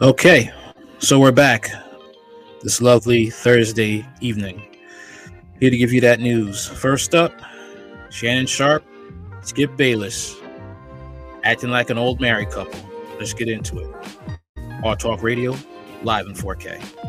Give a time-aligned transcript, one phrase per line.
[0.00, 0.50] Okay,
[0.98, 1.70] so we're back
[2.62, 4.60] this lovely Thursday evening.
[5.60, 6.66] Here to give you that news.
[6.66, 7.32] First up,
[8.10, 8.84] Shannon Sharpe,
[9.42, 10.36] Skip Bayless,
[11.44, 12.80] acting like an old married couple.
[13.18, 13.90] Let's get into it.
[14.84, 15.56] Our Talk Radio,
[16.02, 17.01] live in 4K.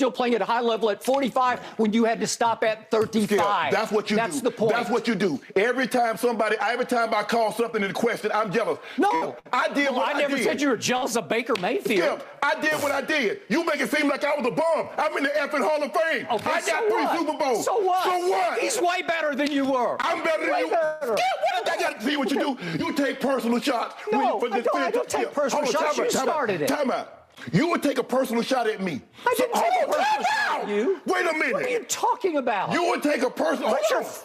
[0.00, 3.30] Still playing at a high level at 45 when you had to stop at 35.
[3.38, 4.44] Yeah, that's what you that's do.
[4.44, 4.72] the point.
[4.72, 5.38] That's what you do.
[5.54, 8.78] Every time somebody, every time I call something into question, I'm jealous.
[8.96, 10.44] No, I did well, what I, I never did.
[10.44, 12.20] said you were jealous of Baker Mayfield.
[12.20, 13.40] Skip, I did what I did.
[13.50, 14.88] You make it seem like I was a bum.
[14.96, 16.26] I'm in the effing Hall of Fame.
[16.32, 17.18] Okay, I got so three what?
[17.18, 17.64] Super Bowls.
[17.66, 18.04] So what?
[18.04, 18.58] So what?
[18.58, 19.98] He's way better than you were.
[20.00, 20.70] I'm better than way you.
[20.70, 21.14] Better.
[21.14, 21.18] Skip,
[21.52, 22.78] what did I got to see what you do?
[22.86, 23.96] You take personal shots.
[24.10, 25.96] No, you- for I the- don't- I don't take Skip, personal hold shots.
[25.96, 26.68] time You time started it.
[26.68, 27.16] Time out.
[27.52, 29.00] You would take a personal shot at me.
[29.26, 31.00] I didn't So- take a hold on, personal shot at you.
[31.06, 31.52] Wait a minute.
[31.52, 32.72] What are you talking about?
[32.72, 33.70] You would take a personal.
[33.70, 34.24] What's your oh.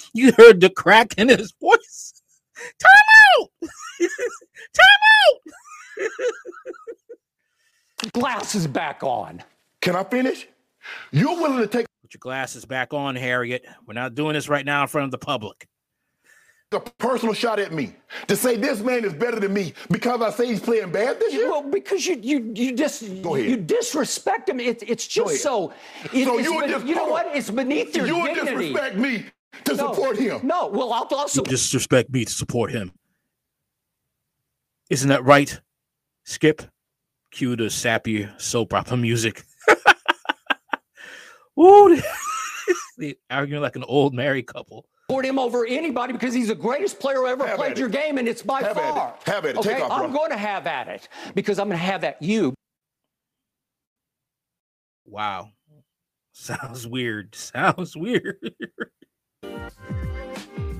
[0.12, 2.22] you heard the crack in his voice.
[2.78, 2.90] Time
[3.40, 3.48] out!
[4.74, 4.86] Time
[8.02, 8.12] out!
[8.12, 9.42] glasses back on?
[9.80, 10.46] Can I finish?
[11.10, 13.64] You're willing to take Put your glasses back on, Harriet.
[13.84, 15.66] We're not doing this right now in front of the public.
[16.72, 17.94] A personal shot at me
[18.26, 21.32] to say this man is better than me because I say he's playing bad this
[21.32, 21.48] year?
[21.48, 23.48] Well, because you you you dis Go ahead.
[23.48, 24.58] you disrespect him.
[24.58, 25.72] It, it's just so.
[26.12, 27.10] It, So it's you would ben- just- you know on.
[27.10, 27.36] what?
[27.36, 28.72] It's beneath your You would dignity.
[28.72, 29.26] disrespect me
[29.64, 30.40] to no, support him.
[30.46, 31.42] No, well, I'll also.
[31.42, 32.90] Disrespect me to support him.
[34.90, 35.60] Isn't that right?
[36.24, 36.62] Skip.
[37.30, 39.42] Cue the sappy soap opera music.
[41.58, 42.00] Ooh,
[43.30, 44.86] arguing like an old married couple.
[45.08, 47.92] Support him over anybody because he's the greatest player who ever Have played your it.
[47.92, 48.92] game, and it's by Have at it.
[48.94, 49.14] far.
[49.26, 49.56] Have at it.
[49.58, 52.20] Okay, Take off, I'm going to have at it because I'm going to have at
[52.20, 52.54] you.
[55.06, 55.50] Wow.
[56.32, 57.34] Sounds weird.
[57.36, 58.36] Sounds weird.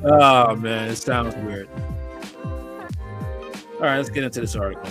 [0.04, 1.68] oh man, it sounds weird.
[3.76, 4.90] All right, let's get into this article.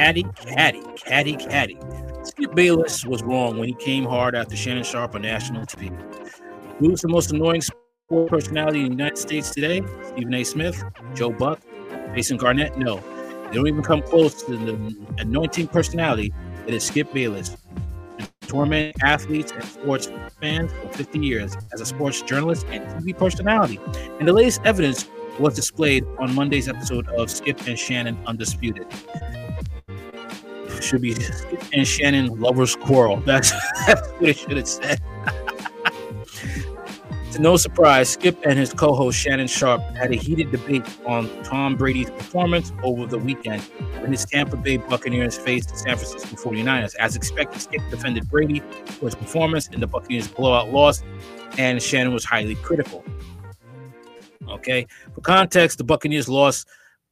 [0.00, 1.78] Caddy, caddy, caddy, caddy.
[2.22, 5.94] Skip Bayless was wrong when he came hard after Shannon Sharpe on national TV.
[6.78, 9.82] Who's the most annoying sport personality in the United States today?
[10.06, 10.42] Stephen A.
[10.42, 10.82] Smith,
[11.14, 11.60] Joe Buck,
[12.14, 12.78] Jason Garnett?
[12.78, 12.96] No,
[13.50, 16.32] they don't even come close to the anointing personality
[16.64, 17.58] that is Skip Bayless.
[18.46, 23.78] Torment athletes and sports fans for 50 years as a sports journalist and TV personality.
[24.18, 25.06] And the latest evidence
[25.38, 28.86] was displayed on Monday's episode of Skip and Shannon Undisputed.
[30.80, 31.16] Should be
[31.72, 33.20] and Shannon lovers quarrel.
[33.20, 33.50] That's,
[33.86, 35.00] that's what it should have said.
[37.32, 41.76] to no surprise, Skip and his co-host Shannon Sharpe had a heated debate on Tom
[41.76, 43.62] Brady's performance over the weekend
[44.00, 46.94] when his Tampa Bay Buccaneers faced the San Francisco 49ers.
[46.96, 51.02] As expected, Skip defended Brady for his performance in the Buccaneers blowout loss,
[51.58, 53.04] and Shannon was highly critical.
[54.48, 54.86] Okay.
[55.14, 56.66] For context, the Buccaneers lost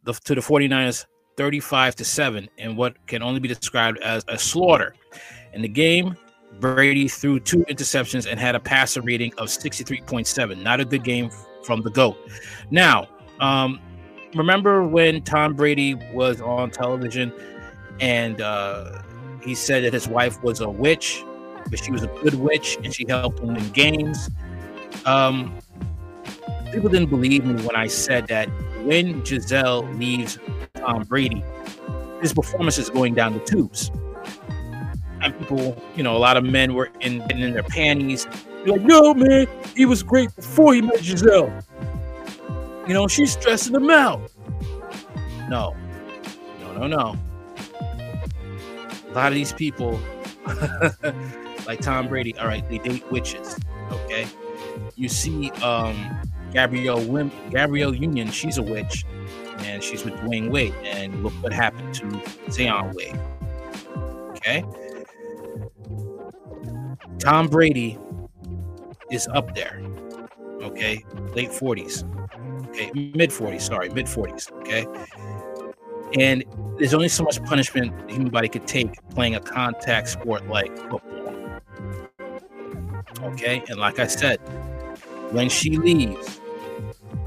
[0.05, 1.07] the, to the 49ers
[1.39, 4.95] 35 to 7 in what can only be described as a slaughter.
[5.55, 6.17] In the game,
[6.61, 10.63] Brady threw two interceptions and had a passer rating of 63.7.
[10.63, 11.31] Not a good game
[11.65, 12.17] from the GOAT.
[12.71, 13.07] Now,
[13.41, 13.81] um,
[14.35, 17.33] remember when Tom Brady was on television
[18.01, 19.01] and uh,
[19.43, 21.23] he said that his wife was a witch,
[21.71, 24.29] but she was a good witch and she helped him win games?
[25.07, 25.57] Um,
[26.73, 28.49] people didn't believe me when I said that
[28.85, 30.39] when Gisele leaves
[30.75, 31.43] Tom Brady,
[32.21, 33.91] his performance is going down the tubes.
[35.21, 38.27] And people, you know, a lot of men were in in their panties.
[38.65, 41.53] They're like, no, man, he was great before he met Gisele.
[42.87, 44.31] You know, she's stressing him out.
[45.49, 45.77] No,
[46.61, 47.17] no, no, no.
[47.81, 49.99] A lot of these people,
[51.67, 53.59] like Tom Brady, all right, they date witches.
[53.91, 54.27] Okay,
[54.97, 56.21] you see, um,
[56.53, 59.05] Gabrielle Wim- Gabrielle Union, she's a witch,
[59.61, 60.75] and she's with Dwyane Wade.
[60.85, 63.19] And look what happened to Zion Wade.
[64.37, 64.65] Okay.
[67.19, 67.99] Tom Brady
[69.11, 69.83] is up there.
[70.63, 71.05] Okay,
[71.35, 72.05] late 40s.
[72.69, 73.63] Okay, mid 40s.
[73.63, 74.53] Sorry, mid 40s.
[74.61, 74.87] Okay,
[76.19, 76.45] and
[76.79, 80.77] there's only so much punishment the human body could take playing a contact sport like
[80.91, 81.61] football.
[83.23, 84.39] Okay, and like I said,
[85.33, 86.38] when she leaves,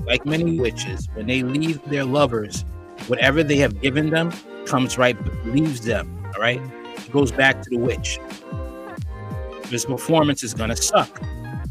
[0.05, 2.65] like many witches, when they leave their lovers,
[3.07, 4.31] whatever they have given them
[4.65, 6.23] comes right, leaves them.
[6.35, 6.61] All right,
[6.95, 8.19] it goes back to the witch.
[9.69, 11.21] This performance is gonna suck.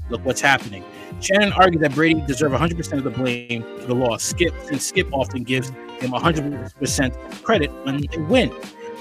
[0.09, 0.85] Look what's happening.
[1.21, 4.25] Shannon argued that Brady deserved 100% of the blame for the loss.
[4.25, 8.50] Skip, since Skip often gives him 100% credit when they win.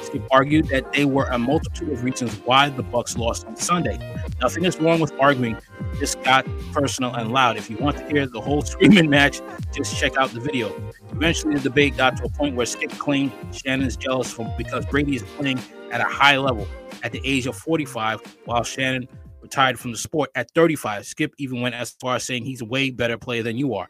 [0.03, 3.97] Skip argued that there were a multitude of reasons why the Bucs lost on Sunday.
[4.41, 5.57] Nothing is wrong with arguing.
[5.95, 7.57] This got personal and loud.
[7.57, 9.41] If you want to hear the whole screaming match,
[9.73, 10.73] just check out the video.
[11.11, 15.15] Eventually, the debate got to a point where Skip claimed Shannon is jealous because Brady
[15.15, 15.59] is playing
[15.91, 16.67] at a high level
[17.03, 19.07] at the age of 45, while Shannon
[19.41, 21.05] retired from the sport at 35.
[21.05, 23.89] Skip even went as far as saying he's a way better player than you are.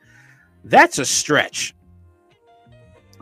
[0.63, 1.75] That's a stretch.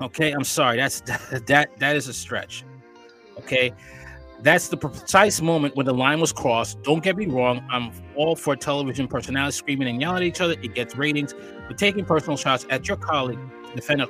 [0.01, 0.77] Okay, I'm sorry.
[0.77, 1.01] That's
[1.47, 2.63] that that is a stretch.
[3.39, 3.73] Okay.
[4.41, 6.81] That's the precise moment when the line was crossed.
[6.83, 10.53] Don't get me wrong, I'm all for television personalities screaming and yelling at each other.
[10.61, 11.33] It gets ratings.
[11.67, 14.07] But taking personal shots at your colleague to defend a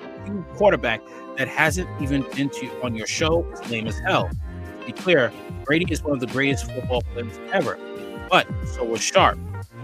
[0.56, 1.01] quarterback
[1.38, 4.29] that hasn't even been to on your show is lame as hell.
[4.81, 5.31] To be clear,
[5.63, 7.79] Brady is one of the greatest football players ever.
[8.29, 9.39] But so was Sharpe.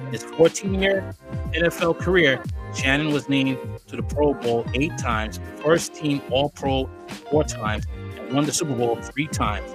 [0.08, 1.14] In his 14 year
[1.54, 2.44] NFL career,
[2.76, 3.58] Shannon was named
[3.88, 6.90] to the Pro Bowl eight times, first team All Pro
[7.30, 7.86] four times,
[8.20, 9.72] and won the Super Bowl three times.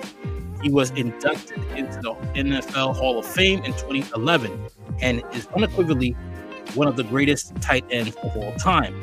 [0.62, 4.66] He was inducted into the NFL Hall of Fame in 2011
[5.00, 6.16] and is unequivocally
[6.75, 9.00] one of the greatest tight ends of all time.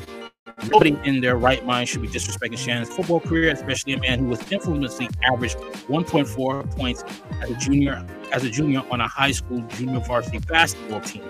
[0.70, 4.26] Nobody in their right mind should be disrespecting Shannon's football career, especially a man who
[4.26, 7.04] was infamously averaged 1.4 points
[7.42, 11.22] as a junior as a junior on a high school junior varsity basketball team.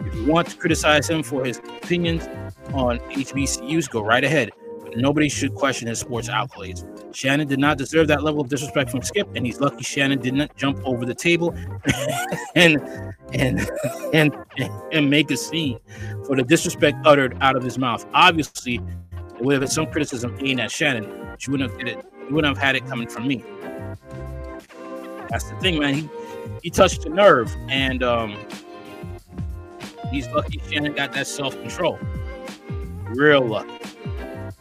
[0.00, 2.26] If you want to criticize him for his opinions
[2.72, 4.50] on HBCUs, go right ahead.
[4.82, 6.84] But nobody should question his sports accolades.
[7.14, 10.34] Shannon did not deserve that level of disrespect from Skip, and he's lucky Shannon did
[10.34, 11.54] not jump over the table
[12.54, 12.80] and
[13.32, 13.68] and
[14.12, 14.36] and
[14.92, 15.78] and make a scene
[16.26, 18.04] for the disrespect uttered out of his mouth.
[18.14, 21.04] Obviously, there would have been some criticism aimed at Shannon,
[21.40, 22.04] you wouldn't have it.
[22.28, 23.44] You wouldn't have had it coming from me.
[25.28, 25.94] That's the thing, man.
[25.94, 26.08] He
[26.62, 28.36] he touched the nerve, and um,
[30.10, 31.98] he's lucky Shannon got that self control.
[33.08, 33.72] Real lucky,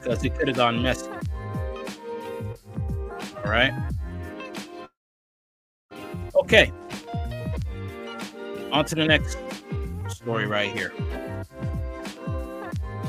[0.02, 1.10] because it could have gone messy.
[3.44, 3.74] All right.
[6.36, 6.72] Okay.
[8.72, 9.38] On to the next
[10.08, 10.92] story right here.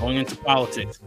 [0.01, 1.01] Going into politics.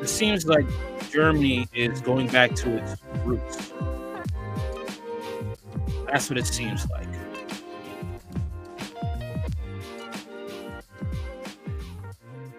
[0.00, 0.66] It seems like
[1.10, 3.72] Germany is going back to its roots.
[6.06, 7.08] That's what it seems like.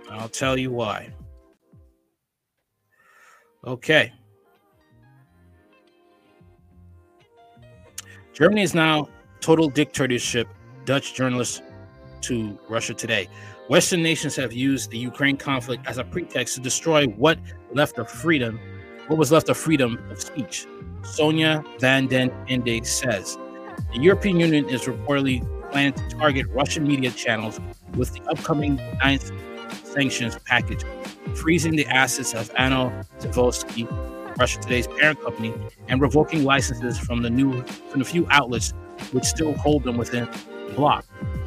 [0.10, 1.15] I'll tell you why.
[3.66, 4.14] Okay.
[8.34, 9.08] Germany is now
[9.40, 10.48] total dictatorship,
[10.86, 11.62] Dutch journalists
[12.22, 13.28] to Russia today.
[13.70, 17.40] Western nations have used the Ukraine conflict as a pretext to destroy what
[17.74, 18.60] left of freedom,
[19.08, 20.68] what was left of freedom of speech.
[21.02, 23.38] Sonja van den Ende says
[23.94, 27.60] the European Union is reportedly planning to target Russian media channels
[27.96, 29.32] with the upcoming ninth
[29.84, 30.84] sanctions package,
[31.36, 33.88] freezing the assets of Ano Zavorsky,
[34.38, 35.54] Russia Today's parent company,
[35.88, 38.74] and revoking licenses from the new from the few outlets
[39.12, 40.26] which still hold them within
[40.68, 41.06] the bloc.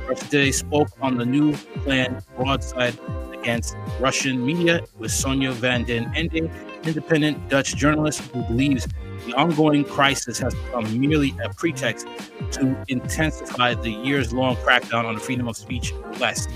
[0.08, 1.54] Russia Today spoke on the new
[1.84, 2.98] planned broadside
[3.32, 6.50] against Russian media with Sonja van den Ende,
[6.84, 8.86] independent Dutch journalist who believes
[9.26, 12.06] the ongoing crisis has become merely a pretext
[12.52, 16.48] to intensify the years long crackdown on the freedom of speech in the West.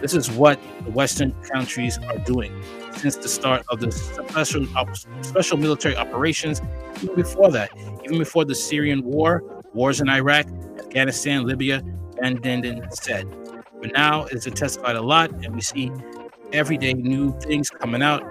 [0.00, 2.52] This is what the Western countries are doing
[2.96, 4.66] since the start of the special,
[5.22, 6.60] special military operations,
[7.02, 7.70] even before that,
[8.04, 9.42] even before the Syrian war,
[9.74, 10.46] wars in Iraq,
[10.78, 11.82] Afghanistan, Libya,
[12.22, 13.28] and then said.
[13.80, 15.92] But now it's intensified a lot, and we see
[16.52, 18.22] everyday new things coming out.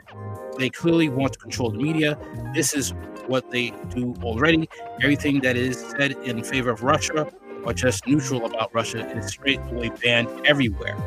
[0.57, 2.17] They clearly want to control the media.
[2.53, 2.93] This is
[3.27, 4.69] what they do already.
[5.01, 7.31] Everything that is said in favor of Russia
[7.63, 10.97] or just neutral about Russia is straight away banned everywhere.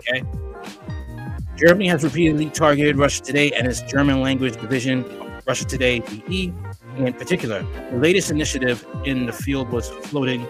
[0.00, 0.22] Okay.
[1.56, 5.04] Germany has repeatedly targeted Russia Today and its German language division,
[5.46, 6.54] Russia Today DE,
[6.96, 7.62] in particular.
[7.90, 10.46] The latest initiative in the field was floating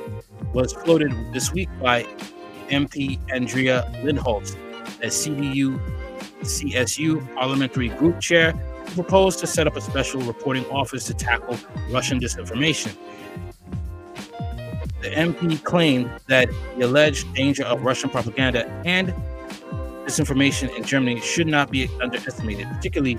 [0.53, 2.05] was floated this week by
[2.69, 4.55] MP Andrea Lindholz,
[5.03, 5.81] a CDU
[6.43, 11.57] CSU parliamentary group chair, who proposed to set up a special reporting office to tackle
[11.91, 12.97] Russian disinformation.
[15.03, 19.15] The MP claimed that the alleged danger of Russian propaganda and
[20.07, 23.19] disinformation in Germany should not be underestimated, particularly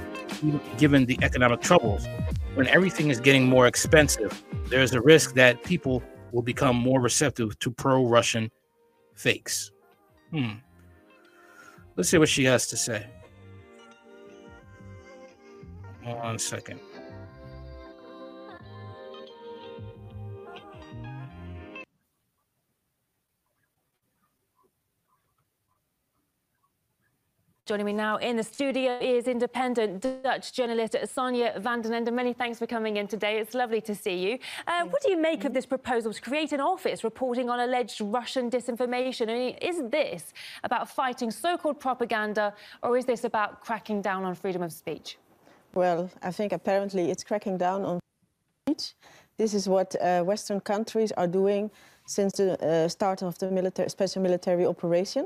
[0.78, 2.08] given the economic troubles.
[2.56, 7.00] When everything is getting more expensive, there is a risk that people will become more
[7.00, 8.52] receptive to pro Russian
[9.16, 9.72] fakes.
[10.32, 10.54] Hmm.
[11.96, 13.08] Let's see what she has to say.
[16.04, 16.80] One second.
[27.72, 32.12] Joining me now in the studio is independent Dutch journalist Sonja van den Ende.
[32.12, 33.40] Many thanks for coming in today.
[33.40, 34.40] It's lovely to see you.
[34.68, 38.02] Uh, what do you make of this proposal to create an office reporting on alleged
[38.02, 39.30] Russian disinformation?
[39.30, 40.34] I mean, is this
[40.66, 45.18] about fighting so-called propaganda or is this about cracking down on freedom of speech?
[45.74, 48.02] Well, I think apparently it's cracking down on
[48.68, 48.96] speech.
[49.38, 51.72] This is what uh, Western countries are doing
[52.06, 55.26] since the uh, start of the military, special military operation.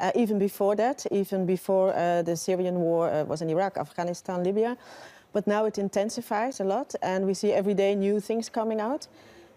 [0.00, 4.42] Uh, even before that, even before uh, the Syrian war uh, was in Iraq, Afghanistan,
[4.42, 4.76] Libya.
[5.32, 9.06] But now it intensifies a lot, and we see every day new things coming out.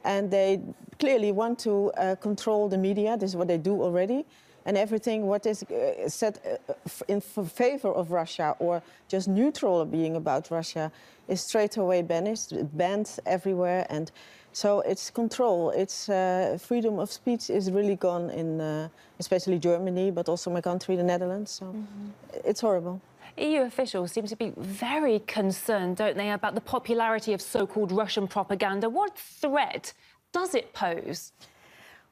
[0.03, 0.59] And they
[0.99, 3.17] clearly want to uh, control the media.
[3.17, 4.25] This is what they do already.
[4.65, 6.73] And everything what is uh, said uh,
[7.07, 10.91] in favor of Russia or just neutral being about Russia
[11.27, 13.85] is straight away banished, banned everywhere.
[13.89, 14.11] And
[14.53, 15.71] so it's control.
[15.71, 18.87] It's uh, freedom of speech is really gone in, uh,
[19.19, 21.51] especially Germany, but also my country, the Netherlands.
[21.51, 22.49] So mm -hmm.
[22.49, 22.99] it's horrible.
[23.35, 28.27] EU officials seem to be very concerned, don't they, about the popularity of so-called Russian
[28.27, 28.89] propaganda.
[28.89, 29.93] What threat
[30.31, 31.31] does it pose?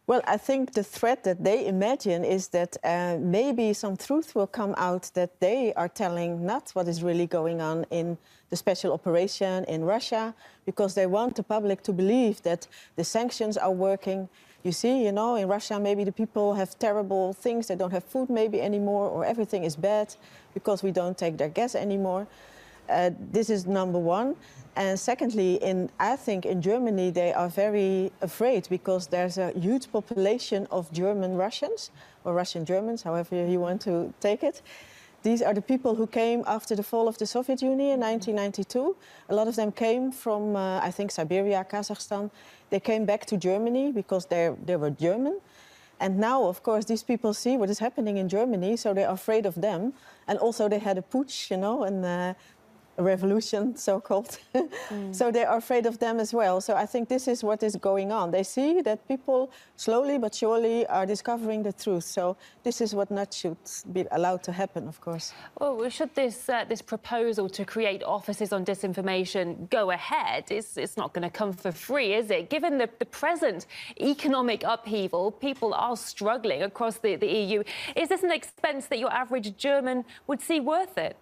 [0.07, 4.47] Well, I think the threat that they imagine is that uh, maybe some truth will
[4.47, 8.17] come out that they are telling not what is really going on in
[8.51, 13.57] the special operation in Russia, because they want the public to believe that the sanctions
[13.57, 14.29] are working.
[14.63, 17.67] You see, you know, in Russia, maybe the people have terrible things.
[17.67, 20.13] They don't have food maybe anymore, or everything is bad
[20.53, 22.27] because we don't take their gas anymore.
[22.87, 24.35] Uh, this is number one.
[24.75, 29.91] And secondly, in, I think in Germany they are very afraid because there's a huge
[29.91, 31.91] population of German Russians,
[32.23, 34.61] or Russian Germans, however you want to take it.
[35.23, 38.95] These are the people who came after the fall of the Soviet Union in 1992.
[39.29, 42.31] A lot of them came from, uh, I think, Siberia, Kazakhstan.
[42.71, 45.39] They came back to Germany because they were German.
[45.99, 49.45] And now, of course, these people see what is happening in Germany, so they're afraid
[49.45, 49.93] of them.
[50.27, 52.33] And also they had a putsch, you know, and uh,
[52.97, 54.37] revolution, so-called.
[54.53, 55.15] mm.
[55.15, 56.61] So they are afraid of them as well.
[56.61, 58.31] So I think this is what is going on.
[58.31, 62.03] They see that people slowly but surely are discovering the truth.
[62.03, 63.57] So this is what not should
[63.91, 65.33] be allowed to happen, of course.
[65.59, 70.97] Well, should this uh, this proposal to create offices on disinformation go ahead, it's, it's
[70.97, 72.49] not going to come for free, is it?
[72.49, 73.65] Given the, the present
[73.99, 77.63] economic upheaval, people are struggling across the, the EU.
[77.95, 81.17] Is this an expense that your average German would see worth it?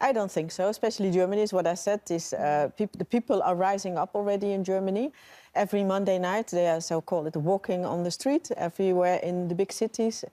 [0.00, 2.00] I don't think so, especially Germany is what I said.
[2.10, 5.12] Is, uh, peop the people are rising up already in Germany.
[5.54, 9.72] Every Monday night, they are so-called it walking on the street everywhere in the big
[9.72, 10.24] cities,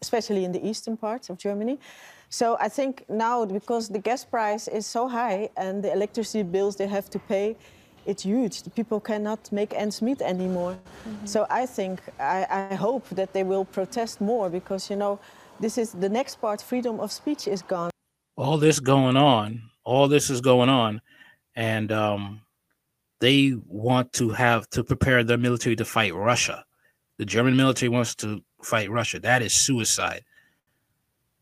[0.00, 1.78] especially in the eastern parts of Germany.
[2.30, 6.76] So I think now, because the gas price is so high and the electricity bills
[6.76, 7.56] they have to pay,
[8.06, 8.62] it's huge.
[8.62, 10.74] The people cannot make ends meet anymore.
[10.74, 11.26] Mm -hmm.
[11.26, 15.18] So I think, I, I hope that they will protest more because, you know,
[15.60, 17.90] this is the next part, freedom of speech is gone
[18.40, 21.00] all this going on, all this is going on,
[21.54, 22.40] and um,
[23.20, 26.64] they want to have to prepare their military to fight Russia.
[27.18, 29.20] The German military wants to fight Russia.
[29.20, 30.24] That is suicide.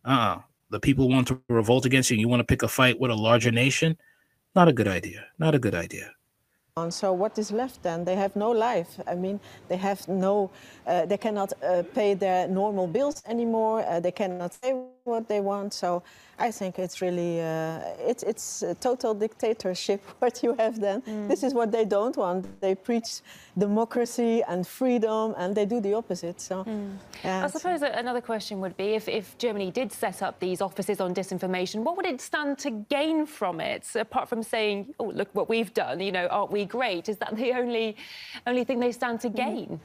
[0.04, 0.38] Uh,
[0.70, 2.16] the people want to revolt against you.
[2.16, 3.96] You want to pick a fight with a larger nation?
[4.56, 5.24] Not a good idea.
[5.38, 6.10] Not a good idea.
[6.90, 8.04] So what is left then?
[8.04, 9.00] They have no life.
[9.06, 10.50] I mean, they have no,
[10.86, 13.84] uh, they cannot uh, pay their normal bills anymore.
[13.84, 14.74] Uh, they cannot say
[15.08, 15.74] what they want.
[15.74, 16.02] So
[16.38, 21.02] I think it's really, uh, it's, it's a total dictatorship what you have then.
[21.02, 21.28] Mm.
[21.28, 22.60] This is what they don't want.
[22.60, 23.20] They preach
[23.56, 26.40] democracy and freedom and they do the opposite.
[26.40, 26.96] So mm.
[27.24, 31.00] yeah, I suppose another question would be if, if Germany did set up these offices
[31.00, 33.84] on disinformation, what would it stand to gain from it?
[33.96, 37.08] Apart from saying, oh, look what we've done, you know, aren't we great?
[37.08, 37.96] Is that the only,
[38.46, 39.36] only thing they stand to mm.
[39.36, 39.68] gain?
[39.68, 39.80] Mm.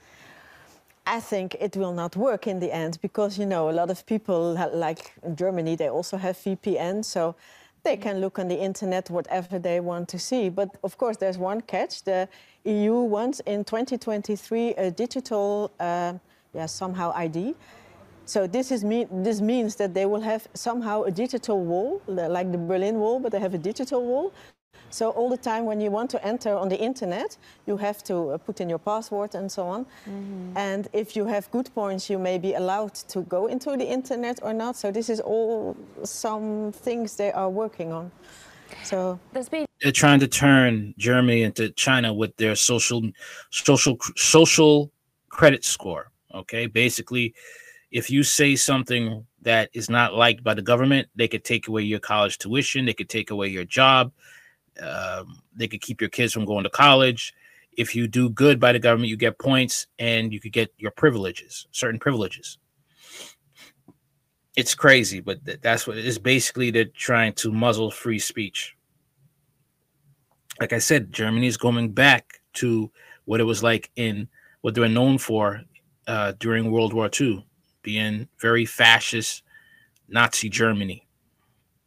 [1.06, 4.06] I think it will not work in the end because, you know, a lot of
[4.06, 7.36] people, like in Germany, they also have VPN, so
[7.84, 10.48] they can look on the internet whatever they want to see.
[10.48, 12.04] But of course, there's one catch.
[12.04, 12.30] The
[12.64, 16.14] EU wants in 2023 a digital, uh,
[16.54, 17.56] yeah, somehow ID.
[18.26, 22.54] So this, is me this means that they will have somehow a digital wall, like
[22.54, 24.32] the Berlin Wall, but they have a digital wall
[24.94, 28.30] So all the time when you want to enter on the internet, you have to
[28.30, 29.86] uh, put in your password and so on.
[29.86, 30.56] Mm-hmm.
[30.56, 34.40] And if you have good points, you may be allowed to go into the internet
[34.44, 34.76] or not.
[34.76, 38.12] So this is all some things they are working on.
[38.84, 39.20] So
[39.82, 43.02] they're trying to turn Germany into China with their social
[43.50, 44.92] social social
[45.30, 46.12] credit score.
[46.36, 47.34] Okay, basically,
[47.92, 51.82] if you say something that is not liked by the government, they could take away
[51.82, 54.12] your college tuition, they could take away your job,
[54.82, 57.34] um, they could keep your kids from going to college.
[57.76, 60.92] If you do good by the government, you get points and you could get your
[60.92, 62.58] privileges, certain privileges.
[64.56, 66.20] It's crazy, but th- that's what it is.
[66.20, 68.76] Basically, they're trying to muzzle free speech.
[70.60, 72.92] Like I said, Germany is going back to
[73.26, 74.28] what it was like in
[74.62, 75.62] what they were known for
[76.06, 77.44] uh, during World War II,
[77.82, 79.42] being very fascist
[80.08, 81.03] Nazi Germany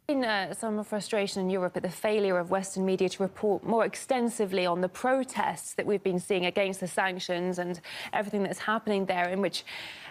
[0.07, 3.83] been uh, some frustration in Europe at the failure of Western media to report more
[3.83, 7.81] extensively on the protests that we've been seeing against the sanctions and
[8.13, 9.65] everything that's happening there, in which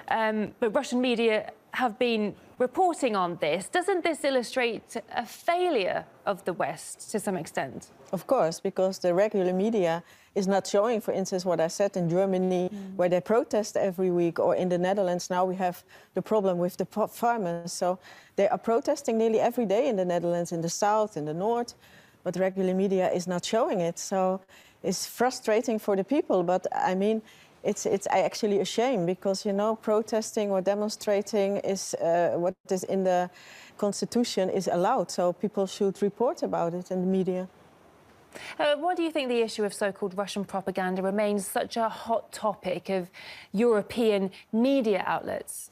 [0.08, 3.70] um, but Russian media have been reporting on this.
[3.70, 7.88] Doesn't this illustrate a failure of the West to some extent?
[8.12, 10.02] Of course, because the regular media
[10.36, 12.96] is not showing, for instance, what I said in Germany, mm.
[12.96, 15.30] where they protest every week, or in the Netherlands.
[15.30, 15.82] Now we have
[16.14, 17.72] the problem with the farmers.
[17.72, 17.98] So
[18.36, 21.74] they are protesting nearly every day in the Netherlands, in the south, in the north,
[22.22, 23.98] but regular media is not showing it.
[23.98, 24.40] So
[24.82, 26.42] it's frustrating for the people.
[26.42, 27.22] But I mean,
[27.64, 32.84] it's it's actually a shame because you know protesting or demonstrating is uh, what is
[32.84, 33.30] in the
[33.78, 35.10] constitution is allowed.
[35.10, 37.48] So people should report about it in the media.
[38.58, 42.32] Uh, why do you think the issue of so-called Russian propaganda remains such a hot
[42.32, 43.10] topic of
[43.52, 45.70] European media outlets?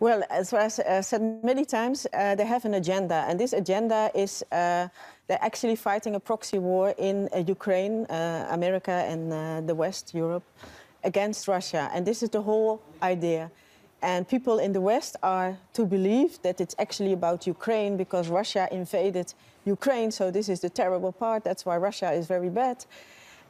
[0.00, 4.10] Well, as I uh, said many times, uh, they have an agenda, and this agenda
[4.14, 4.88] is uh,
[5.28, 10.44] they're actually fighting a proxy war in uh, Ukraine, uh, America, and the West, Europe,
[11.04, 11.90] against Russia.
[11.94, 13.50] And this is the whole idea.
[14.04, 18.68] And people in the West are to believe that it's actually about Ukraine because Russia
[18.70, 19.32] invaded
[19.64, 20.10] Ukraine.
[20.10, 21.42] So this is the terrible part.
[21.42, 22.84] That's why Russia is very bad.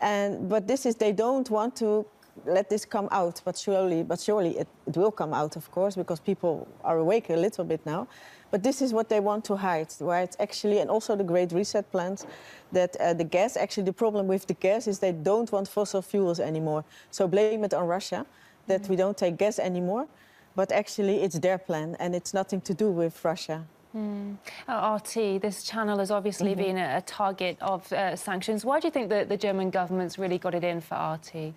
[0.01, 2.07] And but this is they don't want to
[2.47, 3.43] let this come out.
[3.45, 7.31] But surely, but surely it, it will come out, of course, because people are awake
[7.31, 8.07] a little bit now.
[8.53, 10.37] But this is what they want to hide, right?
[10.39, 12.27] Actually, and also the Great Reset plans,
[12.71, 13.57] that uh, the gas.
[13.57, 16.85] Actually, the problem with the gas is they don't want fossil fuels anymore.
[17.11, 18.25] So blame it on Russia
[18.69, 18.91] that mm -hmm.
[18.91, 20.07] we don't take gas anymore.
[20.57, 23.65] But actually, it's their plan, and it's nothing to do with Russia.
[23.95, 24.37] Mm.
[24.67, 26.67] Uh, RT, this channel has obviously mm -hmm.
[26.67, 28.65] been a, a, target of uh, sanctions.
[28.65, 31.55] Why do you think that the German government's really got it in for RT?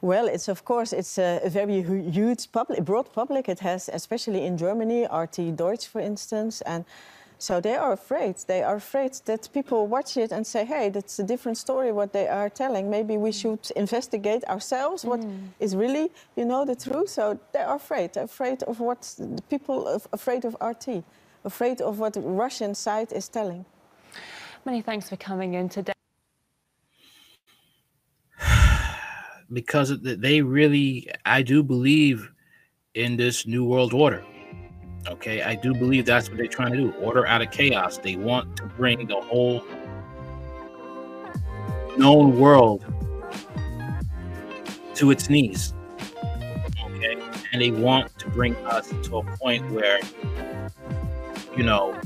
[0.00, 3.48] Well, it's of course it's a, a very huge public, broad public.
[3.48, 6.84] It has, especially in Germany, RT Deutsch, for instance, and
[7.40, 8.36] so they are afraid.
[8.46, 12.12] They are afraid that people watch it and say, "Hey, that's a different story what
[12.12, 12.90] they are telling.
[12.90, 15.48] Maybe we should investigate ourselves what mm.
[15.58, 18.12] is really, you know, the truth." So they are afraid.
[18.12, 21.04] They're afraid of what the people are afraid of RT
[21.44, 23.64] afraid of what the Russian side is telling.
[24.64, 25.92] Many thanks for coming in today.
[29.52, 32.30] because they really, I do believe
[32.94, 34.24] in this new world order.
[35.08, 37.98] Okay, I do believe that's what they're trying to do order out of chaos.
[37.98, 39.64] They want to bring the whole
[41.96, 42.84] known world
[44.94, 45.74] to its knees.
[46.84, 47.16] Okay,
[47.52, 50.00] and they want to bring us to a point where
[51.56, 51.98] you know,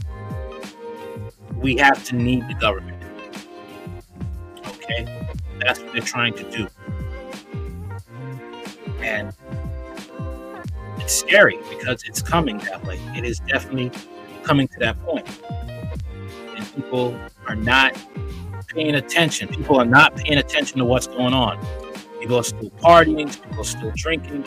[1.56, 3.02] we have to need the government.
[4.66, 5.28] Okay?
[5.60, 6.68] That's what they're trying to do.
[9.00, 9.32] And
[11.04, 12.98] it's scary because it's coming that way.
[13.14, 13.90] It is definitely
[14.42, 15.28] coming to that point.
[16.56, 17.94] And people are not
[18.68, 19.48] paying attention.
[19.48, 21.58] People are not paying attention to what's going on.
[22.20, 24.46] People are still partying, people are still drinking,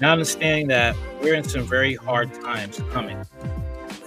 [0.00, 3.24] now understanding that we're in some very hard times coming.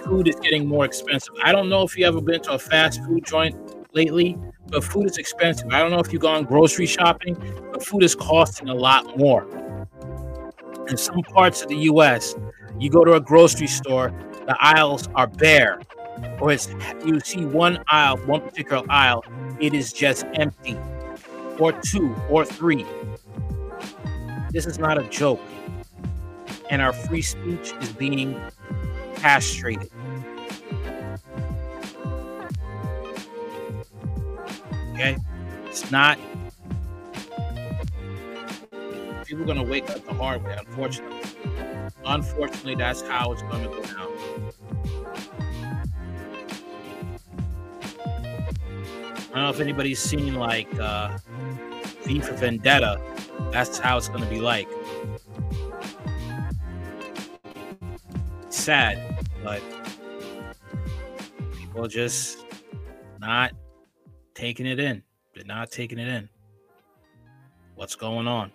[0.04, 1.34] Food is getting more expensive.
[1.44, 3.56] I don't know if you ever been to a fast food joint
[3.94, 4.38] lately,
[4.70, 5.68] but food is expensive.
[5.70, 7.36] I don't know if you've gone grocery shopping,
[7.72, 9.46] but food is costing a lot more.
[10.88, 12.34] In some parts of the US,
[12.78, 14.12] you go to a grocery store,
[14.46, 15.80] the aisles are bare.
[16.40, 16.68] Or it's
[17.04, 19.24] you see one aisle, one particular aisle,
[19.60, 20.76] it is just empty.
[21.58, 22.86] Or two or three.
[24.50, 25.40] This is not a joke
[26.70, 28.40] and our free speech is being
[29.16, 29.90] castrated.
[35.00, 35.16] Okay?
[35.64, 36.18] It's not.
[39.24, 41.22] People are going to wake up the hard way, unfortunately.
[42.04, 44.52] Unfortunately, that's how it's going to go down.
[49.32, 51.16] I don't know if anybody's seen like uh,
[52.02, 53.00] V for Vendetta.
[53.52, 54.68] That's how it's going to be like.
[58.50, 59.62] Sad, but
[61.56, 62.44] people just
[63.18, 63.52] not
[64.40, 65.02] taking it in.
[65.34, 66.26] They're not taking it in.
[67.74, 68.50] What's going on?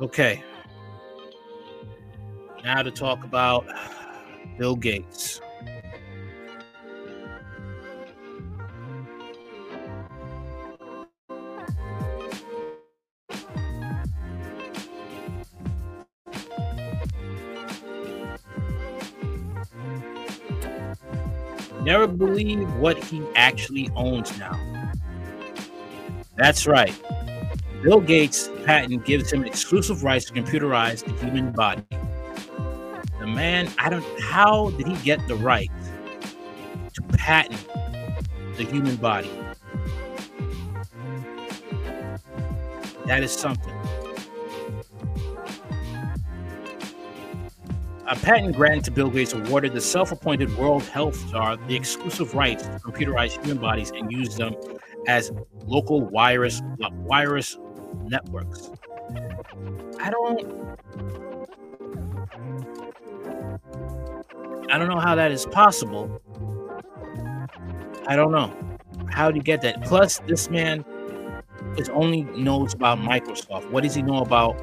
[0.00, 0.42] Okay.
[2.64, 3.66] Now to talk about
[4.56, 5.42] Bill Gates.
[22.26, 24.58] Believe what he actually owns now.
[26.36, 26.94] That's right.
[27.82, 31.82] Bill Gates' patent gives him exclusive rights to computerize the human body.
[33.18, 35.70] The man, I don't, how did he get the right
[36.94, 37.66] to patent
[38.56, 39.30] the human body?
[43.06, 43.74] That is something.
[48.22, 52.62] Patent granted to Bill Gates awarded the self appointed World Health Czar the exclusive rights
[52.62, 54.54] to computerize human bodies and use them
[55.08, 55.32] as
[55.66, 57.60] local wireless, wireless uh,
[58.04, 58.70] networks.
[60.00, 60.78] I don't.
[64.70, 66.22] I don't know how that is possible.
[68.06, 68.56] I don't know.
[69.10, 69.82] How do you get that?
[69.82, 70.84] Plus, this man
[71.76, 73.70] is only knows about Microsoft.
[73.70, 74.56] What does he know about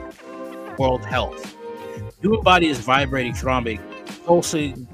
[0.80, 1.59] World Health?
[2.22, 3.80] Human body is vibrating thrombic
[4.26, 4.88] pulsing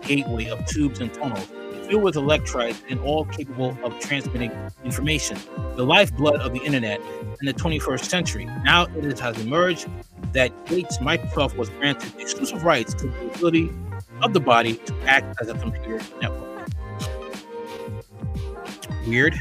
[0.00, 1.46] gateway of tubes and tunnels
[1.86, 4.50] filled with electrodes and all capable of transmitting
[4.84, 5.38] information.
[5.76, 7.00] The lifeblood of the internet
[7.40, 8.46] in the 21st century.
[8.64, 9.88] Now it has emerged
[10.32, 13.70] that Gates Microsoft was granted exclusive rights to the ability
[14.20, 16.68] of the body to act as a computer network.
[19.06, 19.38] Weird.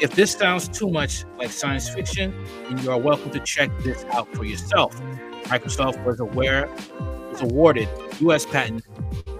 [0.00, 2.34] If this sounds too much like science fiction,
[2.68, 5.00] then you are welcome to check this out for yourself.
[5.44, 6.68] Microsoft was aware
[7.30, 7.88] was awarded
[8.20, 8.46] U.S.
[8.46, 8.82] patent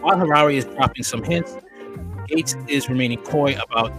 [0.00, 1.56] While Harari is dropping some hints,
[2.26, 3.90] Gates is remaining coy about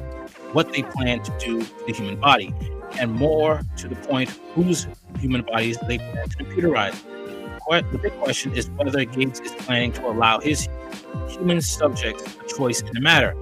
[0.54, 2.54] what they plan to do to the human body,
[3.00, 4.88] and more to the point, whose
[5.20, 6.96] human bodies they plan to computerize.
[7.70, 10.68] The big question is whether Gates is planning to allow his
[11.30, 13.34] human subjects a choice in the matter.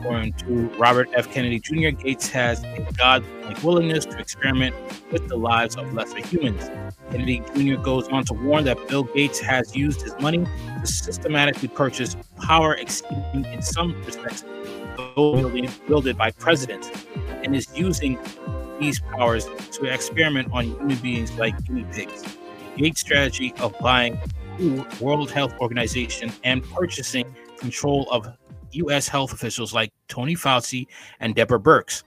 [0.00, 1.30] According to Robert F.
[1.30, 4.74] Kennedy Jr., Gates has a God-like willingness to experiment
[5.12, 6.70] with the lives of lesser humans.
[7.10, 7.80] Kennedy Jr.
[7.82, 12.74] goes on to warn that Bill Gates has used his money to systematically purchase power
[12.74, 16.90] exceeding, in some respects, the those wielded by presidents,
[17.44, 18.18] and is using
[18.80, 22.24] these powers to experiment on human beings like guinea pigs.
[22.78, 24.18] Gates' strategy of buying
[24.98, 28.26] World Health Organization and purchasing control of
[28.72, 29.08] U.S.
[29.08, 30.86] health officials like Tony Fauci
[31.20, 32.04] and Deborah Birx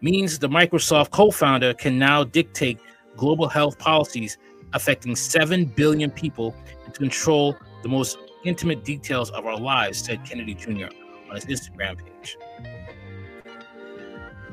[0.00, 2.78] means the Microsoft co founder can now dictate
[3.16, 4.38] global health policies
[4.72, 10.54] affecting 7 billion people and control the most intimate details of our lives, said Kennedy
[10.54, 10.86] Jr.
[11.28, 12.36] on his Instagram page.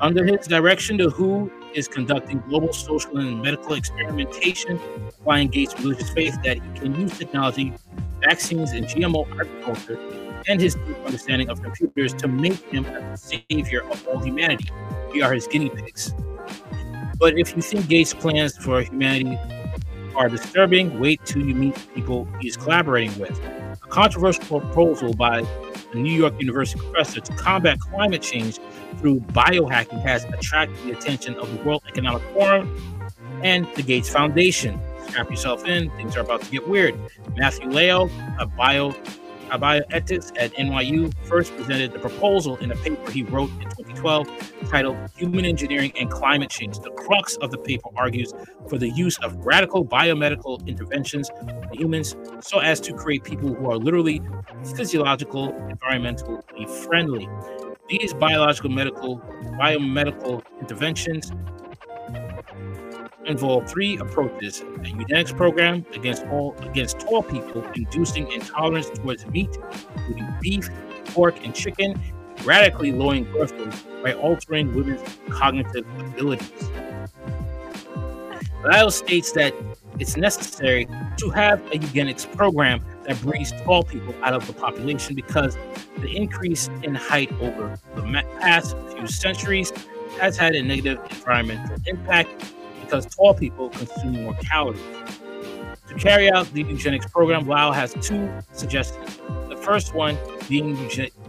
[0.00, 6.10] Under his direction, the WHO is conducting global social and medical experimentation, applying Gates' religious
[6.10, 7.74] faith that he can use technology
[8.20, 9.98] vaccines, and GMO agriculture,
[10.48, 14.68] and his deep understanding of computers to make him a savior of all humanity.
[15.12, 16.14] We are his guinea pigs.
[17.18, 19.38] But if you think Gates' plans for humanity
[20.16, 23.38] are disturbing, wait till you meet people he's collaborating with.
[23.82, 25.40] A controversial proposal by
[25.92, 28.58] a New York University professor to combat climate change
[28.98, 32.74] through biohacking has attracted the attention of the World Economic Forum
[33.42, 34.80] and the Gates Foundation.
[35.08, 36.94] Strap yourself in, things are about to get weird.
[37.36, 38.94] Matthew Liao, a bio
[39.58, 44.96] bioethics at NYU, first presented the proposal in a paper he wrote in 2012 titled
[45.16, 46.78] Human Engineering and Climate Change.
[46.78, 48.32] The crux of the paper argues
[48.68, 53.70] for the use of radical biomedical interventions on humans so as to create people who
[53.70, 54.22] are literally
[54.76, 57.28] physiological, environmentally friendly.
[57.88, 59.18] These biological, medical,
[59.58, 61.32] biomedical interventions
[63.26, 69.56] involve three approaches: a eugenics program against all against tall people, inducing intolerance towards meat,
[69.96, 70.68] including beef,
[71.06, 72.00] pork, and chicken,
[72.44, 76.70] radically lowering birth rates by altering women's cognitive abilities.
[78.64, 79.54] Liao states that
[79.98, 80.86] it's necessary
[81.18, 85.56] to have a eugenics program that brings tall people out of the population because
[85.98, 88.02] the increase in height over the
[88.40, 89.72] past few centuries
[90.18, 92.30] has had a negative environmental impact
[92.90, 94.80] because tall people consume more calories.
[95.88, 99.20] To carry out the eugenics program, Liao has two suggestions.
[99.48, 100.76] The first one being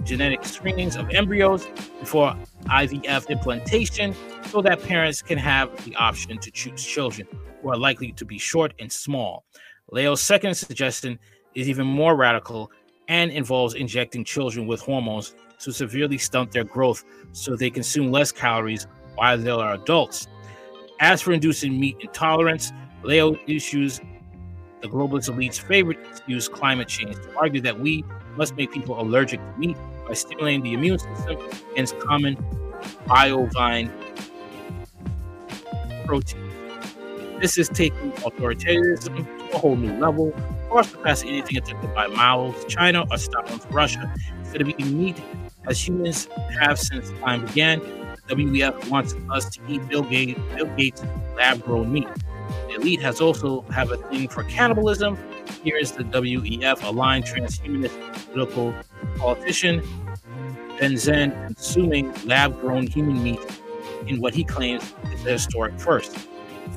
[0.03, 1.67] genetic screenings of embryos
[1.99, 4.15] before IVF implantation
[4.47, 7.27] so that parents can have the option to choose children
[7.61, 9.45] who are likely to be short and small.
[9.91, 11.19] Liao's second suggestion
[11.53, 12.71] is even more radical
[13.07, 18.31] and involves injecting children with hormones to severely stunt their growth so they consume less
[18.31, 20.27] calories while they are adults.
[21.01, 22.71] As for inducing meat intolerance,
[23.03, 23.99] Liao issues
[24.81, 28.05] the globalist elite's favorite excuse, climate change, to argue that we
[28.37, 31.37] must make people allergic to meat by stimulating the immune system
[31.71, 32.35] against common
[33.07, 33.91] bovine
[36.05, 36.39] protein.
[37.39, 40.31] This is taking authoritarianism to a whole new level,
[40.69, 44.13] far surpassing anything attempted by Mao's China or Stalin's Russia.
[44.39, 45.17] Instead of eating meat,
[45.67, 46.27] as humans
[46.59, 47.81] have since time began,
[48.29, 51.03] WEF wants us to eat Bill Gates, Bill Gates
[51.35, 52.07] lab-grown meat.
[52.67, 55.17] The elite has also have a thing for cannibalism.
[55.63, 58.73] Here is the WEF, aligned transhumanist political
[59.17, 59.81] politician
[60.79, 63.39] Benzen consuming lab-grown human meat
[64.07, 66.17] in what he claims is a historic first.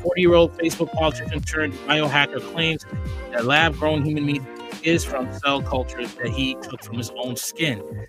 [0.03, 2.85] 40 year old Facebook politician turned biohacker claims
[3.33, 4.43] that lab grown human meat
[4.83, 8.07] is from cell cultures that he took from his own skin.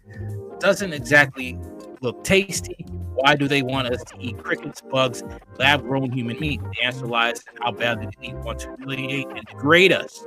[0.60, 1.58] Doesn't exactly
[2.02, 2.86] look tasty.
[3.16, 5.24] Why do they want us to eat crickets, bugs,
[5.58, 6.62] lab grown human meat?
[6.62, 10.26] The answer lies in how badly they want to humiliate and degrade us.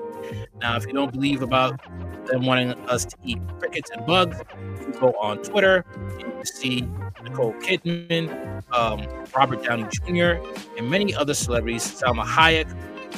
[0.60, 1.80] Now, if you don't believe about
[2.26, 4.40] them wanting us to eat crickets and bugs,
[4.80, 6.88] you go on Twitter and you see
[7.22, 10.42] Nicole Kidman, um, Robert Downey Jr.,
[10.78, 12.74] and many other celebrities, Salma Hayek,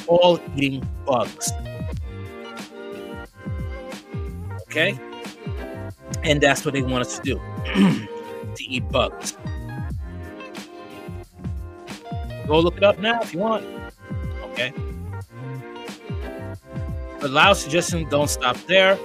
[0.07, 1.51] all eating bugs.
[4.63, 4.99] Okay?
[6.23, 7.41] And that's what they want us to do
[8.55, 9.37] to eat bugs.
[12.47, 13.65] Go look it up now if you want.
[14.43, 14.73] Okay?
[17.19, 18.97] But Liao's suggestion don't stop there.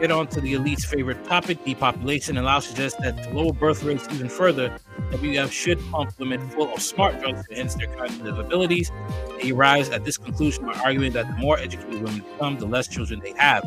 [0.00, 3.84] Get on to the elite's favorite topic, depopulation, and Liao suggests that to lower birth
[3.84, 4.76] rates even further,
[5.10, 8.90] WF should pump women full of smart drugs to enhance their cognitive abilities.
[9.38, 12.88] He arrives at this conclusion by arguing that the more educated women become, the less
[12.88, 13.64] children they have.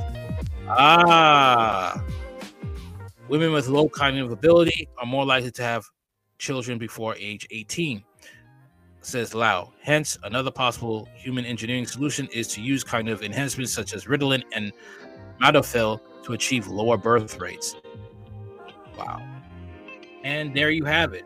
[0.67, 2.03] Ah,
[3.29, 5.86] women with low cognitive ability are more likely to have
[6.39, 8.03] children before age 18
[9.08, 9.72] says Liao.
[9.82, 14.74] Hence, another possible human engineering solution is to use cognitive enhancements such as Ritalin and
[15.41, 17.76] Modafinil to achieve lower birth rates.
[18.98, 19.22] Wow.
[20.24, 21.26] And there you have it.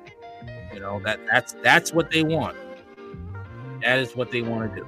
[0.74, 2.56] You know, that that's that's what they want.
[3.82, 4.88] That is what they want to do.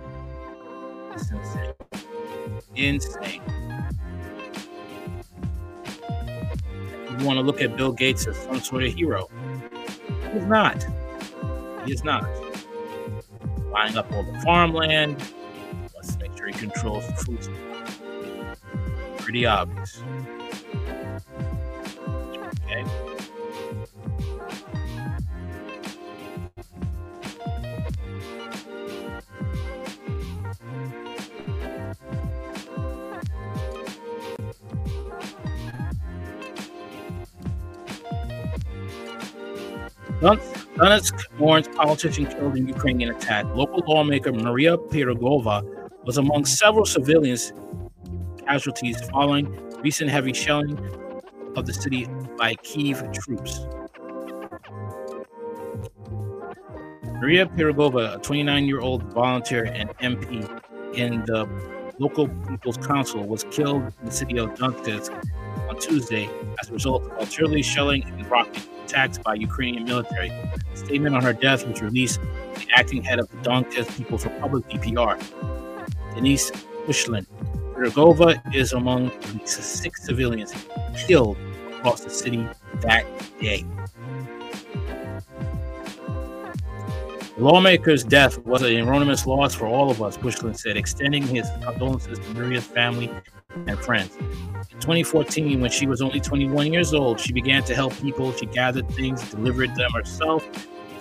[1.13, 1.73] It's insane.
[2.75, 3.41] Insane.
[7.09, 9.29] You want to look at Bill Gates as some sort of hero.
[10.31, 10.85] He's not.
[11.85, 12.23] He's not
[13.73, 15.21] buying up all the farmland.
[15.95, 18.55] Let's make sure he controls the food supply.
[19.17, 20.03] Pretty obvious.
[40.23, 40.62] Okay.
[40.75, 43.45] Donetsk warns politician killed in Ukrainian attack.
[43.53, 45.61] Local lawmaker Maria Pirogova
[46.03, 47.53] was among several civilians
[48.47, 49.45] casualties following
[49.83, 50.77] recent heavy shelling
[51.55, 52.07] of the city
[52.39, 53.67] by Kiev troops.
[57.21, 60.61] Maria Pirogova, a 29 year old volunteer and MP
[60.95, 61.47] in the
[61.99, 65.11] local People's Council, was killed in the city of Donetsk
[65.73, 66.29] on Tuesday
[66.61, 70.29] as a result of artillery shelling and rocket attacks by Ukrainian military.
[70.29, 74.25] A statement on her death was released by the acting head of the Donetsk People's
[74.25, 75.17] Republic, DPR,
[76.13, 76.51] Denis
[76.85, 77.25] Pushlin.
[77.73, 80.53] Pirogova is among the six civilians
[80.95, 81.37] killed
[81.77, 82.47] across the city
[82.81, 83.05] that
[83.39, 83.65] day.
[87.35, 91.49] The lawmaker's death was an enormous loss for all of us, Pushlin said, extending his
[91.63, 93.09] condolences to Maria's family
[93.65, 94.15] and friends.
[94.71, 98.31] In 2014, when she was only 21 years old, she began to help people.
[98.33, 100.47] She gathered things, delivered them herself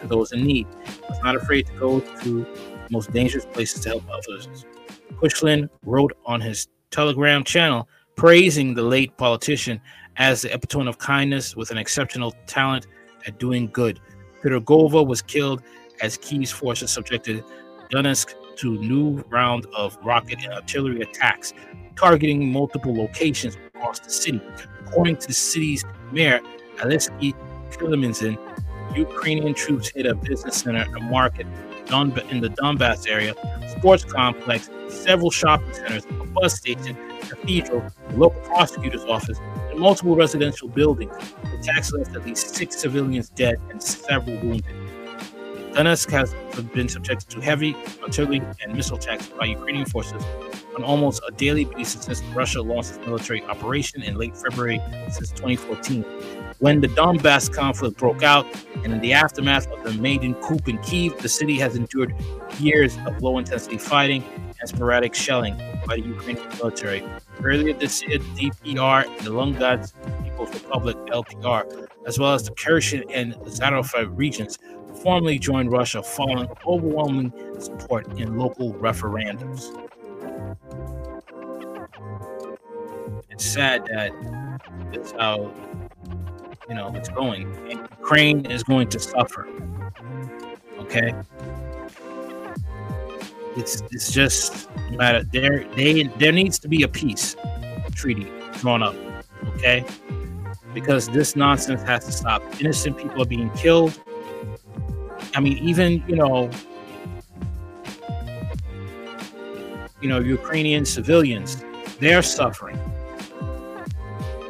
[0.00, 0.66] to those in need.
[1.08, 4.66] Was not afraid to go to the most dangerous places to help others.
[5.14, 9.80] Pushlin wrote on his Telegram channel praising the late politician
[10.16, 12.86] as the epitome of kindness with an exceptional talent
[13.26, 14.00] at doing good.
[14.42, 15.62] Pirogova was killed
[16.00, 17.44] as Kiev's forces subjected
[17.90, 21.54] Donetsk to new round of rocket and artillery attacks,
[22.02, 24.40] targeting multiple locations across the city.
[24.86, 26.40] According to the city's mayor,
[26.82, 27.32] Alexei
[27.70, 28.36] Kulemzin,
[28.96, 31.46] Ukrainian troops hit a business center, a market
[32.30, 33.34] in the Donbass area,
[33.76, 39.38] sports complex, several shopping centers, a bus station, cathedral, a local prosecutor's office,
[39.70, 41.12] and multiple residential buildings.
[41.44, 44.81] The attacks left at least six civilians dead and several wounded.
[45.72, 46.34] Donetsk has
[46.74, 50.22] been subjected to heavy artillery and missile attacks by Ukrainian forces
[50.76, 55.30] on almost a daily basis since Russia launched its military operation in late February since
[55.30, 56.02] 2014.
[56.58, 58.46] When the Donbass conflict broke out,
[58.84, 62.14] and in the aftermath of the Maidan coup in Kiev, the city has endured
[62.60, 64.22] years of low intensity fighting
[64.60, 65.56] and sporadic shelling
[65.86, 67.02] by the Ukrainian military.
[67.42, 73.04] Earlier this year, DPR and the Lugansk People's Republic (LPR), as well as the Kherson
[73.10, 74.58] and Zaporozhye regions,
[74.96, 79.70] formally joined Russia following overwhelming support in local referendums.
[83.30, 84.12] It's sad that
[84.92, 85.52] that's how
[86.68, 87.54] you know it's going.
[87.70, 89.48] And Ukraine is going to suffer.
[90.78, 91.14] Okay.
[93.56, 97.36] It's it's just matter there they there needs to be a peace
[97.94, 98.26] treaty
[98.60, 98.94] drawn up.
[99.56, 99.84] Okay.
[100.74, 102.42] Because this nonsense has to stop.
[102.60, 103.98] Innocent people are being killed
[105.34, 106.50] I mean, even you know,
[110.00, 111.64] you know, Ukrainian civilians,
[112.00, 112.78] they're suffering.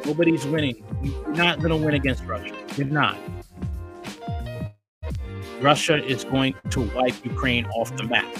[0.05, 0.83] Nobody's winning.
[1.01, 2.55] You're not going to win against Russia.
[2.75, 3.17] You're not.
[5.61, 8.35] Russia is going to wipe Ukraine off the map.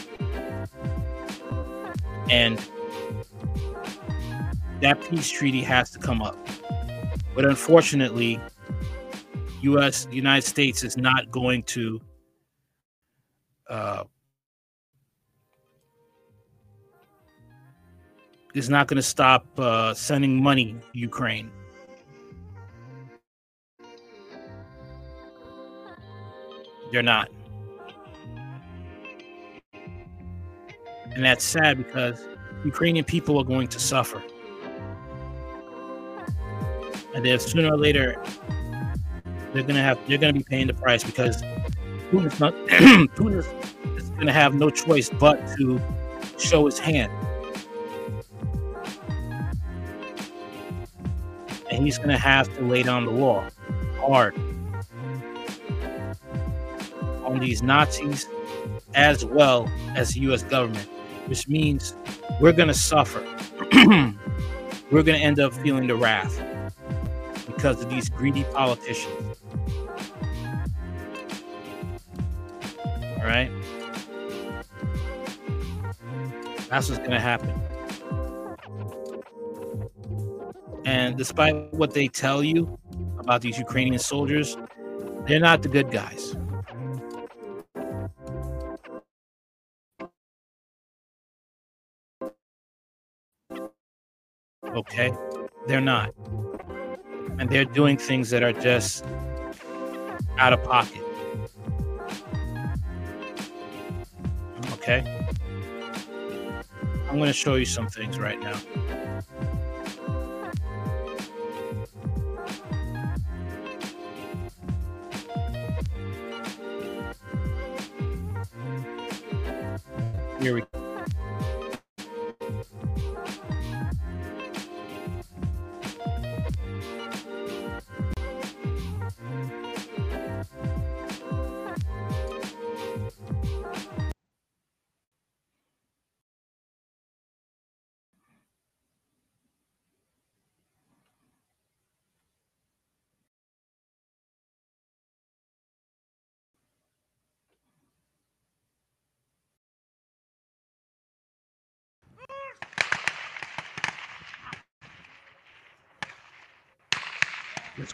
[2.30, 2.60] And
[4.82, 6.38] that peace treaty has to come up.
[7.34, 8.42] But unfortunately,
[9.62, 12.02] US United States is not going to
[13.70, 14.04] uh,
[18.54, 21.52] is not going to stop uh, sending money to Ukraine.
[26.92, 27.30] They're not.
[31.16, 32.24] And that's sad because
[32.66, 34.22] Ukrainian people are going to suffer.
[37.16, 38.22] And then sooner or later,
[39.54, 41.44] they're gonna have they're gonna be paying the price because
[42.14, 42.54] Putin's not
[43.16, 43.40] Putin
[43.98, 45.82] is going to have no choice but to
[46.38, 47.12] show his hand.
[51.72, 53.50] And he's going to have to lay down the law
[53.98, 54.36] hard
[57.26, 58.28] on these Nazis
[58.94, 60.88] as well as the US government,
[61.26, 61.96] which means
[62.40, 63.22] we're going to suffer.
[64.92, 66.40] we're going to end up feeling the wrath
[67.48, 69.33] because of these greedy politicians.
[73.26, 73.52] Right.
[76.70, 77.54] That's what's going to happen.
[80.86, 82.80] And despite what they tell you
[83.20, 84.58] about these Ukrainian soldiers,
[85.28, 86.36] they're not the good guys.
[94.66, 95.14] Okay?
[95.68, 96.14] They're not.
[97.38, 99.06] And they're doing things that are just
[100.38, 101.03] out of pocket.
[104.84, 105.04] Okay?
[107.10, 108.60] I'm going to show you some things right now.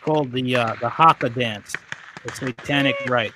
[0.09, 1.75] Called the uh, the Haka dance,
[2.25, 3.33] the satanic rite.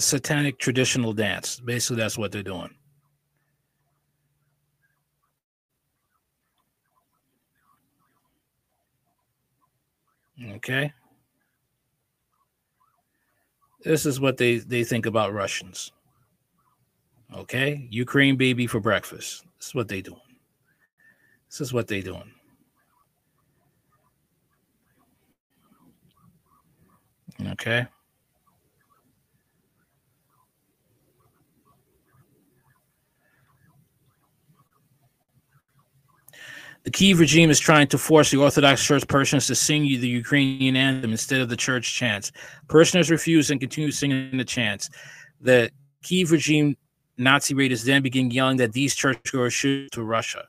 [0.00, 1.60] Satanic traditional dance.
[1.60, 2.74] Basically, that's what they're doing.
[10.52, 10.92] Okay.
[13.82, 15.92] This is what they, they think about Russians.
[17.34, 17.86] Okay.
[17.90, 19.44] Ukraine baby for breakfast.
[19.58, 20.20] This is what they doing.
[21.50, 22.32] This is what they doing.
[27.50, 27.86] Okay.
[36.88, 40.74] The Kiev regime is trying to force the Orthodox Church parishioners to sing the Ukrainian
[40.74, 42.32] anthem instead of the church chants.
[42.66, 44.88] Parishioners refuse and continue singing the chants.
[45.38, 45.70] The
[46.02, 46.78] Kiev regime
[47.18, 50.46] Nazi raiders then begin yelling that these churchgoers should to Russia.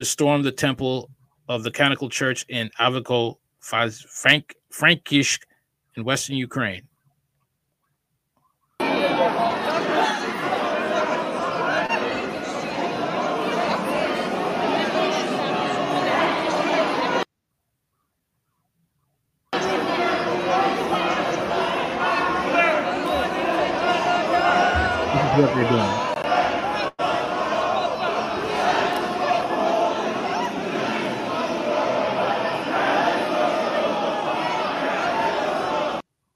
[0.00, 1.08] To storm the temple
[1.48, 5.38] of the Canonical Church in Ivano, Frank, Frankivsk
[5.94, 6.88] in western Ukraine.
[25.36, 26.14] What they're doing.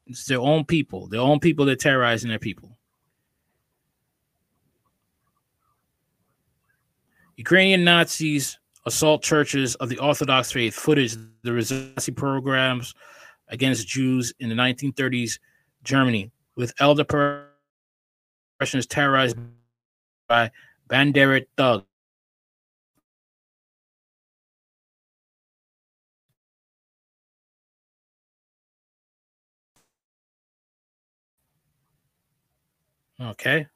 [0.06, 2.76] It's their own people, their own people that terrorizing their people.
[7.36, 10.74] Ukrainian Nazis assault churches of the Orthodox faith.
[10.74, 12.94] Footage the resistance programs
[13.48, 15.38] against Jews in the 1930s
[15.84, 17.04] Germany with elder
[18.60, 19.36] Russians terrorized
[20.28, 20.50] by
[20.88, 21.84] Bandera thugs.
[33.20, 33.66] Okay.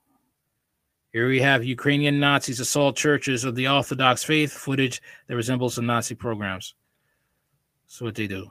[1.13, 5.83] Here we have Ukrainian Nazis assault churches of the Orthodox faith footage that resembles the
[5.83, 6.75] Nazi programs.
[7.85, 8.51] That's what they do.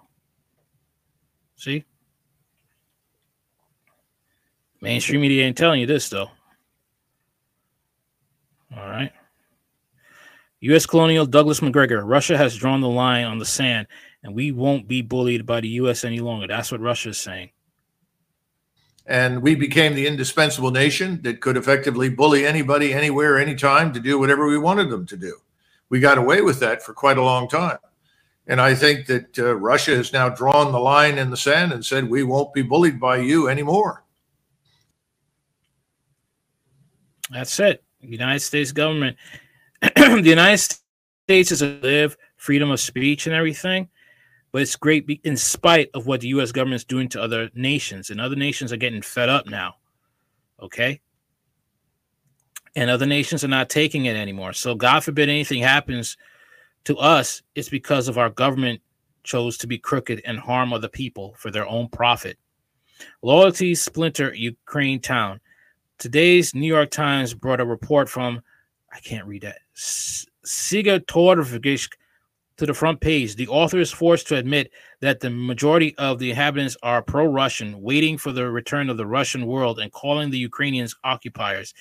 [1.56, 1.86] See?
[4.82, 6.32] Mainstream media ain't telling you this, though.
[8.76, 9.12] All right.
[10.62, 10.86] U.S.
[10.86, 12.04] Colonial Douglas Macgregor.
[12.04, 13.88] Russia has drawn the line on the sand,
[14.24, 16.04] and we won't be bullied by the U.S.
[16.04, 16.48] any longer.
[16.48, 17.52] That's what Russia is saying.
[19.08, 24.20] And we became the indispensable nation that could effectively bully anybody, anywhere, anytime to do
[24.20, 25.38] whatever we wanted them to do.
[25.90, 27.78] We got away with that for quite a long time.
[28.48, 31.86] And I think that uh, Russia has now drawn the line in the sand and
[31.86, 34.04] said, we won't be bullied by you anymore.
[37.32, 37.84] That's it.
[38.02, 39.18] United States government.
[39.82, 40.58] the United
[41.28, 43.90] States is a live freedom of speech and everything,
[44.52, 46.52] but it's great be- in spite of what the U.S.
[46.52, 49.76] government is doing to other nations, and other nations are getting fed up now.
[50.62, 51.02] Okay,
[52.76, 54.54] and other nations are not taking it anymore.
[54.54, 56.18] So, God forbid anything happens
[56.86, 58.82] to us, it's because of our government
[59.24, 62.38] chose to be crooked and harm other people for their own profit.
[63.22, 65.40] Loyalty splinter Ukraine town.
[66.02, 68.42] Today's New York Times brought a report from,
[68.92, 71.92] I can't read that, Siga Torvgish
[72.58, 73.36] to the front page.
[73.36, 74.72] The author is forced to admit
[75.02, 79.06] that the majority of the inhabitants are pro Russian, waiting for the return of the
[79.06, 81.72] Russian world and calling the Ukrainians occupiers.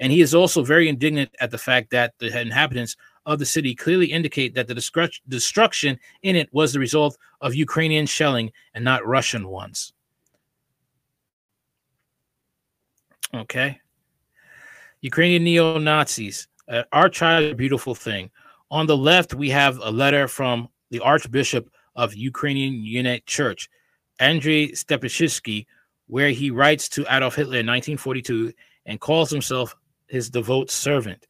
[0.00, 3.76] And he is also very indignant at the fact that the inhabitants of the city
[3.76, 9.06] clearly indicate that the destruction in it was the result of Ukrainian shelling and not
[9.06, 9.92] Russian ones.
[13.34, 13.80] Okay.
[15.00, 16.48] Ukrainian neo Nazis.
[16.68, 18.30] Uh, our child a beautiful thing.
[18.70, 23.68] On the left, we have a letter from the Archbishop of Ukrainian Uniate Church,
[24.18, 25.66] Andrei Stepashitsky,
[26.06, 28.52] where he writes to Adolf Hitler in 1942
[28.86, 29.74] and calls himself
[30.06, 31.26] his devout servant.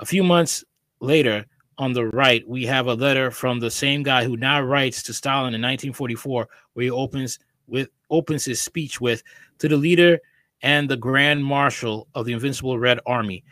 [0.00, 0.64] A few months
[1.00, 1.46] later,
[1.78, 5.14] on the right, we have a letter from the same guy who now writes to
[5.14, 9.22] Stalin in 1944, where he opens with opens his speech with
[9.58, 10.18] to the leader
[10.62, 13.44] and the Grand Marshal of the Invincible Red Army.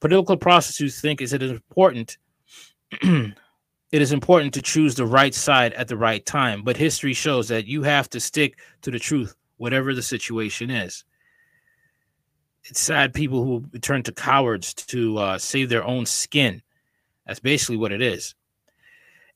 [0.00, 2.18] Political prostitutes think is it is important.
[3.02, 3.32] it
[3.92, 7.66] is important to choose the right side at the right time, but history shows that
[7.66, 11.04] you have to stick to the truth, whatever the situation is
[12.68, 16.62] it's sad people who turn to cowards to uh, save their own skin.
[17.26, 18.34] That's basically what it is.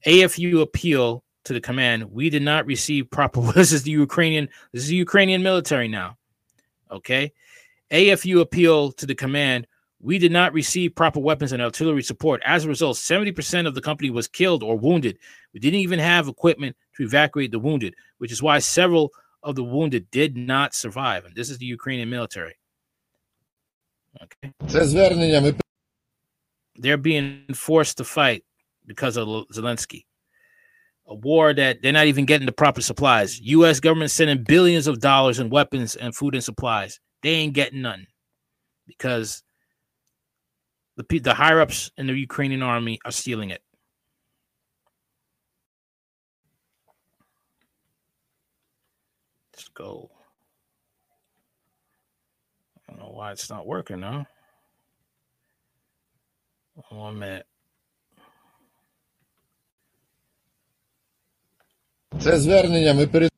[0.07, 2.05] AFU appeal to the command.
[2.13, 3.41] We did not receive proper.
[3.55, 4.49] This is the Ukrainian.
[4.73, 6.17] This is the Ukrainian military now.
[6.93, 7.33] Okay.
[7.91, 9.67] AFU appealed to the command.
[10.01, 12.43] We did not receive proper weapons and artillery support.
[12.45, 15.19] As a result, 70% of the company was killed or wounded.
[15.55, 19.13] We didn't even have equipment to evacuate the wounded, which is why several
[19.43, 21.25] of the wounded did not survive.
[21.25, 22.55] And this is the Ukrainian military.
[24.23, 24.53] Okay.
[26.77, 28.45] They're being forced to fight
[28.87, 30.05] because of Zelensky.
[31.07, 33.41] A war that they're not even getting the proper supplies.
[33.41, 33.81] U.S.
[33.81, 37.01] government sending billions of dollars in weapons and food and supplies.
[37.23, 38.07] They ain't getting nothing
[38.87, 39.43] because
[40.97, 43.63] the the higher ups in the Ukrainian army are stealing it.
[49.53, 50.11] Let's go
[52.89, 54.27] I don't know why it's not working now.
[56.91, 57.47] One minute.
[62.20, 63.32] Це звернення ми перед.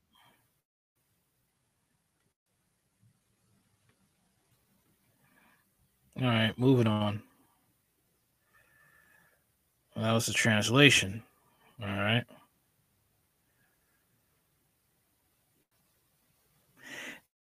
[6.22, 7.22] All right, moving on.
[9.96, 11.24] Well, that was the translation.
[11.82, 12.26] All right.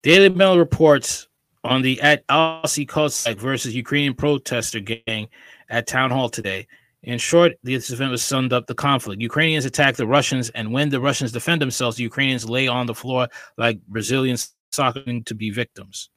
[0.02, 1.26] Daily Mail reports
[1.64, 5.28] on the at Alsi Kozak versus Ukrainian protester gang
[5.68, 6.68] at town hall today.
[7.03, 9.21] In short, this event was summed up the conflict.
[9.21, 12.95] Ukrainians attack the Russians, and when the Russians defend themselves, the Ukrainians lay on the
[12.95, 13.27] floor
[13.57, 16.09] like Brazilians socking to be victims.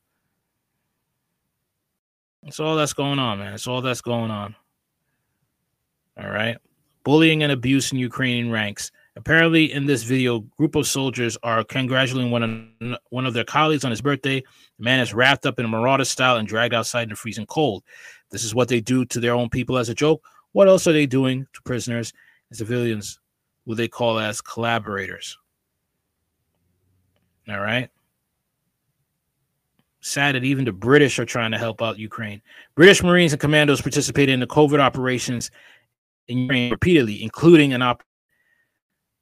[2.44, 3.50] That's all that's going on, man.
[3.50, 4.54] That's all that's going on.
[6.16, 6.56] All right.
[7.02, 8.92] Bullying and abuse in Ukrainian ranks.
[9.16, 13.84] Apparently, in this video, a group of soldiers are congratulating one, one of their colleagues
[13.84, 14.40] on his birthday.
[14.78, 17.46] The man is wrapped up in a marauder style and dragged outside in the freezing
[17.46, 17.82] cold.
[18.30, 20.22] This is what they do to their own people as a joke.
[20.56, 22.14] What else are they doing to prisoners
[22.48, 23.20] and civilians
[23.66, 25.36] who they call as collaborators?
[27.46, 27.90] All right.
[30.00, 32.40] Sad that even the British are trying to help out Ukraine.
[32.74, 35.50] British Marines and commandos participated in the covert operations
[36.26, 38.02] in Ukraine repeatedly, including an op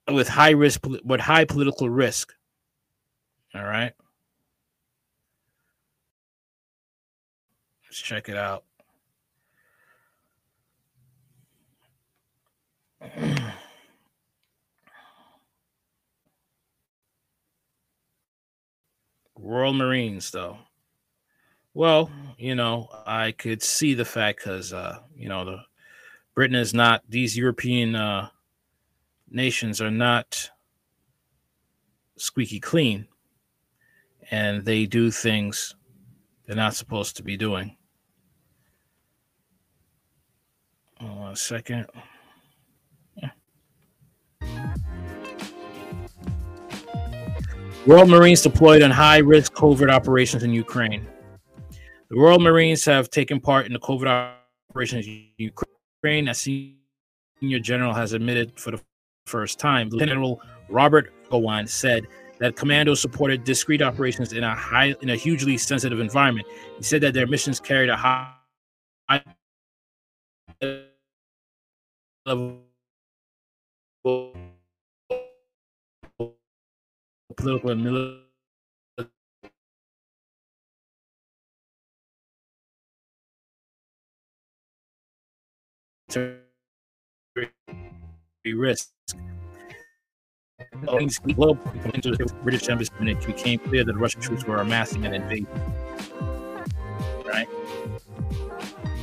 [0.09, 2.31] with high risk with high political risk.
[3.53, 3.91] All right.
[7.89, 8.63] Let's check it out.
[19.37, 20.57] Royal Marines, though.
[21.73, 25.59] Well, you know, I could see the fact because, uh, you know, the
[26.33, 28.29] Britain is not these European uh,
[29.29, 30.49] nations are not
[32.17, 33.07] squeaky clean
[34.31, 35.75] and they do things
[36.45, 37.75] they're not supposed to be doing.
[40.99, 41.87] Hold on a second.
[47.87, 51.05] Royal Marines deployed on high risk covert operations in Ukraine.
[52.09, 56.27] The Royal Marines have taken part in the covert operations in Ukraine.
[56.27, 58.81] as senior general has admitted for the
[59.27, 59.89] first time.
[59.89, 62.07] Lieutenant General Robert Gowan said
[62.39, 66.47] that commandos supported discrete operations in a high in a hugely sensitive environment.
[66.77, 68.33] He said that their missions carried a high
[77.35, 78.25] political and military
[88.53, 88.89] risk.
[90.81, 95.47] The British embassy it became clear that Russian troops were amassing an invasion.
[97.25, 97.47] Right?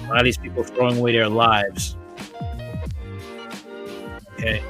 [0.05, 1.97] A lot of these people throwing away their lives.
[4.35, 4.62] Okay.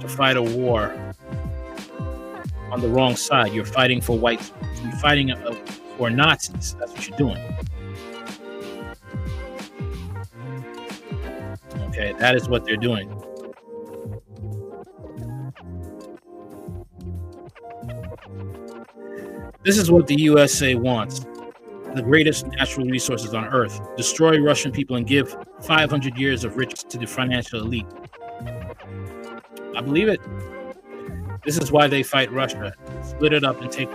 [0.00, 1.09] To fight a war
[2.70, 3.52] on the wrong side.
[3.52, 4.52] You're fighting for whites.
[4.82, 5.54] You're fighting uh,
[5.96, 6.76] for Nazis.
[6.78, 7.38] That's what you're doing.
[11.88, 13.08] Okay, that is what they're doing.
[19.62, 21.26] This is what the USA wants
[21.94, 26.84] the greatest natural resources on earth, destroy Russian people, and give 500 years of riches
[26.84, 27.86] to the financial elite.
[29.76, 30.20] I believe it.
[31.44, 32.74] This is why they fight Russia.
[33.02, 33.90] Split it up and take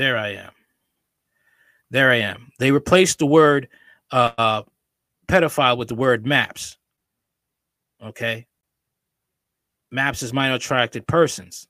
[0.00, 0.52] There I am.
[1.90, 2.52] There I am.
[2.58, 3.68] They replaced the word
[4.10, 4.62] uh,
[5.28, 6.78] pedophile with the word maps.
[8.02, 8.46] Okay.
[9.90, 11.68] Maps is minor attracted persons.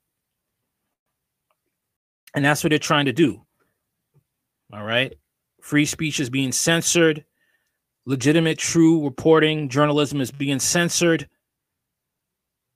[2.33, 3.45] And that's what they're trying to do.
[4.73, 5.13] All right.
[5.61, 7.25] Free speech is being censored.
[8.07, 11.29] Legitimate, true reporting, journalism is being censored.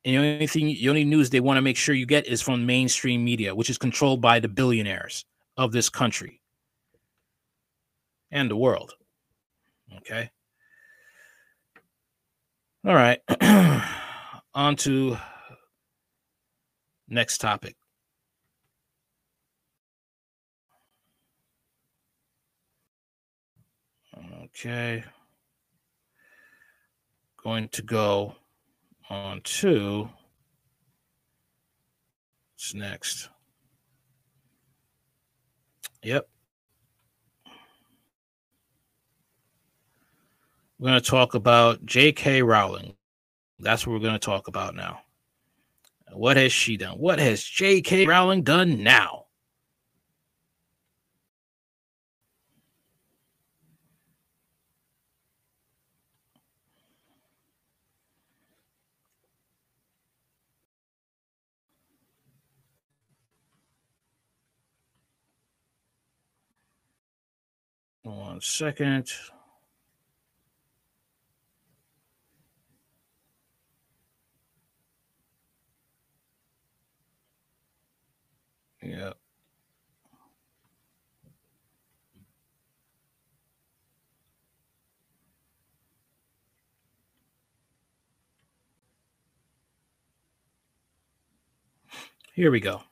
[0.04, 2.42] And the only thing, the only news they want to make sure you get is
[2.42, 5.24] from mainstream media, which is controlled by the billionaires
[5.56, 6.40] of this country
[8.30, 8.94] and the world.
[9.98, 10.30] Okay.
[12.86, 13.20] All right.
[14.54, 15.16] On to
[17.08, 17.76] next topic.
[24.44, 25.04] Okay.
[27.42, 28.36] Going to go
[29.10, 30.08] on to
[32.54, 33.28] what's next.
[36.04, 36.28] Yep.
[40.78, 42.42] We're going to talk about J.K.
[42.42, 42.94] Rowling.
[43.58, 45.00] That's what we're going to talk about now.
[46.12, 46.98] What has she done?
[46.98, 48.06] What has J.K.
[48.06, 49.23] Rowling done now?
[68.04, 69.10] One second.
[78.82, 79.14] Yeah.
[92.34, 92.82] Here we go.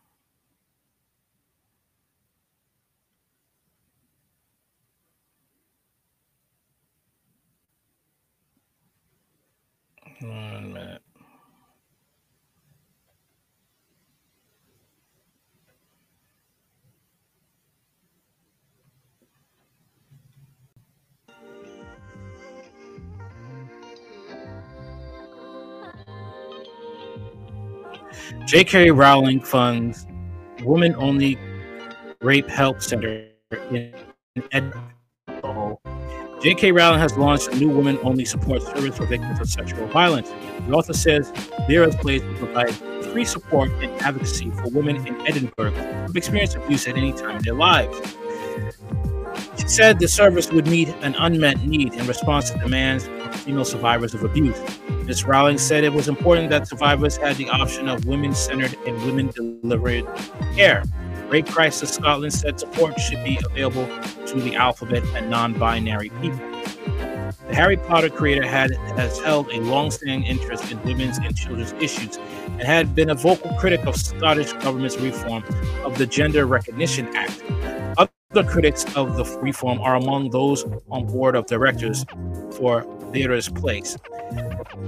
[10.22, 11.02] One minute.
[28.46, 28.92] J.K.
[28.92, 30.06] Rowling funds
[30.62, 31.36] woman only
[32.20, 33.26] rape help center
[33.70, 33.92] in
[34.52, 34.92] Edinburgh.
[36.42, 36.72] J.K.
[36.72, 40.28] Rowling has launched a new woman only support service for victims of sexual violence.
[40.66, 41.32] The author says
[41.68, 42.74] there is ways to provide
[43.12, 47.44] free support and advocacy for women in Edinburgh who've experienced abuse at any time in
[47.44, 47.96] their lives.
[49.56, 53.64] She said the service would meet an unmet need in response to demands from female
[53.64, 54.60] survivors of abuse.
[55.04, 55.24] Ms.
[55.24, 59.28] Rowling said it was important that survivors had the option of women centered and women
[59.28, 60.08] delivered
[60.56, 60.82] care.
[61.28, 63.86] Rape Crisis Scotland said support should be available
[64.40, 66.38] the alphabet and non binary people.
[67.48, 72.16] The Harry Potter creator had has held a long-standing interest in women's and children's issues
[72.16, 75.44] and had been a vocal critic of Scottish government's reform
[75.84, 77.42] of the Gender Recognition Act.
[78.34, 82.06] Other critics of the reform are among those on board of directors
[82.52, 83.98] for Beira's Place.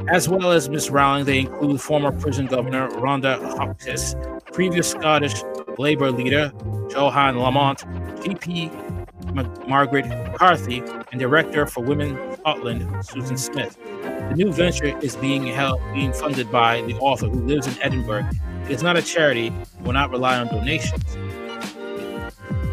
[0.09, 4.17] As well as Miss Rowling, they include former prison governor Rhona Hopkins,
[4.51, 5.43] previous Scottish
[5.77, 6.53] Labour leader
[6.89, 7.81] Johann Lamont,
[8.23, 10.81] GP Margaret McCartney,
[11.13, 13.77] and director for Women Scotland Susan Smith.
[14.03, 18.27] The new venture is being held, being funded by the author who lives in Edinburgh.
[18.65, 21.05] It is not a charity; will not rely on donations.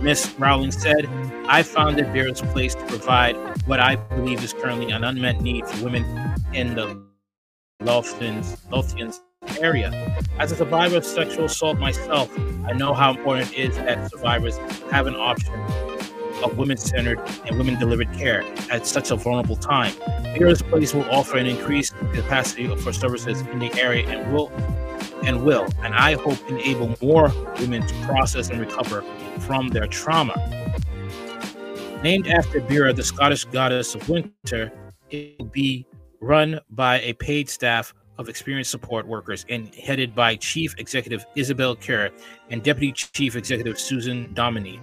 [0.01, 1.07] Miss Rowling said,
[1.47, 3.35] "I founded Beira's Place to provide
[3.67, 6.03] what I believe is currently an unmet need for women
[6.53, 6.99] in the
[7.81, 9.19] Lothians, Lothians
[9.59, 9.91] area.
[10.39, 12.31] As a survivor of sexual assault myself,
[12.67, 14.57] I know how important it is that survivors
[14.91, 15.53] have an option
[16.43, 19.93] of women centered and women delivered care at such a vulnerable time.
[20.35, 24.51] Beira's Place will offer an increased capacity for services in the area and will
[25.23, 29.03] and will, and I hope enable more women to process and recover
[29.51, 30.33] from their trauma.
[32.03, 34.71] Named after Beira, the Scottish goddess of winter,
[35.09, 35.85] it will be
[36.21, 41.75] run by a paid staff of experienced support workers and headed by Chief Executive Isabel
[41.75, 42.11] Kerr
[42.49, 44.79] and Deputy Chief Executive Susan Dominey.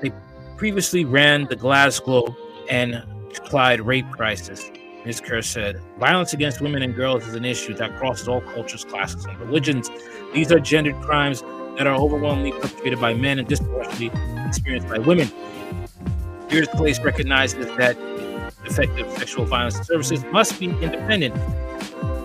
[0.00, 0.10] They
[0.56, 2.34] previously ran the Glasgow
[2.70, 3.04] and
[3.44, 4.70] Clyde rape crisis.
[5.04, 5.20] Ms.
[5.20, 9.26] Kerr said, Violence against women and girls is an issue that crosses all cultures, classes,
[9.26, 9.90] and religions.
[10.32, 11.44] These are gendered crimes
[11.76, 14.10] that are overwhelmingly perpetrated by men and disproportionately
[14.46, 15.28] experienced by women.
[16.48, 17.96] Beira's Place recognizes that
[18.64, 21.34] effective sexual violence services must be independent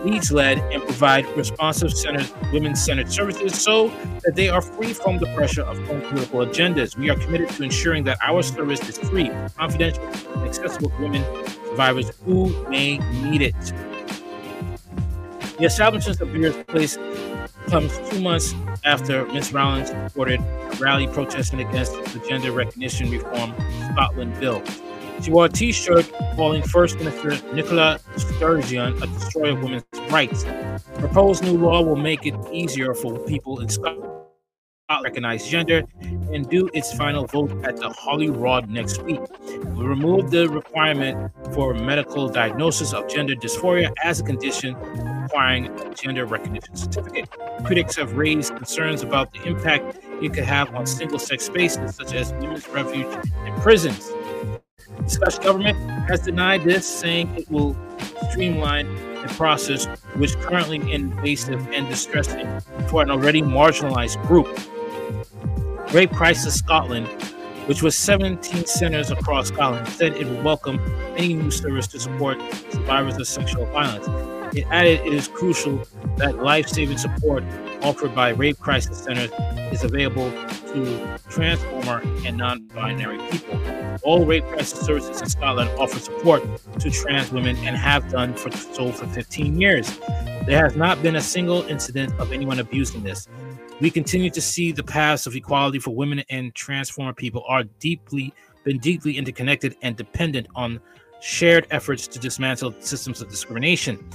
[0.04, 3.89] needs led and provide responsive centered women centered services so
[4.24, 6.97] that they are free from the pressure of political agendas.
[6.97, 11.24] We are committed to ensuring that our service is free, confidential, and accessible to women
[11.70, 13.56] survivors who may need it.
[15.58, 16.97] The establishment of Beira's Place
[17.72, 18.53] comes two months
[18.84, 19.53] after Ms.
[19.53, 23.53] Rowling supported a rally protesting against the Gender Recognition Reform
[23.93, 24.61] Scotland bill.
[25.22, 30.45] She wore a T-shirt calling First Minister Nicola Sturgeon a destroyer of women's rights.
[30.95, 34.20] Proposed new law will make it easier for people in Scotland
[34.98, 39.22] to recognize gender and do its final vote at the Holyrood next week.
[39.48, 44.76] We remove the requirement for medical diagnosis of gender dysphoria as a condition
[45.24, 47.30] requiring a gender recognition certificate.
[47.64, 52.34] Critics have raised concerns about the impact it could have on single-sex spaces such as
[52.34, 54.12] women's refuge and prisons.
[54.98, 55.78] The Scottish government
[56.10, 57.76] has denied this, saying it will
[58.30, 59.86] streamline the process,
[60.16, 64.48] which is currently invasive and distressing for an already marginalized group.
[65.94, 67.06] Rape Crisis Scotland,
[67.68, 70.80] which was 17 centers across Scotland, said it would welcome
[71.18, 72.39] any new service to support
[72.72, 74.08] survivors of sexual violence.
[74.56, 75.86] It added it is crucial
[76.16, 77.44] that life saving support
[77.82, 79.32] offered by Rape Crisis Centers
[79.74, 80.32] is available
[80.72, 83.60] to transformer and non binary people.
[84.04, 86.42] All rape crisis services in Scotland offer support
[86.80, 90.00] to trans women and have done for so for 15 years.
[90.46, 93.28] There has not been a single incident of anyone abusing this.
[93.82, 98.32] We continue to see the paths of equality for women and transformer people are deeply
[98.63, 100.79] been deeply interconnected and dependent on
[101.19, 104.07] shared efforts to dismantle systems of discrimination.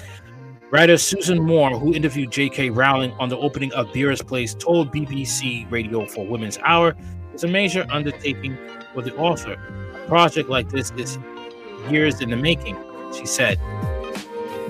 [0.71, 2.71] Writer Suzanne Moore, who interviewed J.K.
[2.71, 6.97] Rowling on the opening of Beira's Place, told BBC Radio for Women's Hour
[7.35, 8.57] it's a major undertaking
[8.95, 9.55] for the author.
[9.55, 11.19] A project like this is
[11.91, 12.77] years in the making,
[13.13, 13.59] she said.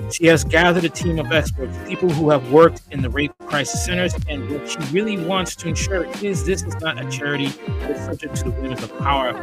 [0.09, 3.83] She has gathered a team of experts, people who have worked in the rape crisis
[3.83, 7.47] centers, and what she really wants to ensure is this is not a charity
[7.81, 9.33] that's subject to the whims of power,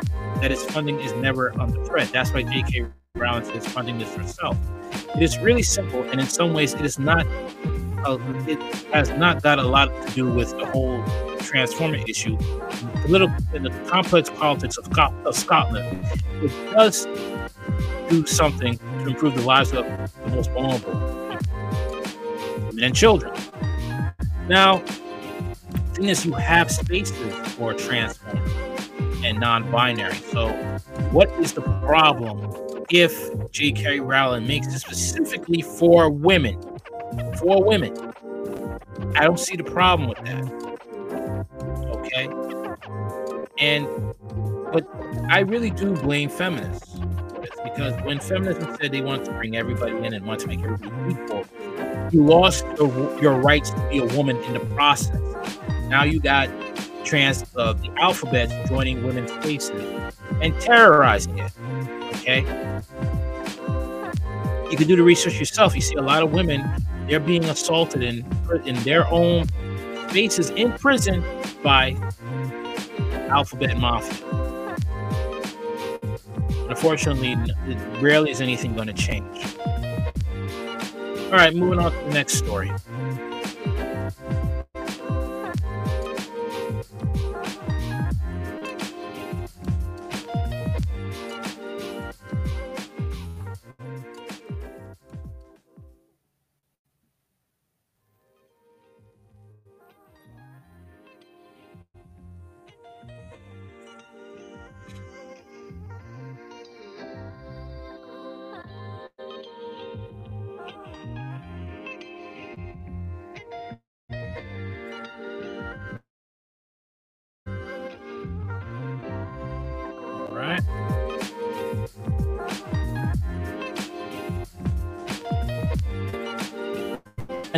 [0.41, 2.11] that its funding is never under threat.
[2.13, 2.87] That's why J.K.
[3.15, 4.57] Rowling is funding this herself.
[5.15, 7.27] It is really simple, and in some ways, it is not.
[8.07, 8.61] Uh, it
[8.93, 11.03] has not got a lot to do with the whole
[11.39, 12.37] transformer issue,
[13.03, 16.07] political in the complex politics of, of Scotland.
[16.43, 17.07] It does
[18.11, 20.93] do something to improve the lives of the most vulnerable
[22.75, 23.33] women and children.
[24.49, 28.39] Now, the thing is, you have spaces for transform
[29.25, 30.15] and non-binary.
[30.33, 30.49] So,
[31.13, 34.01] what is the problem if J.K.
[34.01, 36.61] Rowling makes it specifically for women?
[37.39, 37.97] For women,
[39.17, 40.45] I don't see the problem with that.
[41.97, 42.29] Okay,
[43.59, 43.87] and
[44.73, 44.87] but
[45.31, 46.94] I really do blame feminists
[47.65, 51.13] because when feminism said they wanted to bring everybody in and want to make everybody
[51.13, 51.45] equal,
[52.13, 55.21] you lost your, your rights to be a woman in the process.
[55.89, 56.49] Now you got
[57.05, 61.53] trans uh, the alphabet joining women's spaces and terrorizing it.
[62.17, 62.41] Okay,
[64.71, 65.75] you can do the research yourself.
[65.75, 66.63] You see a lot of women
[67.09, 68.25] they're being assaulted in
[68.65, 69.47] in their own
[70.09, 71.25] spaces in prison
[71.63, 71.97] by
[73.29, 74.44] alphabet mafia.
[76.75, 77.37] Unfortunately,
[78.01, 79.57] rarely is anything going to change.
[81.27, 82.69] All right, moving on to the next story.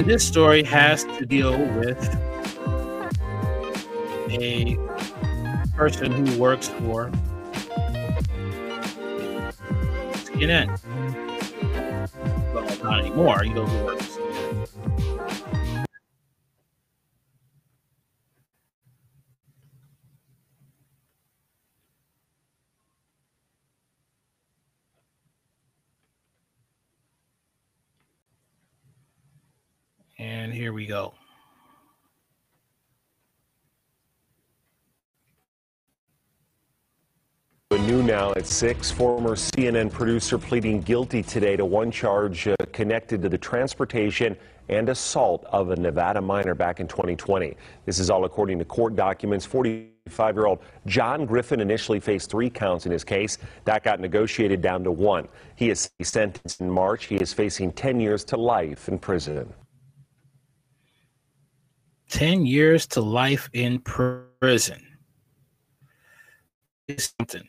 [0.06, 1.98] This story has to deal with
[4.30, 4.78] a
[5.74, 7.10] person who works for
[10.30, 10.78] CNN.
[12.54, 13.44] Well, not anymore.
[13.44, 14.15] You know who works.
[30.56, 31.12] Here we go.
[37.70, 43.20] New now at 6, former CNN producer pleading guilty today to one charge uh, connected
[43.22, 44.34] to the transportation
[44.68, 47.54] and assault of a Nevada minor back in 2020.
[47.84, 49.44] This is all according to court documents.
[49.44, 53.38] 45 year old John Griffin initially faced three counts in his case.
[53.66, 55.28] That got negotiated down to one.
[55.54, 57.04] He is sentenced in March.
[57.04, 59.52] He is facing 10 years to life in prison.
[62.10, 64.82] 10 years to life in prison.
[66.88, 67.48] Is something.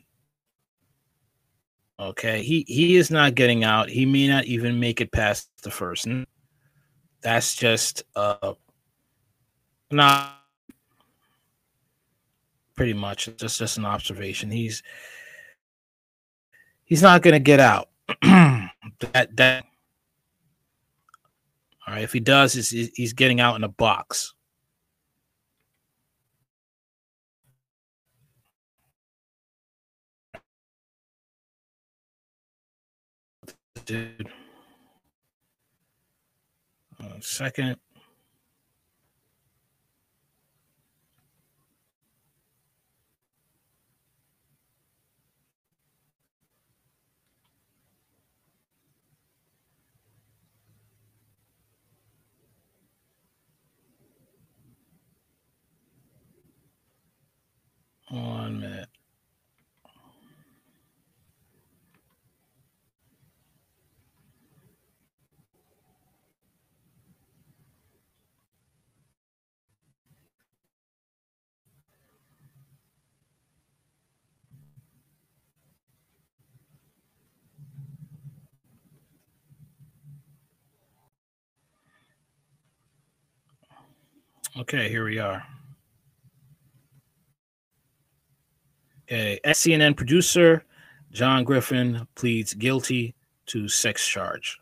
[1.99, 3.89] Okay, he he is not getting out.
[3.89, 6.07] He may not even make it past the first.
[7.21, 8.53] That's just uh
[9.91, 10.37] not
[12.75, 14.51] pretty much just just an observation.
[14.51, 14.83] He's
[16.83, 17.89] he's not going to get out.
[18.21, 19.65] that that
[21.87, 22.03] all right.
[22.03, 24.33] If he does, he's, he's getting out in a box.
[33.87, 34.27] Dude.
[36.97, 37.77] One second.
[58.09, 58.96] One minute.
[84.59, 85.43] Okay, here we are.
[89.09, 90.63] A CNN producer
[91.11, 93.13] John Griffin pleads guilty
[93.47, 94.59] to sex charge,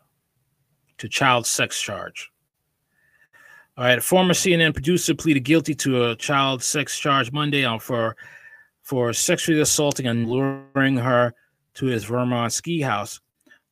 [0.98, 2.30] to child sex charge.
[3.78, 7.78] All right, a former CNN producer pleaded guilty to a child sex charge Monday on
[7.78, 8.16] for
[8.82, 11.32] for sexually assaulting and luring her
[11.74, 13.20] to his Vermont ski house.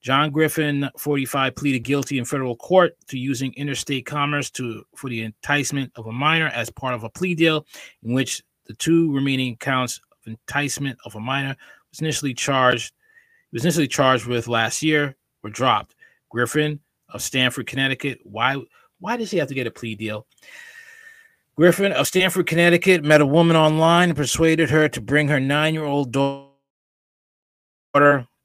[0.04, 5.22] John Griffin, 45, pleaded guilty in federal court to using interstate commerce to for the
[5.22, 7.64] enticement of a minor as part of a plea deal
[8.02, 11.56] in which the two remaining counts of enticement of a minor
[11.90, 12.92] was initially charged
[13.50, 15.94] was initially charged with last year were dropped.
[16.28, 18.18] Griffin of Stamford, Connecticut.
[18.24, 18.58] Why
[19.00, 20.26] why does he have to get a plea deal?
[21.56, 26.12] Griffin of Stamford, Connecticut met a woman online and persuaded her to bring her nine-year-old
[26.12, 26.50] daughter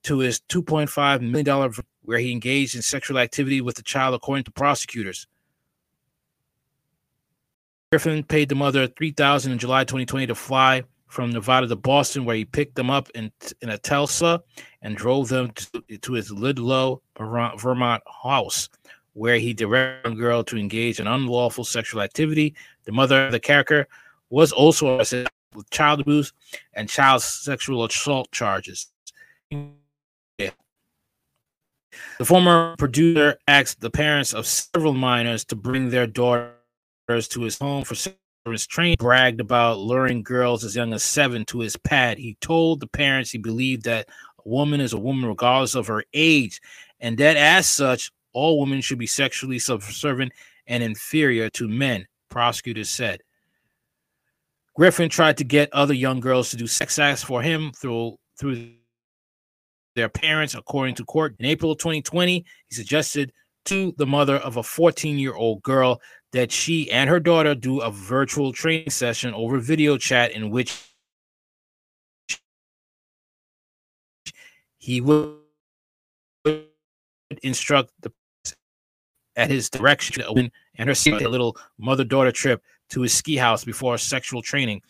[0.10, 4.50] to his $2.5 million where he engaged in sexual activity with the child, according to
[4.50, 5.28] prosecutors.
[7.92, 12.36] Griffin paid the mother $3,000 in July 2020 to fly from Nevada to Boston, where
[12.36, 13.32] he picked them up in,
[13.62, 14.42] in a Tesla
[14.82, 18.68] and drove them to, to his Ludlow, Vermont house,
[19.14, 22.56] where he directed a girl to engage in unlawful sexual activity.
[22.86, 23.88] The mother of the character
[24.32, 26.34] was also arrested with child abuse
[26.74, 28.88] and child sexual assault charges.
[32.24, 37.84] Former producer asked the parents of several minors to bring their daughters to his home
[37.84, 37.96] for
[38.52, 38.96] his training.
[39.00, 42.18] Bragged about luring girls as young as seven to his pad.
[42.18, 44.08] He told the parents he believed that
[44.46, 46.62] a woman is a woman regardless of her age,
[47.00, 50.32] and that as such, all women should be sexually subservient
[50.68, 53.22] and inferior to men, prosecutors said.
[54.76, 58.72] Griffin tried to get other young girls to do sex acts for him through through
[60.00, 61.36] their parents, according to court.
[61.40, 63.34] In April of 2020, he suggested
[63.66, 67.82] to the mother of a 14 year old girl that she and her daughter do
[67.82, 70.90] a virtual training session over video chat in which
[74.78, 75.36] he would
[77.44, 78.12] instruct the
[79.36, 80.24] at his direction
[80.78, 80.96] and her
[81.26, 84.82] a little mother daughter trip to his ski house before sexual training.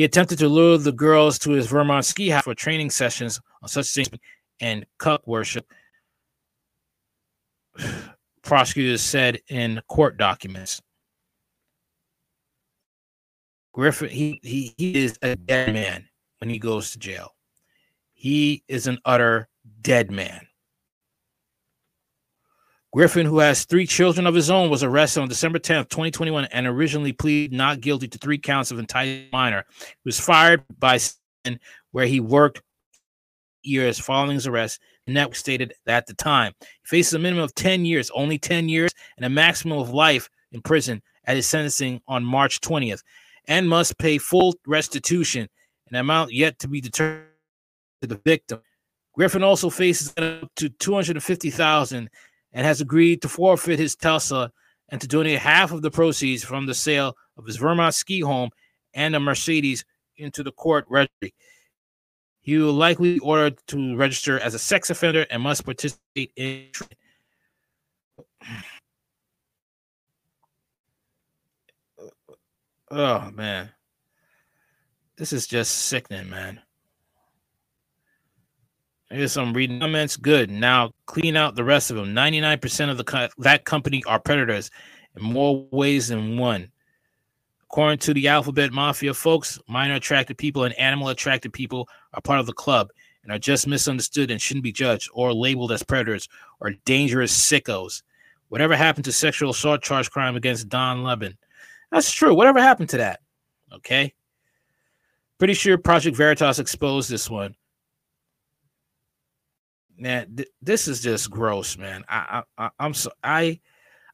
[0.00, 3.68] He attempted to lure the girls to his Vermont ski house for training sessions on
[3.68, 4.08] such things
[4.58, 5.70] and cuck worship.
[8.42, 10.80] Prosecutors said in court documents.
[13.74, 17.34] Griffin, he, he, he is a dead man when he goes to jail.
[18.14, 19.50] He is an utter
[19.82, 20.46] dead man.
[22.92, 26.66] Griffin, who has three children of his own, was arrested on December 10th, 2021, and
[26.66, 29.64] originally pleaded not guilty to three counts of enticing minor.
[29.78, 30.98] He was fired by
[31.92, 32.62] where he worked
[33.62, 34.80] years following his arrest.
[35.06, 36.52] That was stated at the time.
[36.60, 40.30] He faces a minimum of 10 years, only 10 years, and a maximum of life
[40.52, 43.02] in prison at his sentencing on March 20th,
[43.48, 45.48] and must pay full restitution,
[45.88, 47.26] an amount yet to be determined
[48.02, 48.60] to the victim.
[49.14, 52.08] Griffin also faces up to 250,000
[52.52, 54.52] and has agreed to forfeit his Tesla
[54.88, 58.50] and to donate half of the proceeds from the sale of his Vermont ski home
[58.94, 59.84] and a Mercedes
[60.16, 61.34] into the court registry.
[62.40, 66.66] He will likely be ordered to register as a sex offender and must participate in.
[72.92, 73.70] Oh man,
[75.16, 76.60] this is just sickening, man.
[79.12, 80.16] Here's some reading comments.
[80.16, 80.50] Good.
[80.50, 82.14] Now clean out the rest of them.
[82.14, 84.70] 99% of the co- that company are predators
[85.16, 86.70] in more ways than one.
[87.64, 92.38] According to the Alphabet Mafia folks, minor attracted people and animal attracted people are part
[92.38, 92.90] of the club
[93.24, 96.28] and are just misunderstood and shouldn't be judged or labeled as predators
[96.60, 98.02] or dangerous sickos.
[98.48, 101.36] Whatever happened to sexual assault charge crime against Don Lemon?
[101.90, 102.32] That's true.
[102.32, 103.20] Whatever happened to that?
[103.72, 104.14] Okay.
[105.38, 107.56] Pretty sure Project Veritas exposed this one
[110.00, 112.04] man, th- this is just gross, man.
[112.08, 113.60] I, I, I'm so I,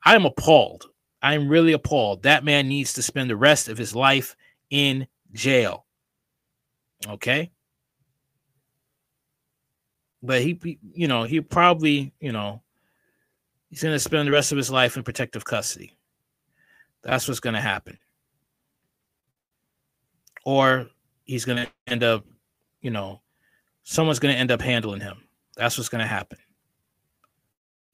[0.05, 0.87] I'm appalled.
[1.23, 2.23] I'm really appalled.
[2.23, 4.37] That man needs to spend the rest of his life
[4.71, 5.87] in jail.
[7.07, 7.51] Okay.
[10.23, 12.63] But he, you know, he probably, you know,
[13.71, 15.97] he's going to spend the rest of his life in protective custody.
[17.03, 17.99] That's what's going to happen.
[20.45, 20.89] Or
[21.25, 22.25] he's going to end up,
[22.81, 23.21] you know,
[23.85, 25.26] someone's going to end up handling him.
[25.57, 26.39] That's what's going to happen.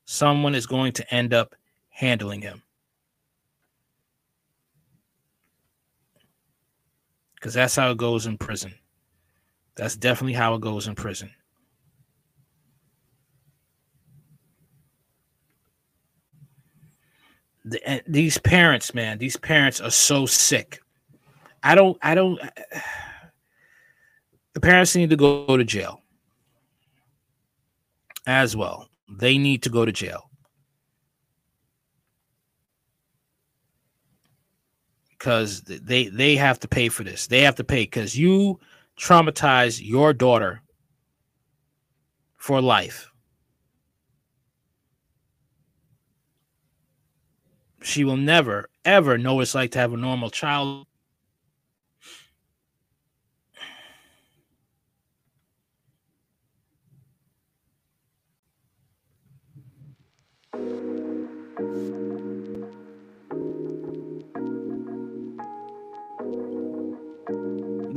[0.05, 1.55] Someone is going to end up
[1.89, 2.63] handling him.
[7.37, 8.75] Because that's how it goes in prison.
[9.77, 11.31] That's definitely how it goes in prison.
[17.65, 20.81] The, eh, these parents, man, these parents are so sick.
[21.63, 22.41] I don't, I don't.
[24.55, 26.01] The parents need to go to jail
[28.27, 28.89] as well.
[29.09, 30.31] They need to go to jail.
[35.11, 37.29] Because they they have to pay for this.
[37.29, 38.59] They have to pay because you
[38.99, 40.62] traumatize your daughter
[42.37, 43.09] for life.
[47.83, 50.87] She will never, ever know what it's like to have a normal child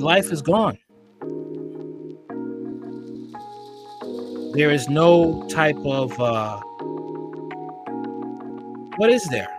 [0.05, 0.77] life is gone.
[4.53, 6.59] There is no type of uh,
[8.97, 9.49] what is there?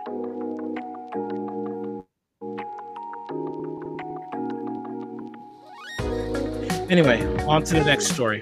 [6.89, 8.41] Anyway, on to the next story.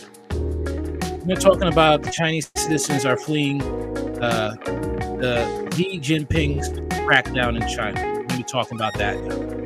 [1.26, 3.64] We're talking about the Chinese citizens are fleeing
[4.22, 4.54] uh,
[5.20, 6.70] the Xi Jinping's
[7.02, 8.24] crackdown in China.
[8.28, 9.65] To be talking about that now.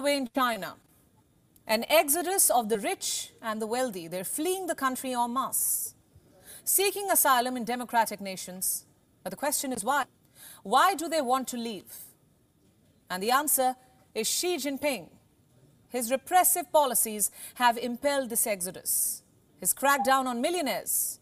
[0.00, 0.76] Underway in China.
[1.66, 4.08] An exodus of the rich and the wealthy.
[4.08, 5.94] They're fleeing the country en masse,
[6.64, 8.86] seeking asylum in democratic nations.
[9.22, 10.04] But the question is why?
[10.62, 11.92] Why do they want to leave?
[13.10, 13.76] And the answer
[14.14, 15.10] is Xi Jinping.
[15.90, 19.22] His repressive policies have impelled this exodus.
[19.60, 21.20] His crackdown on millionaires,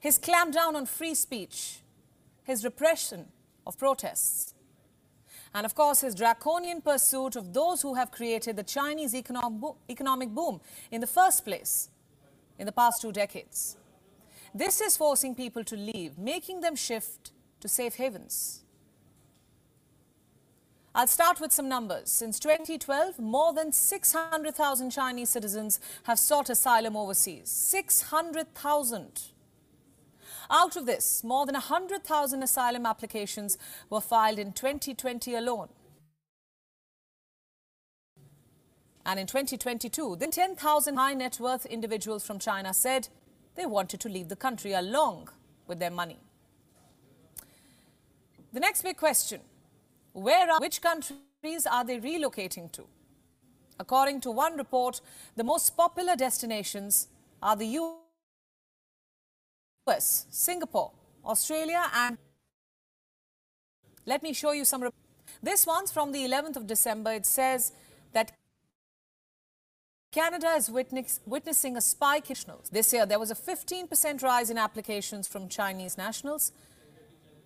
[0.00, 1.80] his clampdown on free speech,
[2.44, 3.26] his repression
[3.66, 4.54] of protests,
[5.54, 10.60] and of course his draconian pursuit of those who have created the Chinese economic, boom
[10.90, 11.90] in the first place
[12.58, 13.76] in the past two decades.
[14.54, 18.64] This is forcing people to leave, making them shift to safe havens.
[20.94, 22.10] I'll start with some numbers.
[22.10, 27.48] Since 2012, more than 600,000 Chinese citizens have sought asylum overseas.
[27.50, 29.22] 600,000.
[30.50, 33.58] Out of this, more than 100,000 asylum applications
[33.90, 35.68] were filed in 2020 alone.
[39.04, 43.08] And in 2022, then 10,000 high net worth individuals from China said
[43.54, 45.30] they wanted to leave the country along
[45.66, 46.18] with their money.
[48.52, 49.40] The next big question
[50.12, 52.86] where are, which countries are they relocating to?
[53.78, 55.00] According to one report,
[55.36, 57.08] the most popular destinations
[57.42, 58.07] are the US,
[60.30, 60.92] Singapore,
[61.24, 62.18] Australia, and
[64.06, 64.88] let me show you some.
[65.42, 67.12] This one's from the 11th of December.
[67.12, 67.72] It says
[68.12, 68.32] that
[70.10, 72.70] Canada is witness, witnessing a spike in nationals.
[72.70, 76.52] This year, there was a 15% rise in applications from Chinese nationals.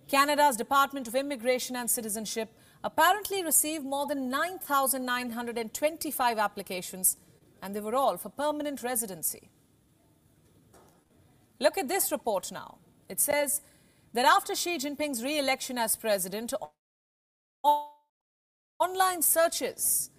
[0.07, 2.49] Canada's Department of Immigration and Citizenship
[2.83, 7.17] apparently received more than 9,925 applications,
[7.61, 9.49] and they were all for permanent residency.
[11.63, 12.79] Look at this report now.
[13.07, 13.61] It says
[14.11, 16.53] that after Xi Jinping's re election as president,
[18.79, 20.09] online searches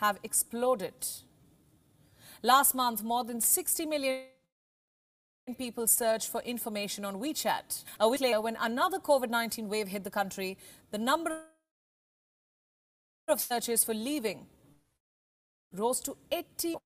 [0.00, 0.94] have exploded.
[2.42, 4.24] Last month, more than 60 million
[5.56, 7.84] people searched for information on WeChat.
[8.00, 10.58] A week later, when another COVID 19 wave hit the country,
[10.90, 11.38] the number
[13.28, 14.46] of searches for leaving
[15.72, 16.78] rose to 80.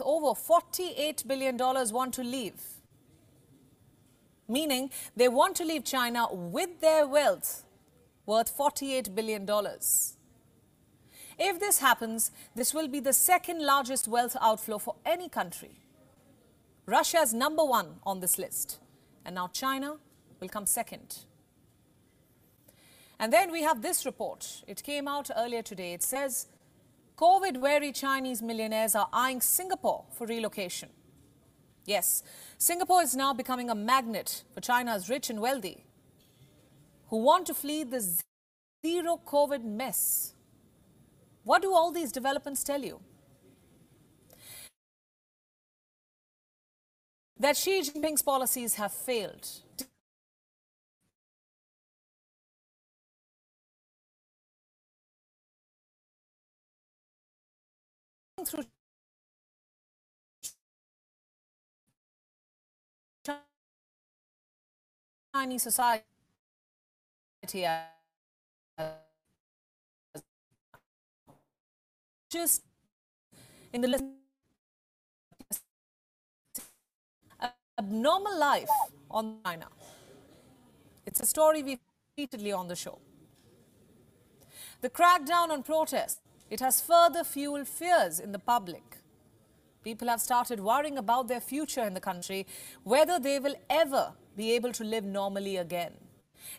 [0.00, 2.60] Over $48 billion want to leave,
[4.48, 7.64] meaning they want to leave China with their wealth
[8.26, 9.48] worth $48 billion.
[11.38, 15.78] If this happens, this will be the second largest wealth outflow for any country.
[16.86, 18.78] Russia is number one on this list,
[19.24, 19.98] and now China
[20.40, 21.18] will come second.
[23.18, 24.62] And then we have this report.
[24.66, 25.92] It came out earlier today.
[25.92, 26.48] It says
[27.16, 30.88] COVID wary Chinese millionaires are eyeing Singapore for relocation.
[31.84, 32.22] Yes,
[32.58, 35.84] Singapore is now becoming a magnet for China's rich and wealthy
[37.08, 38.00] who want to flee the
[38.86, 40.34] zero COVID mess.
[41.44, 43.00] What do all these developments tell you?
[47.38, 49.48] That Xi Jinping's policies have failed.
[58.44, 58.64] Through
[65.34, 66.04] Chinese society
[72.30, 72.62] just
[73.72, 74.12] in the
[77.78, 78.68] abnormal life
[79.10, 79.68] on China.
[81.06, 81.78] It's a story we've
[82.16, 82.98] repeatedly on the show.
[84.80, 86.20] The crackdown on protests,
[86.52, 88.98] it has further fueled fears in the public.
[89.82, 92.46] People have started worrying about their future in the country,
[92.84, 95.94] whether they will ever be able to live normally again.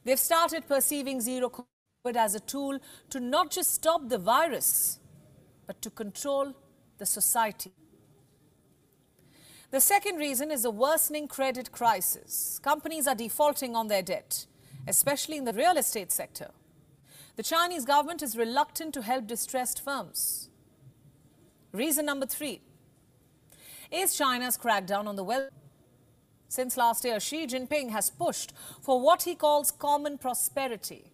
[0.03, 2.79] They've started perceiving zero COVID as a tool
[3.11, 4.99] to not just stop the virus,
[5.67, 6.55] but to control
[6.97, 7.71] the society.
[9.69, 12.59] The second reason is the worsening credit crisis.
[12.63, 14.47] Companies are defaulting on their debt,
[14.87, 16.49] especially in the real estate sector.
[17.35, 20.49] The Chinese government is reluctant to help distressed firms.
[21.71, 22.61] Reason number three
[23.91, 25.51] is China's crackdown on the wealth.
[26.47, 31.11] Since last year, Xi Jinping has pushed for what he calls common prosperity.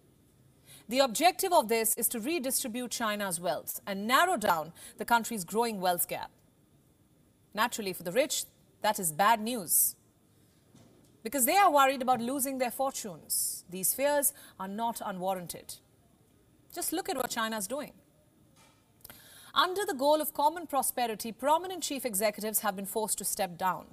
[0.88, 5.80] The objective of this is to redistribute China's wealth and narrow down the country's growing
[5.80, 6.30] wealth gap.
[7.54, 8.44] Naturally, for the rich,
[8.82, 9.96] that is bad news
[11.22, 13.64] because they are worried about losing their fortunes.
[13.68, 15.76] These fears are not unwarranted.
[16.74, 17.92] Just look at what China is doing.
[19.54, 23.86] Under the goal of common prosperity, prominent chief executives have been forced to step down.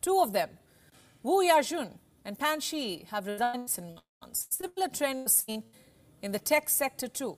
[0.00, 0.50] Two of them,
[1.22, 4.46] Wu Yajun and Pan Shi, have resigned in months.
[4.50, 5.62] Similar trend was seen
[6.22, 7.36] in the tech sector too.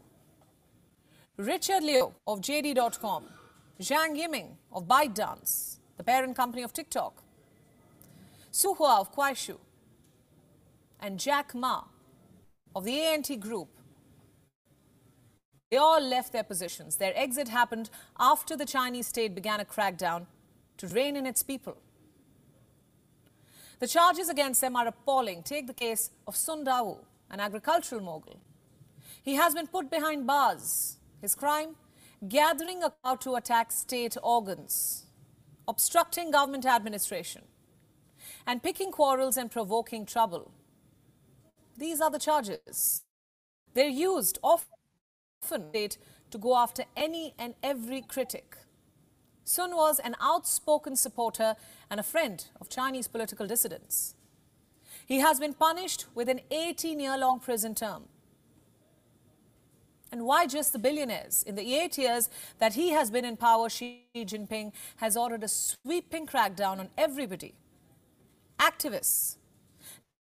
[1.36, 3.24] Richard Liu of JD.com,
[3.80, 7.22] Zhang Yiming of ByteDance, the parent company of TikTok,
[8.52, 9.58] Su Hua of Kuaishou,
[11.00, 11.84] and Jack Ma
[12.76, 13.68] of the ANT Group
[15.70, 16.96] they all left their positions.
[16.96, 20.26] Their exit happened after the Chinese state began a crackdown
[20.78, 21.76] to rein in its people.
[23.78, 25.42] The charges against them are appalling.
[25.42, 28.40] Take the case of Sun an agricultural mogul.
[29.22, 30.96] He has been put behind bars.
[31.20, 31.76] His crime?
[32.28, 35.06] Gathering a crowd to attack state organs,
[35.66, 37.42] obstructing government administration,
[38.46, 40.50] and picking quarrels and provoking trouble.
[41.78, 43.04] These are the charges.
[43.72, 44.79] They're used often
[45.42, 45.70] often
[46.30, 48.56] to go after any and every critic.
[49.44, 51.56] Sun was an outspoken supporter
[51.90, 54.14] and a friend of Chinese political dissidents.
[55.06, 58.04] He has been punished with an 18-year-long prison term.
[60.12, 61.42] And why just the billionaires?
[61.44, 65.48] In the eight years that he has been in power, Xi Jinping has ordered a
[65.48, 67.54] sweeping crackdown on everybody.
[68.58, 69.36] Activists,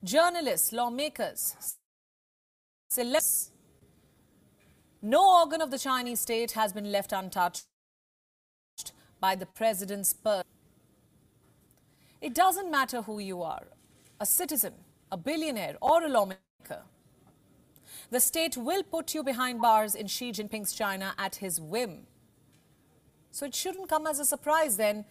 [0.04, 1.76] journalists, lawmakers,
[2.90, 3.50] celebrities,
[5.00, 7.66] no organ of the Chinese state has been left untouched
[9.20, 10.44] by the president's purse.
[12.20, 13.66] It doesn't matter who you are,
[14.20, 14.74] a citizen,
[15.12, 16.82] a billionaire, or a lawmaker.
[18.10, 22.06] The state will put you behind bars in Xi Jinping's China at his whim.
[23.30, 25.04] So it shouldn't come as a surprise then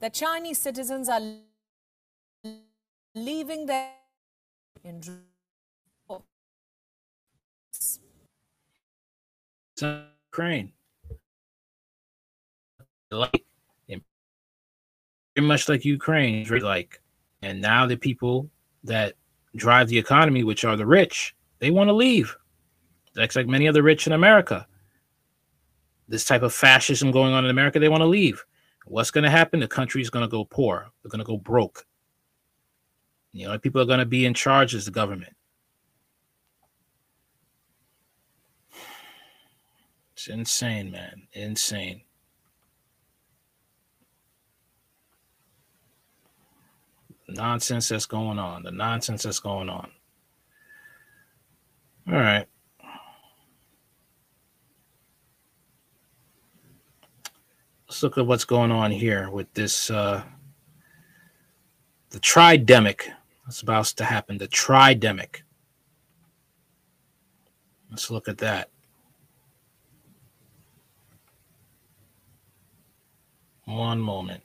[0.00, 1.20] that Chinese citizens are
[3.14, 3.90] leaving their
[4.84, 5.00] in
[9.82, 10.72] Ukraine.
[13.10, 13.44] Like,
[13.86, 17.00] very much like Ukraine, like,
[17.42, 18.50] and now the people
[18.84, 19.14] that
[19.56, 22.36] drive the economy, which are the rich, they want to leave.
[23.14, 24.66] That's like many of the rich in America.
[26.08, 28.44] This type of fascism going on in America, they want to leave.
[28.86, 29.60] What's going to happen?
[29.60, 30.88] The country is going to go poor.
[31.02, 31.86] They're going to go broke.
[33.32, 35.34] You know, people are going to be in charge as the government.
[40.18, 41.28] It's insane, man.
[41.32, 42.02] Insane.
[47.28, 48.64] nonsense that's going on.
[48.64, 49.92] The nonsense that's going on.
[52.08, 52.46] All right.
[57.86, 60.24] Let's look at what's going on here with this uh
[62.10, 63.02] the tridemic
[63.44, 64.38] that's about to happen.
[64.38, 65.42] The tridemic.
[67.88, 68.70] Let's look at that.
[73.68, 74.42] One moment.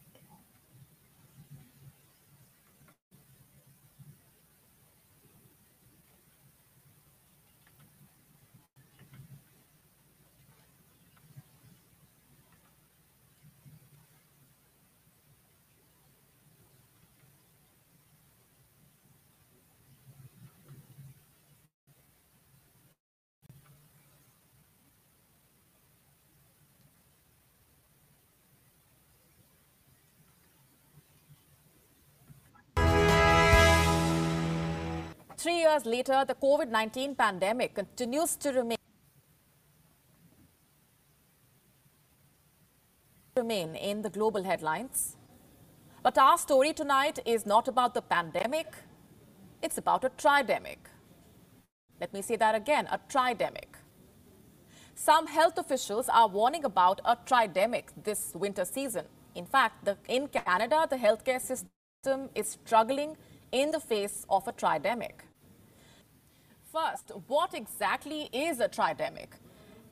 [35.44, 38.78] Three years later, the COVID 19 pandemic continues to remain.
[43.36, 45.18] remain in the global headlines.
[46.02, 48.74] But our story tonight is not about the pandemic,
[49.62, 50.78] it's about a tridemic.
[52.00, 53.76] Let me say that again a tridemic.
[54.96, 59.08] Some health officials are warning about a tridemic this winter season.
[59.36, 63.18] In fact, the, in Canada, the healthcare system is struggling
[63.52, 65.33] in the face of a tridemic.
[66.74, 69.28] First, what exactly is a tridemic?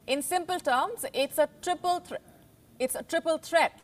[0.07, 2.23] In simple terms, it's a triple threat
[2.79, 3.79] it's a triple threat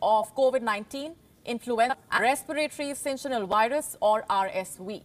[0.00, 1.14] of COVID 19,
[1.44, 5.02] influenza, respiratory syncytial virus or RSV.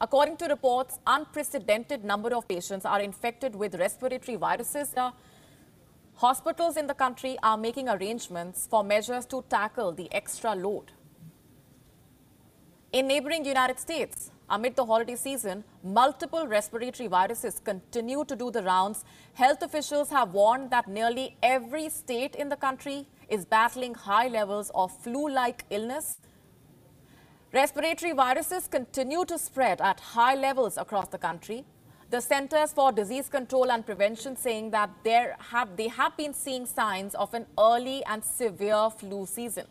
[0.00, 4.94] According to reports, unprecedented number of patients are infected with respiratory viruses.
[6.14, 10.92] Hospitals in the country are making arrangements for measures to tackle the extra load.
[12.92, 18.62] In neighboring United States, Amid the holiday season, multiple respiratory viruses continue to do the
[18.62, 19.04] rounds.
[19.34, 24.70] Health officials have warned that nearly every state in the country is battling high levels
[24.72, 26.18] of flu-like illness.
[27.52, 31.64] Respiratory viruses continue to spread at high levels across the country.
[32.10, 36.66] The Centers for Disease Control and Prevention saying that there have, they have been seeing
[36.66, 39.66] signs of an early and severe flu season.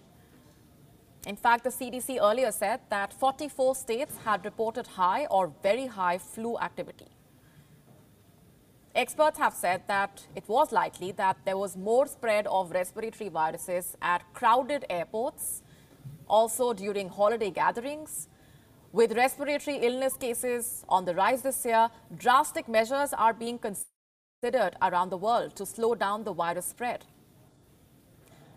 [1.25, 6.19] In fact, the CDC earlier said that 44 states had reported high or very high
[6.19, 7.07] flu activity.
[8.93, 13.97] Experts have said that it was likely that there was more spread of respiratory viruses
[14.01, 15.63] at crowded airports,
[16.29, 18.29] also during holiday gatherings.
[18.93, 25.09] With respiratory illness cases on the rise this year, drastic measures are being considered around
[25.09, 27.03] the world to slow down the virus spread.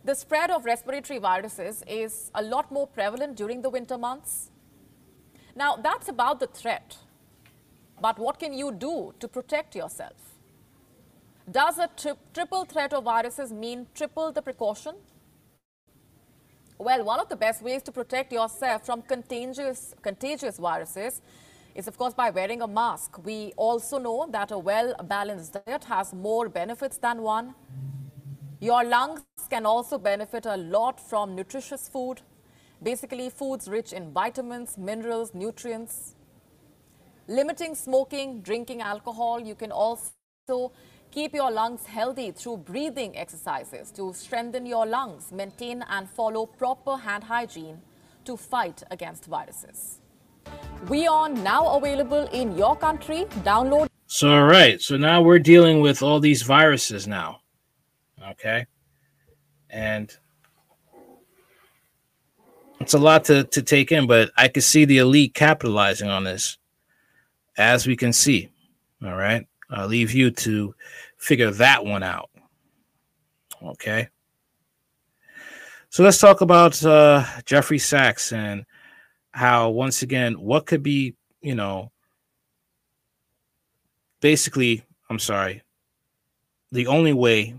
[0.05, 4.51] The spread of respiratory viruses is a lot more prevalent during the winter months.
[5.55, 6.97] Now, that's about the threat.
[8.01, 10.15] But what can you do to protect yourself?
[11.51, 14.95] Does a tri triple threat of viruses mean triple the precaution?
[16.79, 21.21] Well, one of the best ways to protect yourself from contagious, contagious viruses
[21.75, 23.19] is, of course, by wearing a mask.
[23.25, 27.55] We also know that a well-balanced diet has more benefits than one.
[28.61, 32.23] Your lungs can also benefit a lot from nutritious food,
[32.83, 36.17] basically foods rich in vitamins, minerals, nutrients.
[37.29, 40.73] Limiting smoking, drinking alcohol, you can also
[41.13, 46.97] keep your lungs healthy through breathing exercises to strengthen your lungs, maintain and follow proper
[46.97, 47.81] hand hygiene
[48.25, 50.01] to fight against viruses.
[50.89, 53.27] We are now available in your country.
[53.45, 53.87] Download.
[54.07, 54.83] So, all right.
[54.83, 57.41] So now we're dealing with all these viruses now.
[58.31, 58.67] Okay.
[59.71, 60.15] And
[62.81, 66.25] it's a lot to, to take in, but I could see the elite capitalizing on
[66.25, 66.59] this,
[67.57, 68.51] as we can see.
[69.05, 69.47] All right.
[69.71, 70.75] I'll leave you to
[71.19, 72.31] figure that one out.
[73.63, 74.09] Okay.
[75.91, 78.65] So let's talk about uh, Jeffrey Sachs and
[79.33, 81.93] how, once again, what could be, you know,
[84.21, 85.63] basically, I'm sorry,
[86.73, 87.55] the only way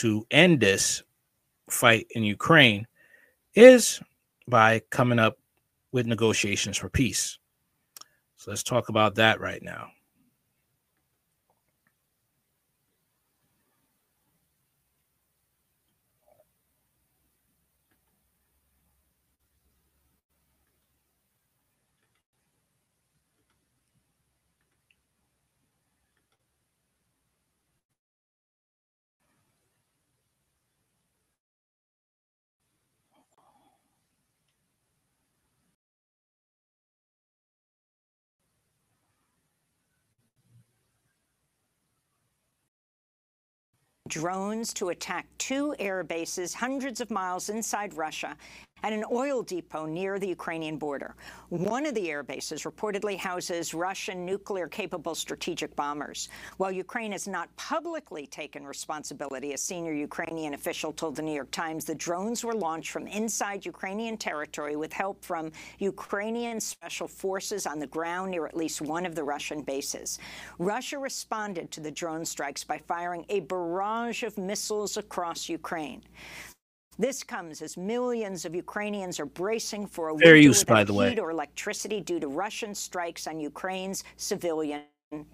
[0.00, 1.02] to end this
[1.68, 2.86] fight in Ukraine
[3.54, 4.00] is
[4.48, 5.38] by coming up
[5.92, 7.38] with negotiations for peace.
[8.36, 9.90] So let's talk about that right now.
[44.10, 48.36] Drones to attack two air bases hundreds of miles inside Russia
[48.82, 51.14] at an oil depot near the Ukrainian border.
[51.48, 56.28] One of the air bases reportedly houses Russian nuclear-capable strategic bombers.
[56.56, 61.50] While Ukraine has not publicly taken responsibility, a senior Ukrainian official told the New York
[61.50, 67.66] Times the drones were launched from inside Ukrainian territory with help from Ukrainian special forces
[67.66, 70.18] on the ground near at least one of the Russian bases.
[70.58, 76.02] Russia responded to the drone strikes by firing a barrage of missiles across Ukraine.
[76.98, 80.84] This comes as millions of Ukrainians are bracing for a Fair winter use, without by
[80.84, 81.08] the way.
[81.10, 84.82] heat or electricity due to Russian strikes on Ukraine's civilian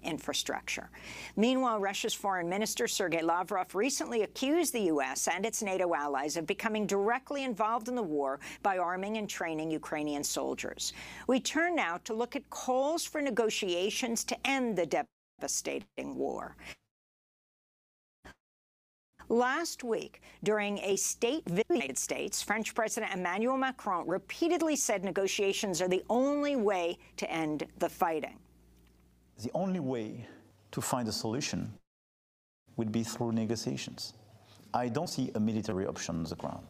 [0.01, 0.89] infrastructure.
[1.35, 5.27] Meanwhile, Russia's foreign minister Sergei Lavrov recently accused the U.S.
[5.27, 9.69] and its NATO allies of becoming directly involved in the war by arming and training
[9.69, 10.93] Ukrainian soldiers.
[11.27, 15.05] We turn now to look at calls for negotiations to end the
[15.39, 16.55] devastating war.
[19.29, 24.77] Last week, during a state visit in the United States, French President Emmanuel Macron repeatedly
[24.77, 28.37] said negotiations are the only way to end the fighting.
[29.43, 30.25] The only way
[30.71, 31.73] to find a solution
[32.77, 34.13] would be through negotiations.
[34.73, 36.65] I don't see a military option on the ground.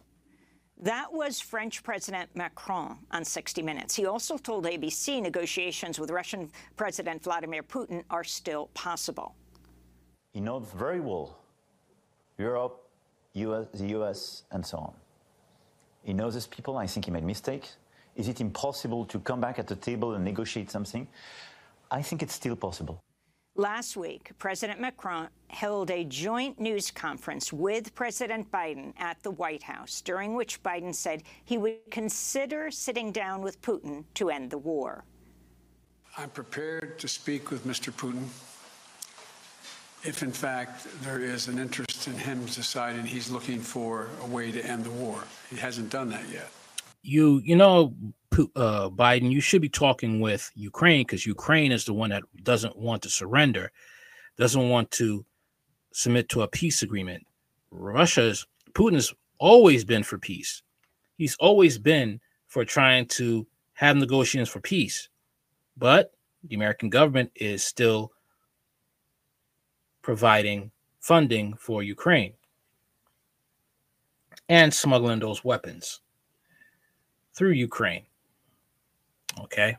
[0.81, 3.95] That was French President Macron on 60 Minutes.
[3.95, 9.35] He also told ABC negotiations with Russian President Vladimir Putin are still possible.
[10.33, 11.37] He knows very well
[12.37, 12.83] Europe,
[13.33, 14.93] US, the US, and so on.
[16.03, 16.77] He knows his people.
[16.77, 17.77] I think he made mistakes.
[18.15, 21.07] Is it impossible to come back at the table and negotiate something?
[21.91, 22.99] I think it's still possible.
[23.55, 29.63] Last week, President Macron held a joint news conference with President Biden at the White
[29.63, 34.59] House, during which Biden said he would consider sitting down with Putin to end the
[34.59, 35.05] war.
[36.17, 37.91] I'm prepared to speak with Mr.
[37.91, 38.27] Putin
[40.07, 44.51] if, in fact, there is an interest in him deciding he's looking for a way
[44.51, 45.23] to end the war.
[45.49, 46.49] He hasn't done that yet.
[47.03, 47.93] You, you know,
[48.55, 52.77] uh, Biden, you should be talking with Ukraine because Ukraine is the one that doesn't
[52.77, 53.71] want to surrender,
[54.37, 55.25] doesn't want to
[55.91, 57.25] submit to a peace agreement.
[57.71, 60.61] Russia's Putin's always been for peace.
[61.17, 65.09] He's always been for trying to have negotiations for peace.
[65.75, 66.11] But
[66.43, 68.11] the American government is still
[70.07, 70.71] providing
[71.01, 72.31] funding for Ukraine
[74.47, 75.99] and smuggling those weapons
[77.35, 78.05] through Ukraine.
[79.41, 79.75] Okay.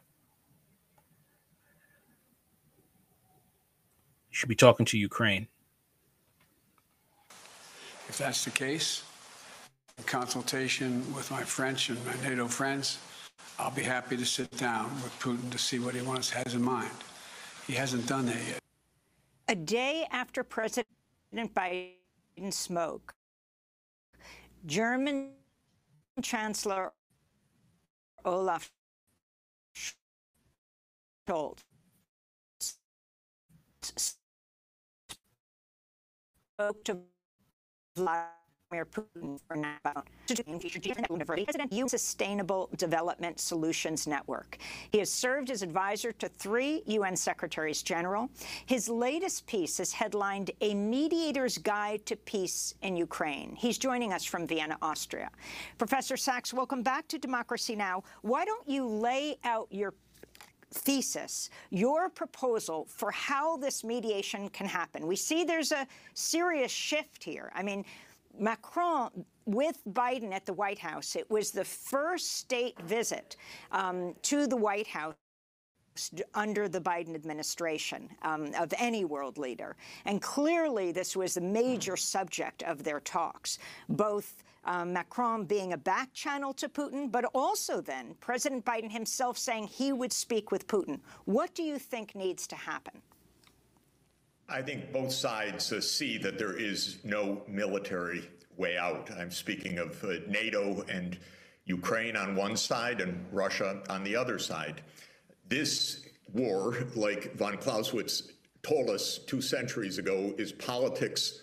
[4.28, 5.48] You should be talking to Ukraine.
[8.10, 9.04] If that's the case,
[9.96, 12.98] in consultation with my French and my NATO friends,
[13.58, 16.62] I'll be happy to sit down with Putin to see what he wants has in
[16.62, 16.98] mind.
[17.66, 18.58] He hasn't done that yet.
[19.50, 20.86] A day after President
[21.34, 23.14] Biden spoke,
[24.66, 25.30] German
[26.20, 26.92] Chancellor
[28.26, 28.70] Olaf
[31.26, 31.62] Scholz
[36.58, 36.98] spoke to
[37.96, 38.28] Vladimir
[38.70, 39.78] Putin for now
[41.26, 44.58] President U Sustainable Development Solutions Network.
[44.90, 48.28] He has served as advisor to three UN Secretaries General.
[48.66, 53.56] His latest piece is headlined A Mediator's Guide to Peace in Ukraine.
[53.56, 55.30] He's joining us from Vienna, Austria.
[55.78, 58.02] Professor Sachs, welcome back to Democracy Now!
[58.20, 59.94] Why don't you lay out your
[60.70, 65.06] thesis, your proposal for how this mediation can happen.
[65.06, 67.50] We see there's a serious shift here.
[67.54, 67.86] I mean,
[68.40, 73.36] Macron, with Biden at the White House, it was the first state visit
[73.72, 75.14] um, to the White House
[76.34, 79.76] under the Biden administration um, of any world leader.
[80.04, 83.58] And clearly, this was a major subject of their talks,
[83.88, 89.38] both um, Macron being a back channel to Putin, but also then President Biden himself
[89.38, 91.00] saying he would speak with Putin.
[91.24, 93.02] What do you think needs to happen?
[94.48, 99.10] I think both sides uh, see that there is no military way out.
[99.10, 101.18] I'm speaking of uh, NATO and
[101.66, 104.82] Ukraine on one side and Russia on the other side.
[105.48, 111.42] This war, like von Clausewitz told us two centuries ago, is politics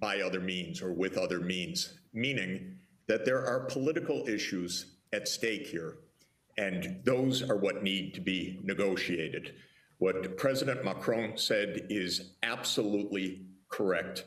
[0.00, 5.66] by other means or with other means meaning that there are political issues at stake
[5.66, 5.98] here,
[6.56, 9.54] and those are what need to be negotiated.
[10.04, 14.26] What President Macron said is absolutely correct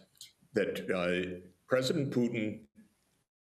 [0.56, 1.38] that uh,
[1.68, 2.62] President Putin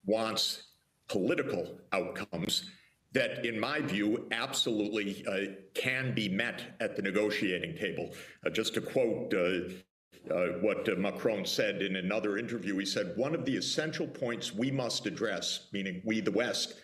[0.04, 0.64] wants
[1.08, 2.70] political outcomes
[3.12, 8.10] that, in my view, absolutely uh, can be met at the negotiating table.
[8.44, 12.76] Uh, just to quote uh, uh, what Macron said in another interview.
[12.76, 16.74] He said, one of the essential points we must address, meaning we, the West,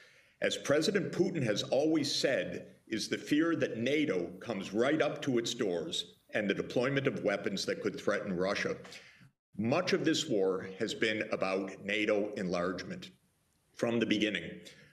[0.41, 5.39] as President Putin has always said, is the fear that NATO comes right up to
[5.39, 8.77] its doors and the deployment of weapons that could threaten Russia.
[9.59, 13.11] Much of this war has been about NATO enlargement
[13.75, 14.45] from the beginning.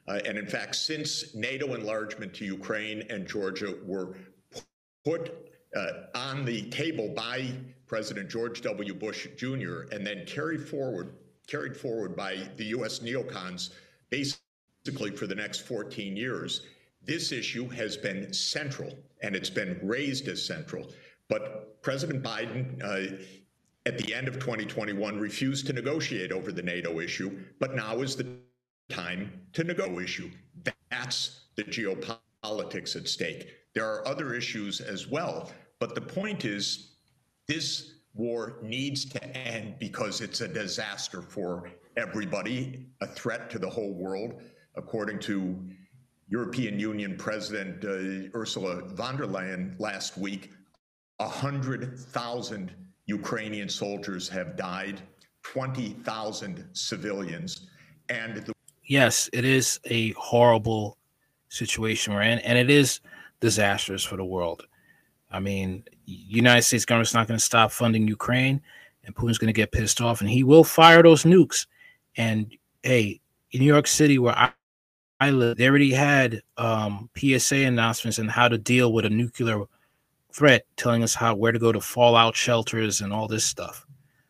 [0.07, 4.15] Uh, and in fact, since NATO enlargement to Ukraine and Georgia were
[5.05, 7.51] put uh, on the table by
[7.85, 8.93] President George W.
[8.93, 9.81] Bush Jr.
[9.91, 11.13] and then carried forward
[11.49, 12.99] carried forward by the U.S.
[12.99, 13.71] neocons
[14.11, 16.61] basically for the next 14 years.
[17.09, 20.91] This issue has been central, and it's been raised as central.
[21.27, 23.17] But President Biden, uh,
[23.87, 27.35] at the end of 2021, refused to negotiate over the NATO issue.
[27.59, 28.27] But now is the
[28.89, 30.29] time to negotiate issue.
[30.91, 33.47] That's the geopolitics at stake.
[33.73, 35.51] There are other issues as well.
[35.79, 36.91] But the point is,
[37.47, 43.69] this war needs to end because it's a disaster for everybody, a threat to the
[43.69, 44.43] whole world,
[44.75, 45.59] according to
[46.29, 50.51] European Union President uh, Ursula von der Leyen last week.
[51.17, 52.71] 100,000
[53.07, 55.01] Ukrainian soldiers have died,
[55.43, 57.67] 20,000 civilians.
[58.09, 58.53] And the-
[58.83, 60.97] yes, it is a horrible
[61.49, 63.01] situation we're in, and it is
[63.39, 64.65] disastrous for the world.
[65.31, 68.61] I mean, United States government's not going to stop funding Ukraine,
[69.03, 71.67] and Putin's going to get pissed off, and he will fire those nukes.
[72.17, 73.19] And hey,
[73.51, 74.51] in New York City, where I,
[75.19, 79.63] They already had um, PSA announcements on how to deal with a nuclear
[80.33, 83.85] threat, telling us how where to go to fallout shelters and all this stuff.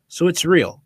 [0.07, 0.81] So it's real.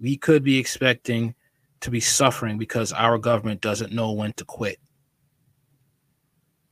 [0.00, 1.34] We could be expecting
[1.80, 4.78] to be suffering because our government doesn't know when to quit.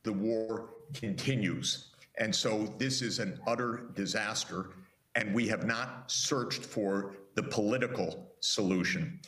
[0.03, 4.69] The war continues and so this is an utter disaster,
[5.15, 9.19] and we have not searched for the political solution.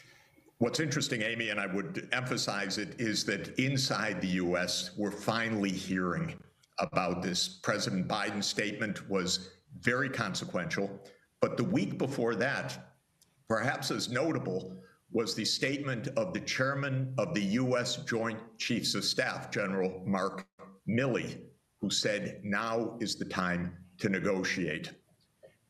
[0.60, 5.70] What's interesting, Amy, and I would emphasize it, is that inside the US, we're finally
[5.70, 6.34] hearing
[6.80, 7.48] about this.
[7.48, 9.52] President Biden's statement was
[9.82, 11.00] very consequential.
[11.42, 12.96] But the week before that,
[13.48, 14.82] perhaps as notable,
[15.12, 17.98] was the statement of the chairman of the U.S.
[17.98, 20.48] Joint Chiefs of Staff, General Mark
[20.90, 21.38] Milley,
[21.82, 24.92] who said now is the time to negotiate.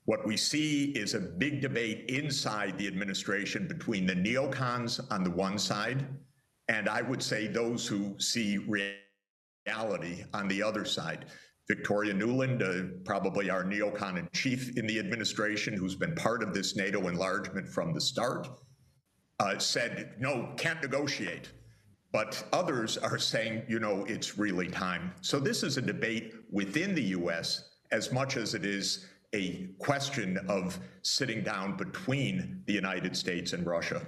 [0.07, 5.29] What we see is a big debate inside the administration between the neocons on the
[5.29, 6.07] one side,
[6.69, 11.25] and I would say those who see reality on the other side.
[11.67, 16.53] Victoria Nuland, uh, probably our neocon in chief in the administration, who's been part of
[16.53, 18.47] this NATO enlargement from the start,
[19.41, 21.51] uh, said, no, can't negotiate
[22.13, 25.11] but others are saying, you know, it's really time.
[25.21, 30.37] So this is a debate within the US as much as it is a question
[30.47, 34.05] of sitting down between the United States and Russia.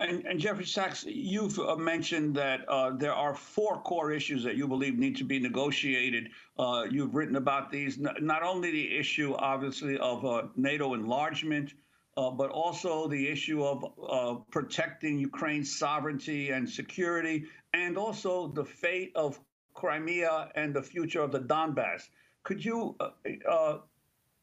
[0.00, 4.56] And, and Jeffrey Sachs, you've uh, mentioned that uh, there are four core issues that
[4.56, 6.30] you believe need to be negotiated.
[6.56, 11.74] Uh, you've written about these, not only the issue, obviously, of uh, NATO enlargement,
[12.16, 18.64] uh, but also the issue of uh, protecting Ukraine's sovereignty and security, and also the
[18.64, 19.40] fate of
[19.74, 22.08] Crimea and the future of the Donbass.
[22.48, 23.10] Could you uh,
[23.46, 23.78] uh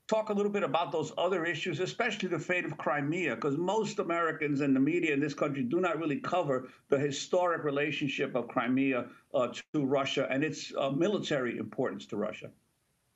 [0.07, 3.33] talk a little bit about those other issues, especially the fate of Crimea?
[3.33, 7.63] Because most Americans and the media in this country do not really cover the historic
[7.63, 12.51] relationship of Crimea uh, to Russia and its uh, military importance to Russia.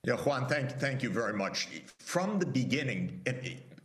[0.05, 1.67] Yeah, Juan, thank, thank you very much.
[1.99, 3.21] From the beginning,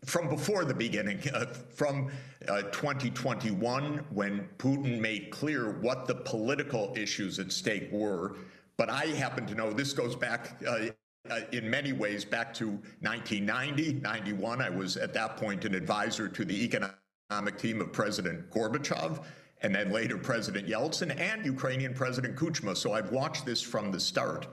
[0.07, 1.45] from before the beginning, uh,
[1.75, 2.11] from
[2.49, 8.37] uh, 2021, when Putin made clear what the political issues at stake were.
[8.77, 10.87] But I happen to know this goes back uh,
[11.31, 12.69] uh in many ways back to
[13.01, 14.61] 1990, 91.
[14.61, 19.25] I was at that point an advisor to the economic team of President Gorbachev
[19.63, 22.77] and then later President Yeltsin and Ukrainian President Kuchma.
[22.77, 24.47] So I've watched this from the start.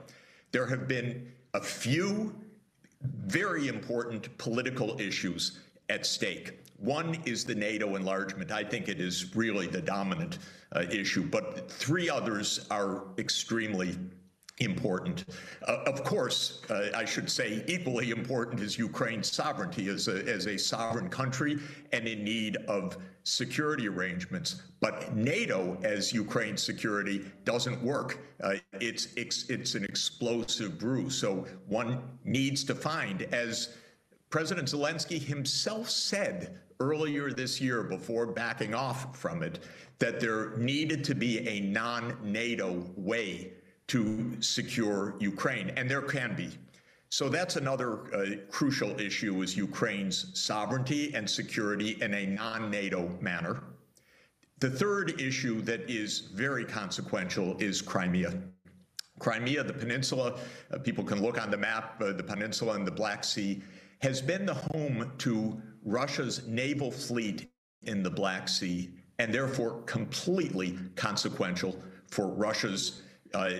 [0.52, 2.34] There have been a few
[3.02, 5.60] very important political issues
[5.92, 6.58] at stake.
[6.78, 8.50] One is the NATO enlargement.
[8.50, 10.38] I think it is really the dominant
[10.74, 13.96] uh, issue, but three others are extremely
[14.58, 15.24] important.
[15.68, 20.46] Uh, of course, uh, I should say equally important is Ukraine's sovereignty as a, as
[20.46, 21.58] a sovereign country
[21.92, 24.62] and in need of security arrangements.
[24.80, 28.18] But NATO as Ukraine's security doesn't work.
[28.42, 31.10] Uh, it's, it's, it's an explosive brew.
[31.10, 33.76] So one needs to find, as
[34.32, 39.58] President Zelensky himself said earlier this year before backing off from it,
[39.98, 43.52] that there needed to be a non NATO way
[43.88, 46.48] to secure Ukraine, and there can be.
[47.10, 53.62] So that's another uh, crucial issue is Ukraine's sovereignty and security in a non-NATO manner.
[54.60, 58.32] The third issue that is very consequential is Crimea.
[59.18, 60.38] Crimea, the peninsula,
[60.72, 63.62] uh, people can look on the map, uh, the peninsula and the Black Sea,
[64.02, 67.48] has been the home to Russia's naval fleet
[67.82, 73.02] in the Black Sea and therefore completely consequential for Russia's
[73.34, 73.50] uh,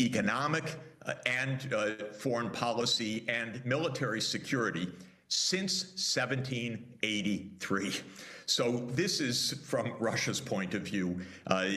[0.00, 4.88] economic uh, and uh, foreign policy and military security
[5.28, 5.84] since
[6.16, 8.00] 1783.
[8.46, 11.70] So this is, from Russia's point of view, uh,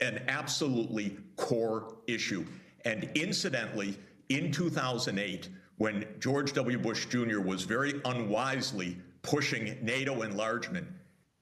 [0.00, 2.46] an absolutely core issue.
[2.84, 3.96] And incidentally,
[4.28, 5.48] in 2008,
[5.82, 6.78] when George W.
[6.78, 7.40] Bush Jr.
[7.40, 10.86] was very unwisely pushing NATO enlargement,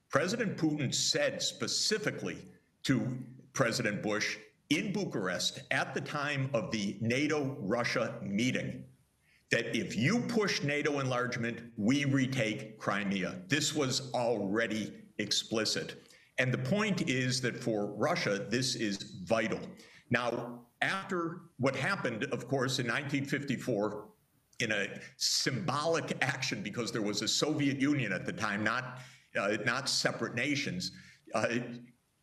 [0.08, 2.38] President Putin said specifically
[2.84, 3.18] to
[3.52, 4.38] President Bush
[4.70, 8.82] in Bucharest at the time of the NATO Russia meeting
[9.50, 13.42] that if you push NATO enlargement, we retake Crimea.
[13.46, 16.02] This was already explicit.
[16.38, 19.60] And the point is that for Russia, this is vital.
[20.08, 24.06] Now, after what happened, of course, in 1954,
[24.60, 28.98] in a symbolic action, because there was a Soviet Union at the time, not,
[29.38, 30.92] uh, not separate nations,
[31.34, 31.46] uh,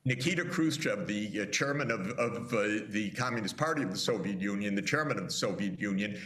[0.06, 4.74] Nikita Khrushchev, the uh, chairman of, of uh, the Communist Party of the Soviet Union,
[4.74, 6.18] the chairman of the Soviet Union,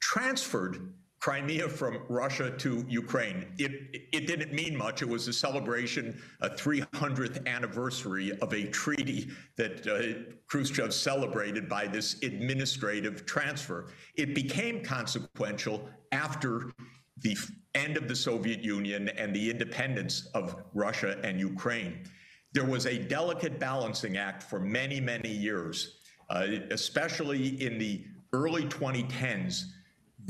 [0.00, 3.46] transferred Crimea from Russia to Ukraine.
[3.58, 5.02] It, it didn't mean much.
[5.02, 11.86] It was a celebration, a 300th anniversary of a treaty that uh, Khrushchev celebrated by
[11.86, 13.88] this administrative transfer.
[14.14, 16.72] It became consequential after
[17.18, 17.36] the
[17.74, 22.00] end of the Soviet Union and the independence of Russia and Ukraine
[22.52, 25.98] there was a delicate balancing act for many, many years,
[26.30, 29.64] uh, especially in the early 2010s.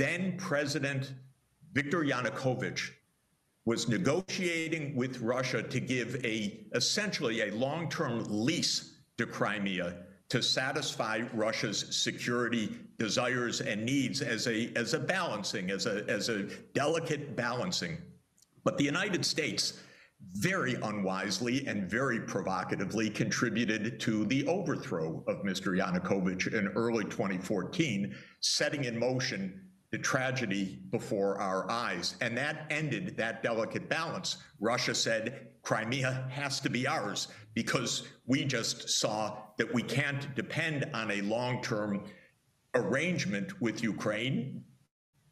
[0.01, 1.13] Then President
[1.75, 2.91] Viktor Yanukovych
[3.67, 9.99] was negotiating with Russia to give a essentially a long-term lease to Crimea
[10.31, 16.31] to satisfy Russia's security desires and needs as a as a balancing, as a as
[16.31, 17.99] a delicate balancing.
[18.65, 19.83] But the United States
[20.33, 25.77] very unwisely and very provocatively contributed to the overthrow of Mr.
[25.79, 32.17] Yanukovych in early 2014, setting in motion the tragedy before our eyes.
[32.21, 34.37] And that ended that delicate balance.
[34.61, 40.89] Russia said Crimea has to be ours because we just saw that we can't depend
[40.95, 42.05] on a long term
[42.75, 44.65] arrangement with Ukraine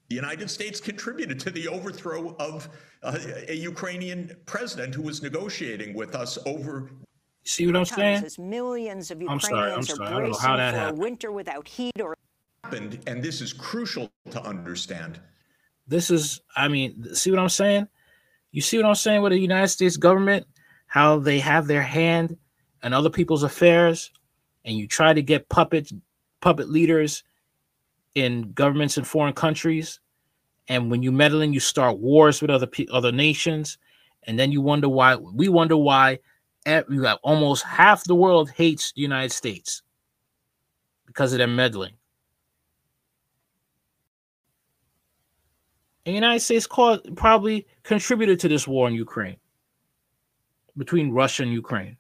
[0.09, 2.68] the United States contributed to the overthrow of
[3.02, 3.18] uh,
[3.48, 6.90] a Ukrainian president who was negotiating with us over.
[7.44, 8.24] See what I'm saying?
[8.24, 10.01] As millions of I'm sorry, I'm Ukrainians sorry.
[10.01, 10.98] I are don't know bracing how that for a happened.
[10.98, 12.16] winter without heat or
[12.64, 15.20] happened, and this is crucial to understand.
[15.86, 17.89] This is, I mean, see what I'm saying?
[18.52, 20.47] You see what I'm saying with the United States government?
[20.86, 22.36] How they have their hand
[22.82, 24.10] in other people's affairs,
[24.64, 25.90] and you try to get puppet
[26.40, 27.24] puppet leaders
[28.14, 30.01] in governments in foreign countries.
[30.68, 33.78] And when you meddle in, you start wars with other other nations,
[34.24, 35.16] and then you wonder why.
[35.16, 36.20] We wonder why
[36.66, 39.82] you have almost half the world hates the United States
[41.06, 41.97] because of their meddling.
[46.09, 49.36] And the United States caused, probably contributed to this war in Ukraine
[50.78, 51.98] between Russia and Ukraine.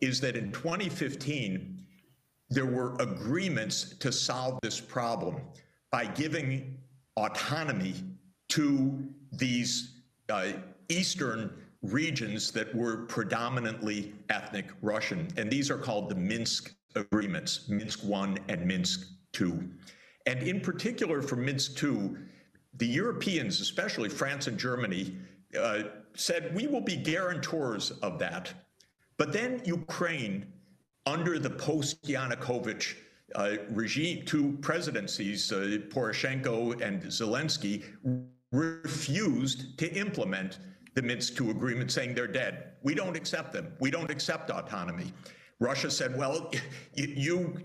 [0.00, 1.78] is that in 2015,
[2.48, 5.42] there were agreements to solve this problem
[5.90, 6.76] by giving
[7.16, 7.94] autonomy
[8.48, 10.52] to these uh,
[10.88, 15.28] eastern regions that were predominantly ethnic Russian.
[15.36, 19.68] And these are called the Minsk agreements, Minsk 1 and Minsk 2.
[20.26, 22.16] And in particular for Minsk 2,
[22.74, 25.16] the Europeans, especially France and Germany,
[25.58, 25.82] uh,
[26.14, 28.52] said, we will be guarantors of that.
[29.18, 30.46] But then Ukraine,
[31.06, 32.94] under the post Yanukovych
[33.34, 37.84] uh, regime, two presidencies, uh, Poroshenko and Zelensky,
[38.52, 40.58] refused to implement
[40.94, 42.72] the Minsk II agreement, saying they're dead.
[42.82, 43.72] We don't accept them.
[43.80, 45.12] We don't accept autonomy.
[45.62, 46.50] Russia said, well,
[46.94, 47.56] you,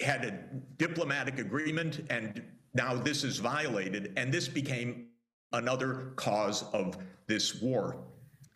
[0.00, 0.38] had a
[0.76, 2.40] diplomatic agreement and
[2.74, 4.12] now this is violated.
[4.16, 5.08] And this became
[5.52, 6.96] another cause of
[7.26, 8.04] this war.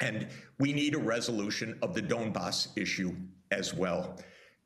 [0.01, 0.29] And
[0.61, 3.17] we need a resolution of the Donbass issue
[3.51, 4.17] as well.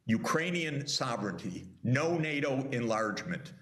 [0.04, 3.54] Ukrainian sovereignty, no NATO enlargement,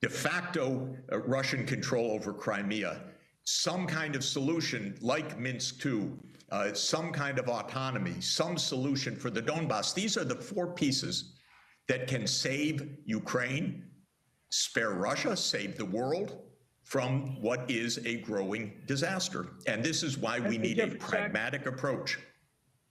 [0.00, 3.02] de facto uh, Russian control over Crimea,
[3.44, 6.12] some kind of solution like Minsk II,
[6.52, 9.94] uh, some kind of autonomy, some solution for the Donbass.
[9.94, 11.32] These are the four pieces
[11.88, 13.86] that can save Ukraine,
[14.50, 16.38] spare Russia, save the world
[16.84, 19.48] from what is a growing disaster.
[19.66, 22.18] And this is why we need a pragmatic approach.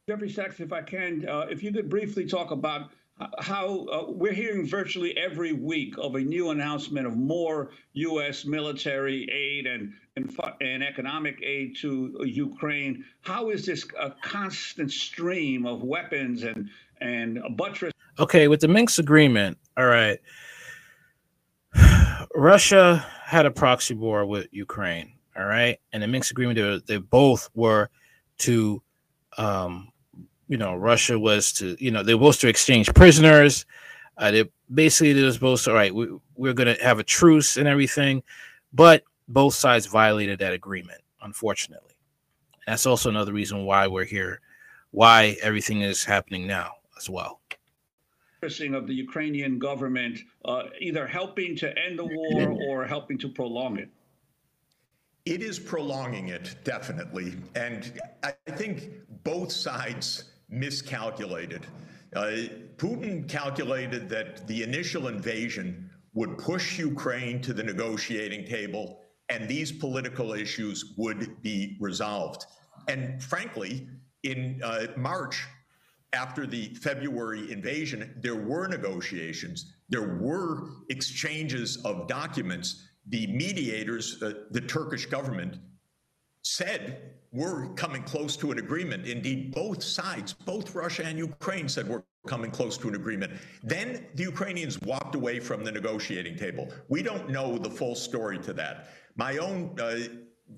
[0.09, 2.91] Jeffrey Sachs, if I can, uh, if you could briefly talk about
[3.39, 8.45] how uh, we're hearing virtually every week of a new announcement of more U.S.
[8.45, 13.05] military aid and and, and economic aid to Ukraine.
[13.21, 16.69] How is this a constant stream of weapons and
[16.99, 17.93] and buttress?
[18.19, 20.19] Okay, with the Minsk agreement, all right.
[22.35, 26.99] Russia had a proxy war with Ukraine, all right, and the Minsk agreement, they, they
[26.99, 27.89] both were
[28.39, 28.81] to
[29.37, 29.90] um,
[30.51, 33.65] you know, Russia was to, you know, they were supposed to exchange prisoners.
[34.17, 37.03] Uh, they basically they were supposed to, all right, we, we're going to have a
[37.03, 38.21] truce and everything,
[38.73, 41.95] but both sides violated that agreement, unfortunately.
[42.67, 44.41] That's also another reason why we're here,
[44.91, 47.39] why everything is happening now as well
[48.43, 53.77] of the Ukrainian government uh, either helping to end the war or helping to prolong
[53.77, 53.87] it?
[55.25, 57.35] It is prolonging it, definitely.
[57.53, 58.89] And I think
[59.23, 61.65] both sides miscalculated.
[62.15, 62.31] Uh,
[62.77, 68.99] Putin calculated that the initial invasion would push Ukraine to the negotiating table
[69.29, 72.45] and these political issues would be resolved.
[72.89, 73.87] And frankly,
[74.23, 75.47] in uh, March,
[76.13, 82.87] after the February invasion, there were negotiations, there were exchanges of documents.
[83.07, 85.57] The mediators, uh, the Turkish government,
[86.43, 89.07] said we're coming close to an agreement.
[89.07, 93.33] Indeed, both sides, both Russia and Ukraine, said we're coming close to an agreement.
[93.63, 96.67] Then the Ukrainians walked away from the negotiating table.
[96.87, 98.89] We don't know the full story to that.
[99.15, 99.99] My own uh,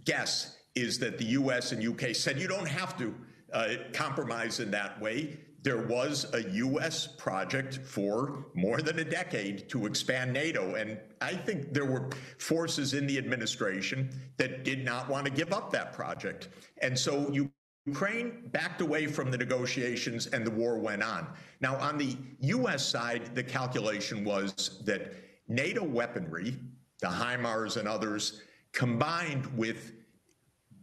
[0.06, 3.14] guess is that the US and UK said you don't have to
[3.54, 5.38] uh, compromise in that way.
[5.64, 7.08] There was a U.S.
[7.08, 10.76] project for more than a decade to expand NATO.
[10.76, 15.54] And I think there were forces in the administration that did not want to give
[15.54, 16.50] up that project.
[16.82, 17.34] And so
[17.86, 21.28] Ukraine backed away from the negotiations and the war went on.
[21.62, 22.86] Now, on the U.S.
[22.86, 25.14] side, the calculation was that
[25.48, 26.58] NATO weaponry,
[27.00, 28.42] the HIMARS and others,
[28.74, 29.94] combined with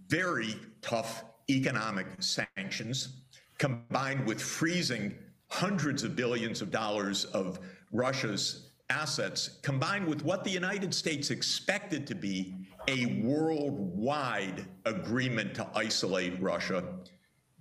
[0.09, 3.20] very tough economic sanctions,
[3.61, 5.15] combined with freezing
[5.51, 7.61] hundreds of billions of dollars of
[7.93, 12.55] Russia's assets, combined with what the United States expected to be
[12.89, 16.83] a worldwide agreement to isolate Russia,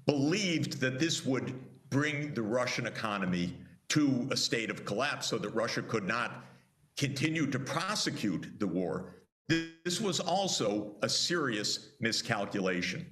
[0.06, 1.54] believed that this would
[1.90, 3.54] bring the Russian economy
[3.90, 6.46] to a state of collapse so that Russia could not
[6.96, 9.16] continue to prosecute the war.
[9.50, 13.06] This was also a serious miscalculation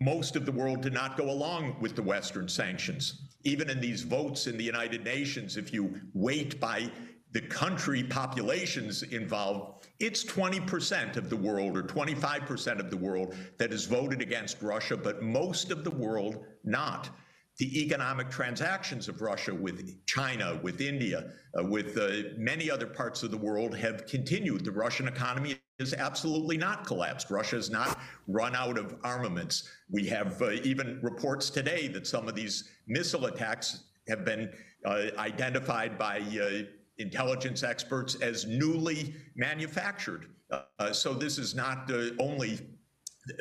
[0.00, 3.22] most of the world did not go along with the Western sanctions.
[3.44, 6.90] Even in these votes in the United Nations, if you weight by
[7.32, 13.72] the country populations involved, it's 20% of the world or 25% of the world that
[13.72, 17.10] has voted against Russia, but most of the world not.
[17.58, 23.24] The economic transactions of Russia with China, with India, uh, with uh, many other parts
[23.24, 24.64] of the world have continued.
[24.64, 27.30] The Russian economy has absolutely not collapsed.
[27.30, 27.98] Russia has not
[28.28, 29.68] run out of armaments.
[29.90, 34.52] We have uh, even reports today that some of these missile attacks have been
[34.84, 36.62] uh, identified by uh,
[36.98, 40.26] intelligence experts as newly manufactured.
[40.50, 41.90] Uh, so this is not
[42.20, 42.60] only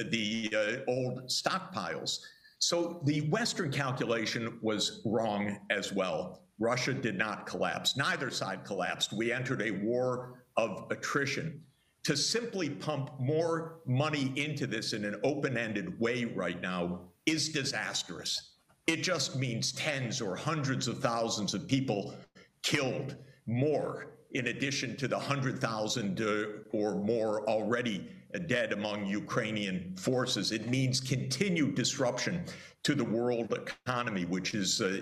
[0.10, 2.19] the old stockpiles.
[2.60, 6.42] So the Western calculation was wrong as well.
[6.60, 7.96] Russia did not collapse.
[7.96, 9.14] Neither side collapsed.
[9.14, 11.62] We entered a war of attrition
[12.04, 17.50] to simply pump more money into this in an open ended way right now is
[17.50, 18.54] disastrous.
[18.88, 22.16] It just means tens or hundreds of thousands of people
[22.64, 28.10] killed more, in addition to the 100,000 uh, or more already
[28.48, 30.52] dead among Ukrainian forces.
[30.52, 32.45] It means continued disruption
[32.84, 35.02] to the world economy, which is uh,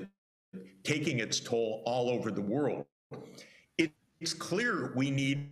[0.83, 2.85] taking its toll all over the world.
[3.77, 5.51] It's clear we need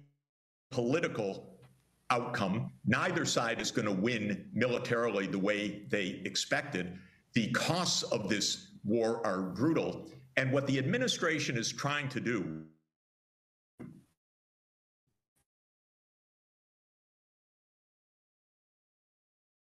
[0.72, 1.58] political
[2.10, 2.72] outcome.
[2.86, 6.98] Neither side is going to win militarily the way they expected.
[7.34, 10.10] The costs of this war are brutal.
[10.38, 12.64] And what the administration is trying to do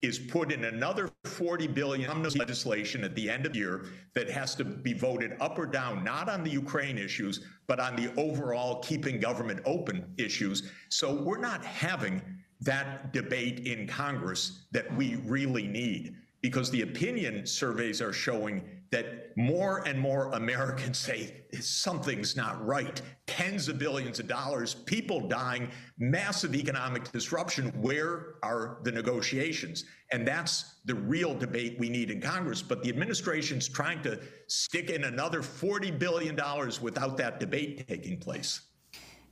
[0.04, 4.54] is put in another 40 billion legislation at the end of the year that has
[4.56, 8.80] to be voted up or down, not on the Ukraine issues, but on the overall
[8.80, 10.70] keeping government open issues.
[10.90, 12.20] So we're not having
[12.60, 18.62] that debate in Congress that we really need because the opinion surveys are showing
[18.94, 23.02] that more and more Americans say something's not right.
[23.26, 25.68] Tens of billions of dollars, people dying,
[25.98, 27.70] massive economic disruption.
[27.82, 29.84] Where are the negotiations?
[30.12, 32.62] And that's the real debate we need in Congress.
[32.62, 36.36] But the administration's trying to stick in another $40 billion
[36.80, 38.60] without that debate taking place.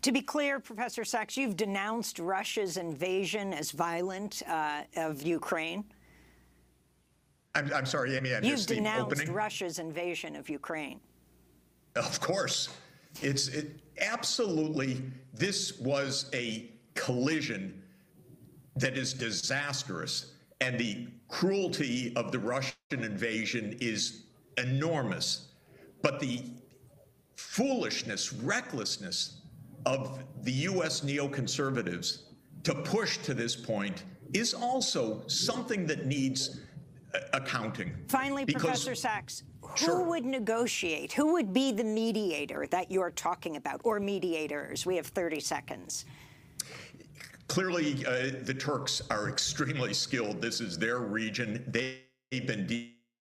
[0.03, 5.85] To be clear, Professor Sachs, you've denounced Russia's invasion as violent uh, of Ukraine.
[7.55, 8.35] I'm, I'm sorry, Amy.
[8.35, 11.01] I You've denounced Russia's invasion of Ukraine.
[11.97, 12.71] Of course,
[13.21, 15.03] it's it, absolutely.
[15.35, 17.83] This was a collision
[18.77, 24.25] that is disastrous, and the cruelty of the Russian invasion is
[24.57, 25.49] enormous.
[26.01, 26.43] But the
[27.37, 29.43] foolishness, recklessness
[29.85, 31.03] of the U.S.
[31.03, 32.23] neoconservatives
[32.65, 36.61] to push to this point is also something that needs
[37.33, 37.93] accounting.
[38.09, 40.03] Finally, Because- Professor Sachs, who Sure.
[40.05, 41.13] would negotiate?
[41.13, 44.85] Who would be the mediator that you're talking about, or mediators?
[44.87, 46.05] We have 30 seconds.
[47.49, 50.41] Clearly, uh, the Turks are extremely skilled.
[50.41, 51.65] This is their region.
[51.69, 52.67] They've been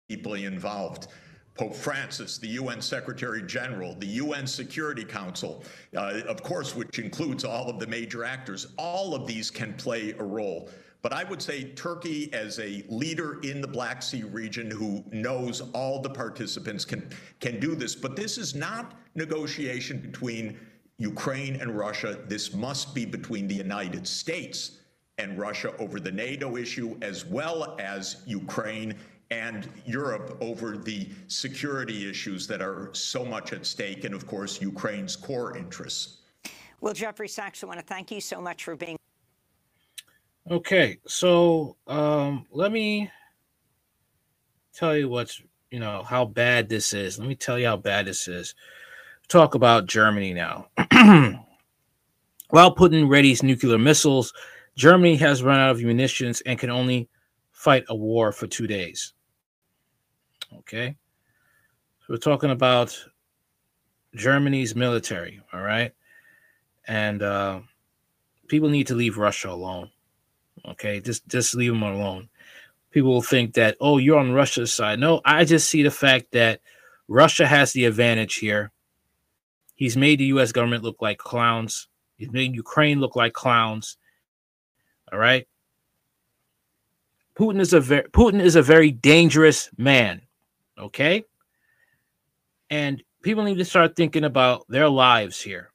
[0.08, 1.08] deeply involved.
[1.54, 5.64] Pope Francis, the UN Secretary General, the UN Security Council,
[5.96, 10.12] uh, of course, which includes all of the major actors, all of these can play
[10.12, 10.70] a role.
[11.02, 15.62] But I would say Turkey, as a leader in the Black Sea region who knows
[15.72, 17.08] all the participants, can,
[17.40, 17.94] can do this.
[17.94, 20.58] But this is not negotiation between
[20.98, 22.18] Ukraine and Russia.
[22.28, 24.78] This must be between the United States
[25.16, 28.94] and Russia over the NATO issue, as well as Ukraine
[29.30, 34.60] and Europe over the security issues that are so much at stake, and of course,
[34.60, 36.18] Ukraine's core interests.
[36.80, 38.99] Well, Jeffrey Sachs, I want to thank you so much for being.
[40.50, 43.08] Okay, so um, let me
[44.74, 45.40] tell you what's
[45.70, 47.20] you know how bad this is.
[47.20, 48.56] Let me tell you how bad this is.
[49.28, 50.66] Talk about Germany now.
[52.50, 54.32] While Putin readies nuclear missiles,
[54.74, 57.08] Germany has run out of munitions and can only
[57.52, 59.12] fight a war for two days.
[60.58, 60.96] Okay,
[62.00, 62.98] so we're talking about
[64.16, 65.40] Germany's military.
[65.52, 65.92] All right,
[66.88, 67.60] and uh,
[68.48, 69.90] people need to leave Russia alone.
[70.68, 72.28] Okay, just just leave them alone.
[72.90, 74.98] People will think that oh, you're on Russia's side.
[74.98, 76.60] No, I just see the fact that
[77.08, 78.72] Russia has the advantage here.
[79.74, 80.52] He's made the U.S.
[80.52, 81.88] government look like clowns.
[82.16, 83.96] He's made Ukraine look like clowns.
[85.10, 85.46] All right.
[87.34, 90.20] Putin is a very Putin is a very dangerous man.
[90.78, 91.24] Okay.
[92.68, 95.72] And people need to start thinking about their lives here.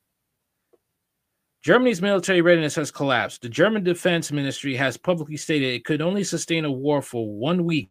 [1.66, 3.42] Germany's military readiness has collapsed.
[3.42, 7.66] The German Defense Ministry has publicly stated it could only sustain a war for one
[7.66, 7.90] week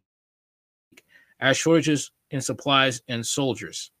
[1.41, 3.91] as shortages in supplies and soldiers.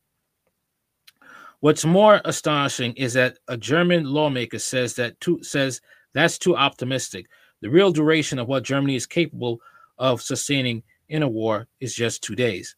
[1.59, 5.81] What's more astonishing is that a German lawmaker says that too, says
[6.13, 7.25] that's too optimistic.
[7.59, 9.59] The real duration of what Germany is capable
[9.97, 12.77] of sustaining in a war is just two days.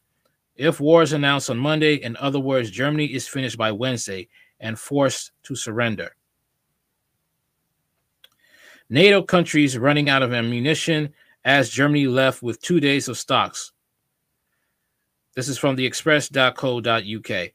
[0.56, 4.26] If war is announced on Monday, in other words, Germany is finished by Wednesday
[4.58, 6.16] and forced to surrender.
[8.90, 11.12] NATO countries running out of ammunition
[11.44, 13.72] as Germany left with two days of stocks.
[15.36, 17.48] This is from the express.co.uk.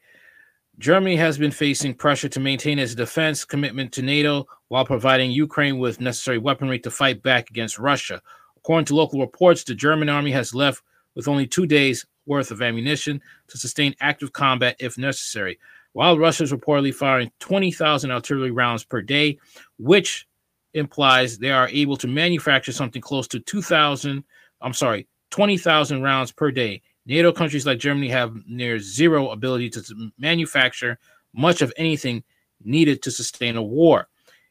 [0.80, 5.80] Germany has been facing pressure to maintain its defense commitment to NATO while providing Ukraine
[5.80, 8.22] with necessary weaponry to fight back against Russia.
[8.58, 10.84] According to local reports, the German army has left
[11.16, 15.60] with only two days' worth of ammunition to sustain active combat if necessary,
[15.92, 19.38] while Russia is reportedly firing 20,000 artillery rounds per day,
[19.78, 20.28] which
[20.74, 24.24] implies they are able to manufacture something close to 2,000,
[24.62, 26.82] I'm sorry, 20,000 rounds per day.
[27.06, 30.98] NATO countries like Germany have near zero ability to manufacture
[31.34, 32.24] much of anything
[32.64, 34.08] needed to sustain a war.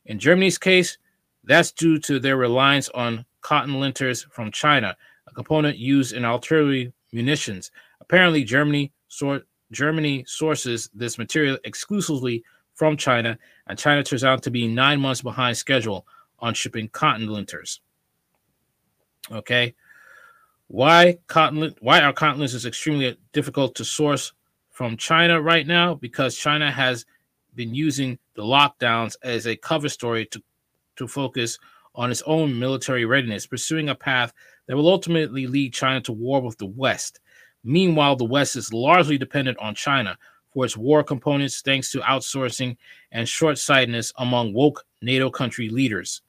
[0.07, 0.99] In Germany's case,
[1.45, 4.97] that's due to their reliance on cotton linters from China,
[5.27, 7.71] a component used in artillery munitions.
[8.01, 12.45] Apparently, Germany sor- Germany sources this material exclusively
[12.75, 16.07] from China, and China turns out to be nine months behind schedule
[16.39, 17.81] on shipping cotton linters.
[19.31, 19.75] Okay,
[20.69, 21.75] why cotton?
[21.81, 24.33] Why are cotton linters extremely difficult to source
[24.71, 25.95] from China right now?
[25.95, 27.07] Because China has
[27.55, 30.43] been using the lockdowns as a cover story to
[30.97, 31.59] to focus
[31.95, 34.33] on its own military readiness, pursuing a path
[34.67, 37.21] that will ultimately lead China to war with the West.
[37.65, 40.17] Meanwhile, the West is largely dependent on China
[40.53, 42.77] for its war components thanks to outsourcing
[43.11, 46.23] and short sightedness among woke NATO country leaders.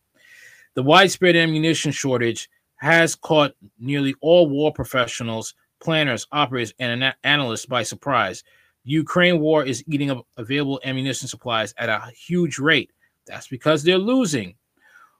[0.75, 7.65] The widespread ammunition shortage has caught nearly all war professionals, planners, operators, and ana- analysts
[7.65, 8.43] by surprise.
[8.83, 12.91] Ukraine war is eating up available ammunition supplies at a huge rate.
[13.25, 14.55] That's because they're losing.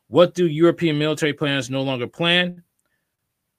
[0.08, 2.64] What do European military planners no longer plan?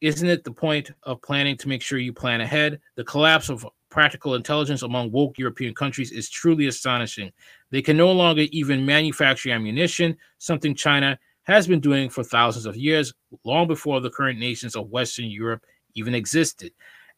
[0.00, 2.80] Isn't it the point of planning to make sure you plan ahead?
[2.96, 7.30] The collapse of practical intelligence among woke European countries is truly astonishing.
[7.70, 12.76] They can no longer even manufacture ammunition, something China has been doing for thousands of
[12.76, 13.14] years,
[13.44, 15.64] long before the current nations of Western Europe
[15.94, 16.72] even existed.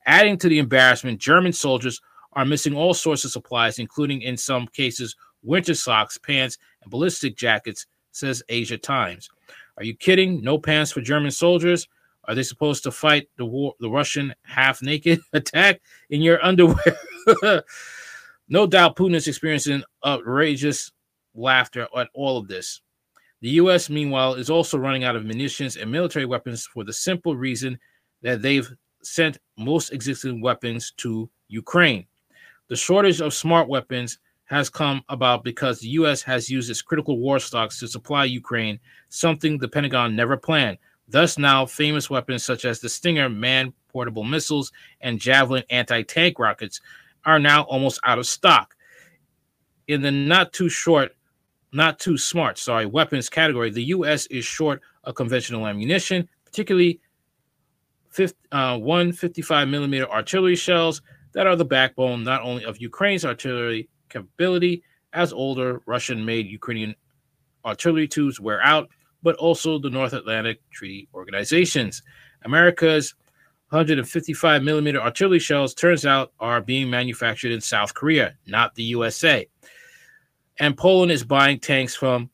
[0.04, 1.98] Adding to the embarrassment, German soldiers
[2.34, 7.38] are missing all sorts of supplies, including in some cases winter socks, pants, and ballistic
[7.38, 9.30] jackets, says Asia Times.
[9.78, 10.42] Are you kidding?
[10.42, 11.88] No pants for German soldiers?
[12.28, 15.80] Are they supposed to fight the war, the Russian half naked attack
[16.10, 16.96] in your underwear?
[18.48, 20.90] no doubt Putin is experiencing outrageous
[21.34, 22.80] laughter at all of this.
[23.42, 27.36] The U.S., meanwhile, is also running out of munitions and military weapons for the simple
[27.36, 27.78] reason
[28.22, 28.68] that they've
[29.02, 32.06] sent most existing weapons to Ukraine.
[32.68, 36.22] The shortage of smart weapons has come about because the U.S.
[36.22, 40.78] has used its critical war stocks to supply Ukraine, something the Pentagon never planned.
[41.08, 46.38] Thus, now famous weapons such as the Stinger man portable missiles and Javelin anti tank
[46.38, 46.80] rockets
[47.24, 48.74] are now almost out of stock.
[49.88, 51.12] In the not too short,
[51.72, 54.26] not too smart, sorry, weapons category, the U.S.
[54.26, 57.00] is short of conventional ammunition, particularly
[58.10, 61.02] 50, uh, 155 millimeter artillery shells
[61.32, 66.94] that are the backbone not only of Ukraine's artillery capability as older Russian made Ukrainian
[67.64, 68.88] artillery tubes wear out,
[69.26, 72.00] but also the North Atlantic Treaty Organizations.
[72.44, 73.16] America's
[73.70, 79.48] 155 millimeter artillery shells turns out are being manufactured in South Korea, not the USA.
[80.60, 82.30] And Poland is buying tanks from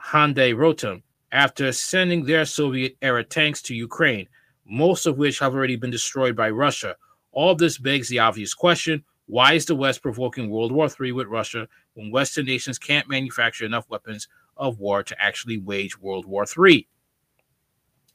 [0.00, 1.02] Hyundai Rotem
[1.32, 4.28] after sending their Soviet era tanks to Ukraine,
[4.64, 6.94] most of which have already been destroyed by Russia.
[7.32, 11.26] All this begs the obvious question why is the West provoking World War III with
[11.26, 16.44] Russia when Western nations can't manufacture enough weapons of war to actually wage World War
[16.44, 16.86] III?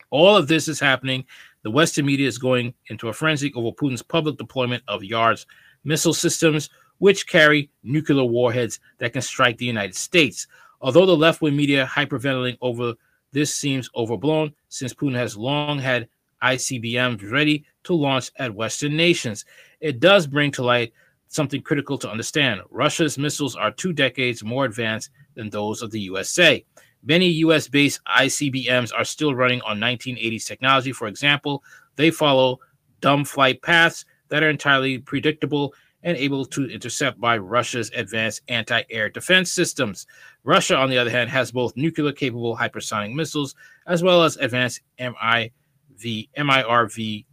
[0.10, 1.26] All of this is happening.
[1.64, 5.46] The Western media is going into a frenzy over Putin's public deployment of Yars
[5.84, 10.48] missile systems, which carry nuclear warheads that can strike the United States.
[10.82, 12.94] Although the left wing media hyperventilating over
[13.32, 16.10] this seems overblown, since Putin has long had
[16.44, 19.46] ICBMs ready to launch at Western nations.
[19.80, 20.94] It does bring to light
[21.32, 22.62] something critical to understand.
[22.70, 26.64] Russia's missiles are two decades more advanced than those of the USA.
[27.04, 30.92] Many US based ICBMs are still running on 1980s technology.
[30.92, 31.64] For example,
[31.96, 32.60] they follow
[33.00, 38.82] dumb flight paths that are entirely predictable and able to intercept by Russia's advanced anti
[38.90, 40.08] air defense systems.
[40.44, 43.56] Russia, on the other hand, has both nuclear capable hypersonic missiles
[43.88, 45.52] as well as advanced MI
[46.00, 47.26] the MIRV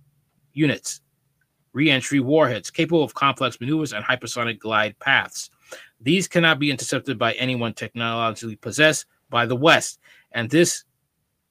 [0.52, 1.00] units,
[1.78, 5.50] reentry warheads capable of complex maneuvers and hypersonic glide paths.
[6.00, 10.00] These cannot be intercepted by anyone technologically possessed by the West.
[10.32, 10.82] And this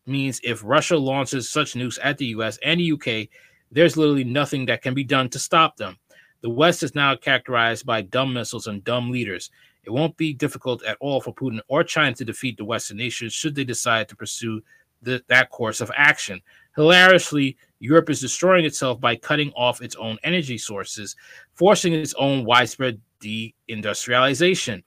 [0.05, 3.29] means if Russia launches such nukes at the US and the UK,
[3.71, 5.95] there's literally nothing that can be done to stop them.
[6.41, 9.49] The West is now characterized by dumb missiles and dumb leaders.
[9.85, 13.31] It won't be difficult at all for Putin or China to defeat the Western nations
[13.31, 14.61] should they decide to pursue
[15.01, 16.41] the, that course of action.
[16.75, 21.15] Hilariously, Europe is destroying itself by cutting off its own energy sources,
[21.53, 24.83] forcing its own widespread deindustrialization.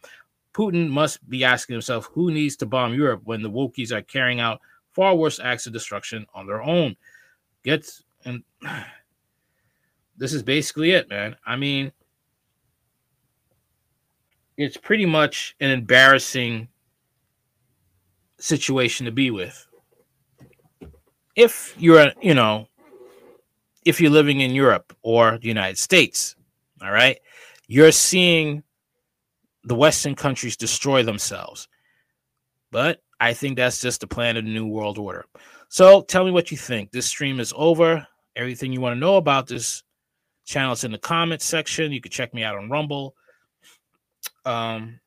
[0.53, 4.41] Putin must be asking himself who needs to bomb Europe when the Wokies are carrying
[4.41, 4.61] out
[4.93, 6.97] far worse acts of destruction on their own.
[7.62, 7.89] Get
[8.25, 8.43] and
[10.17, 11.37] this is basically it, man.
[11.47, 11.93] I mean,
[14.57, 16.69] it's pretty much an embarrassing
[18.39, 19.67] situation to be with
[21.37, 22.69] if you're, you know,
[23.91, 26.37] if you're living in Europe or the United States,
[26.81, 27.19] all right,
[27.67, 28.62] you're seeing
[29.65, 31.69] the Western countries destroy themselves.
[32.71, 35.25] But I think that's just the plan of the New World Order.
[35.69, 36.93] So tell me what you think.
[36.93, 38.07] This stream is over.
[38.37, 39.83] Everything you want to know about this
[40.47, 41.91] channel is in the comments section.
[41.91, 43.17] You can check me out on Rumble.
[44.45, 45.01] Um,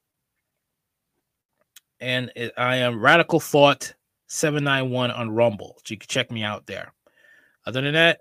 [2.02, 3.94] and it, I am Radical Thought
[4.28, 5.78] 791 on Rumble.
[5.86, 6.92] So you can check me out there.
[7.66, 8.20] Other than that,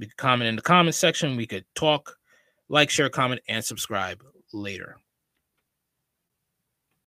[0.00, 1.36] we can comment in the comment section.
[1.36, 2.16] We could talk,
[2.68, 4.96] like, share, comment, and subscribe later.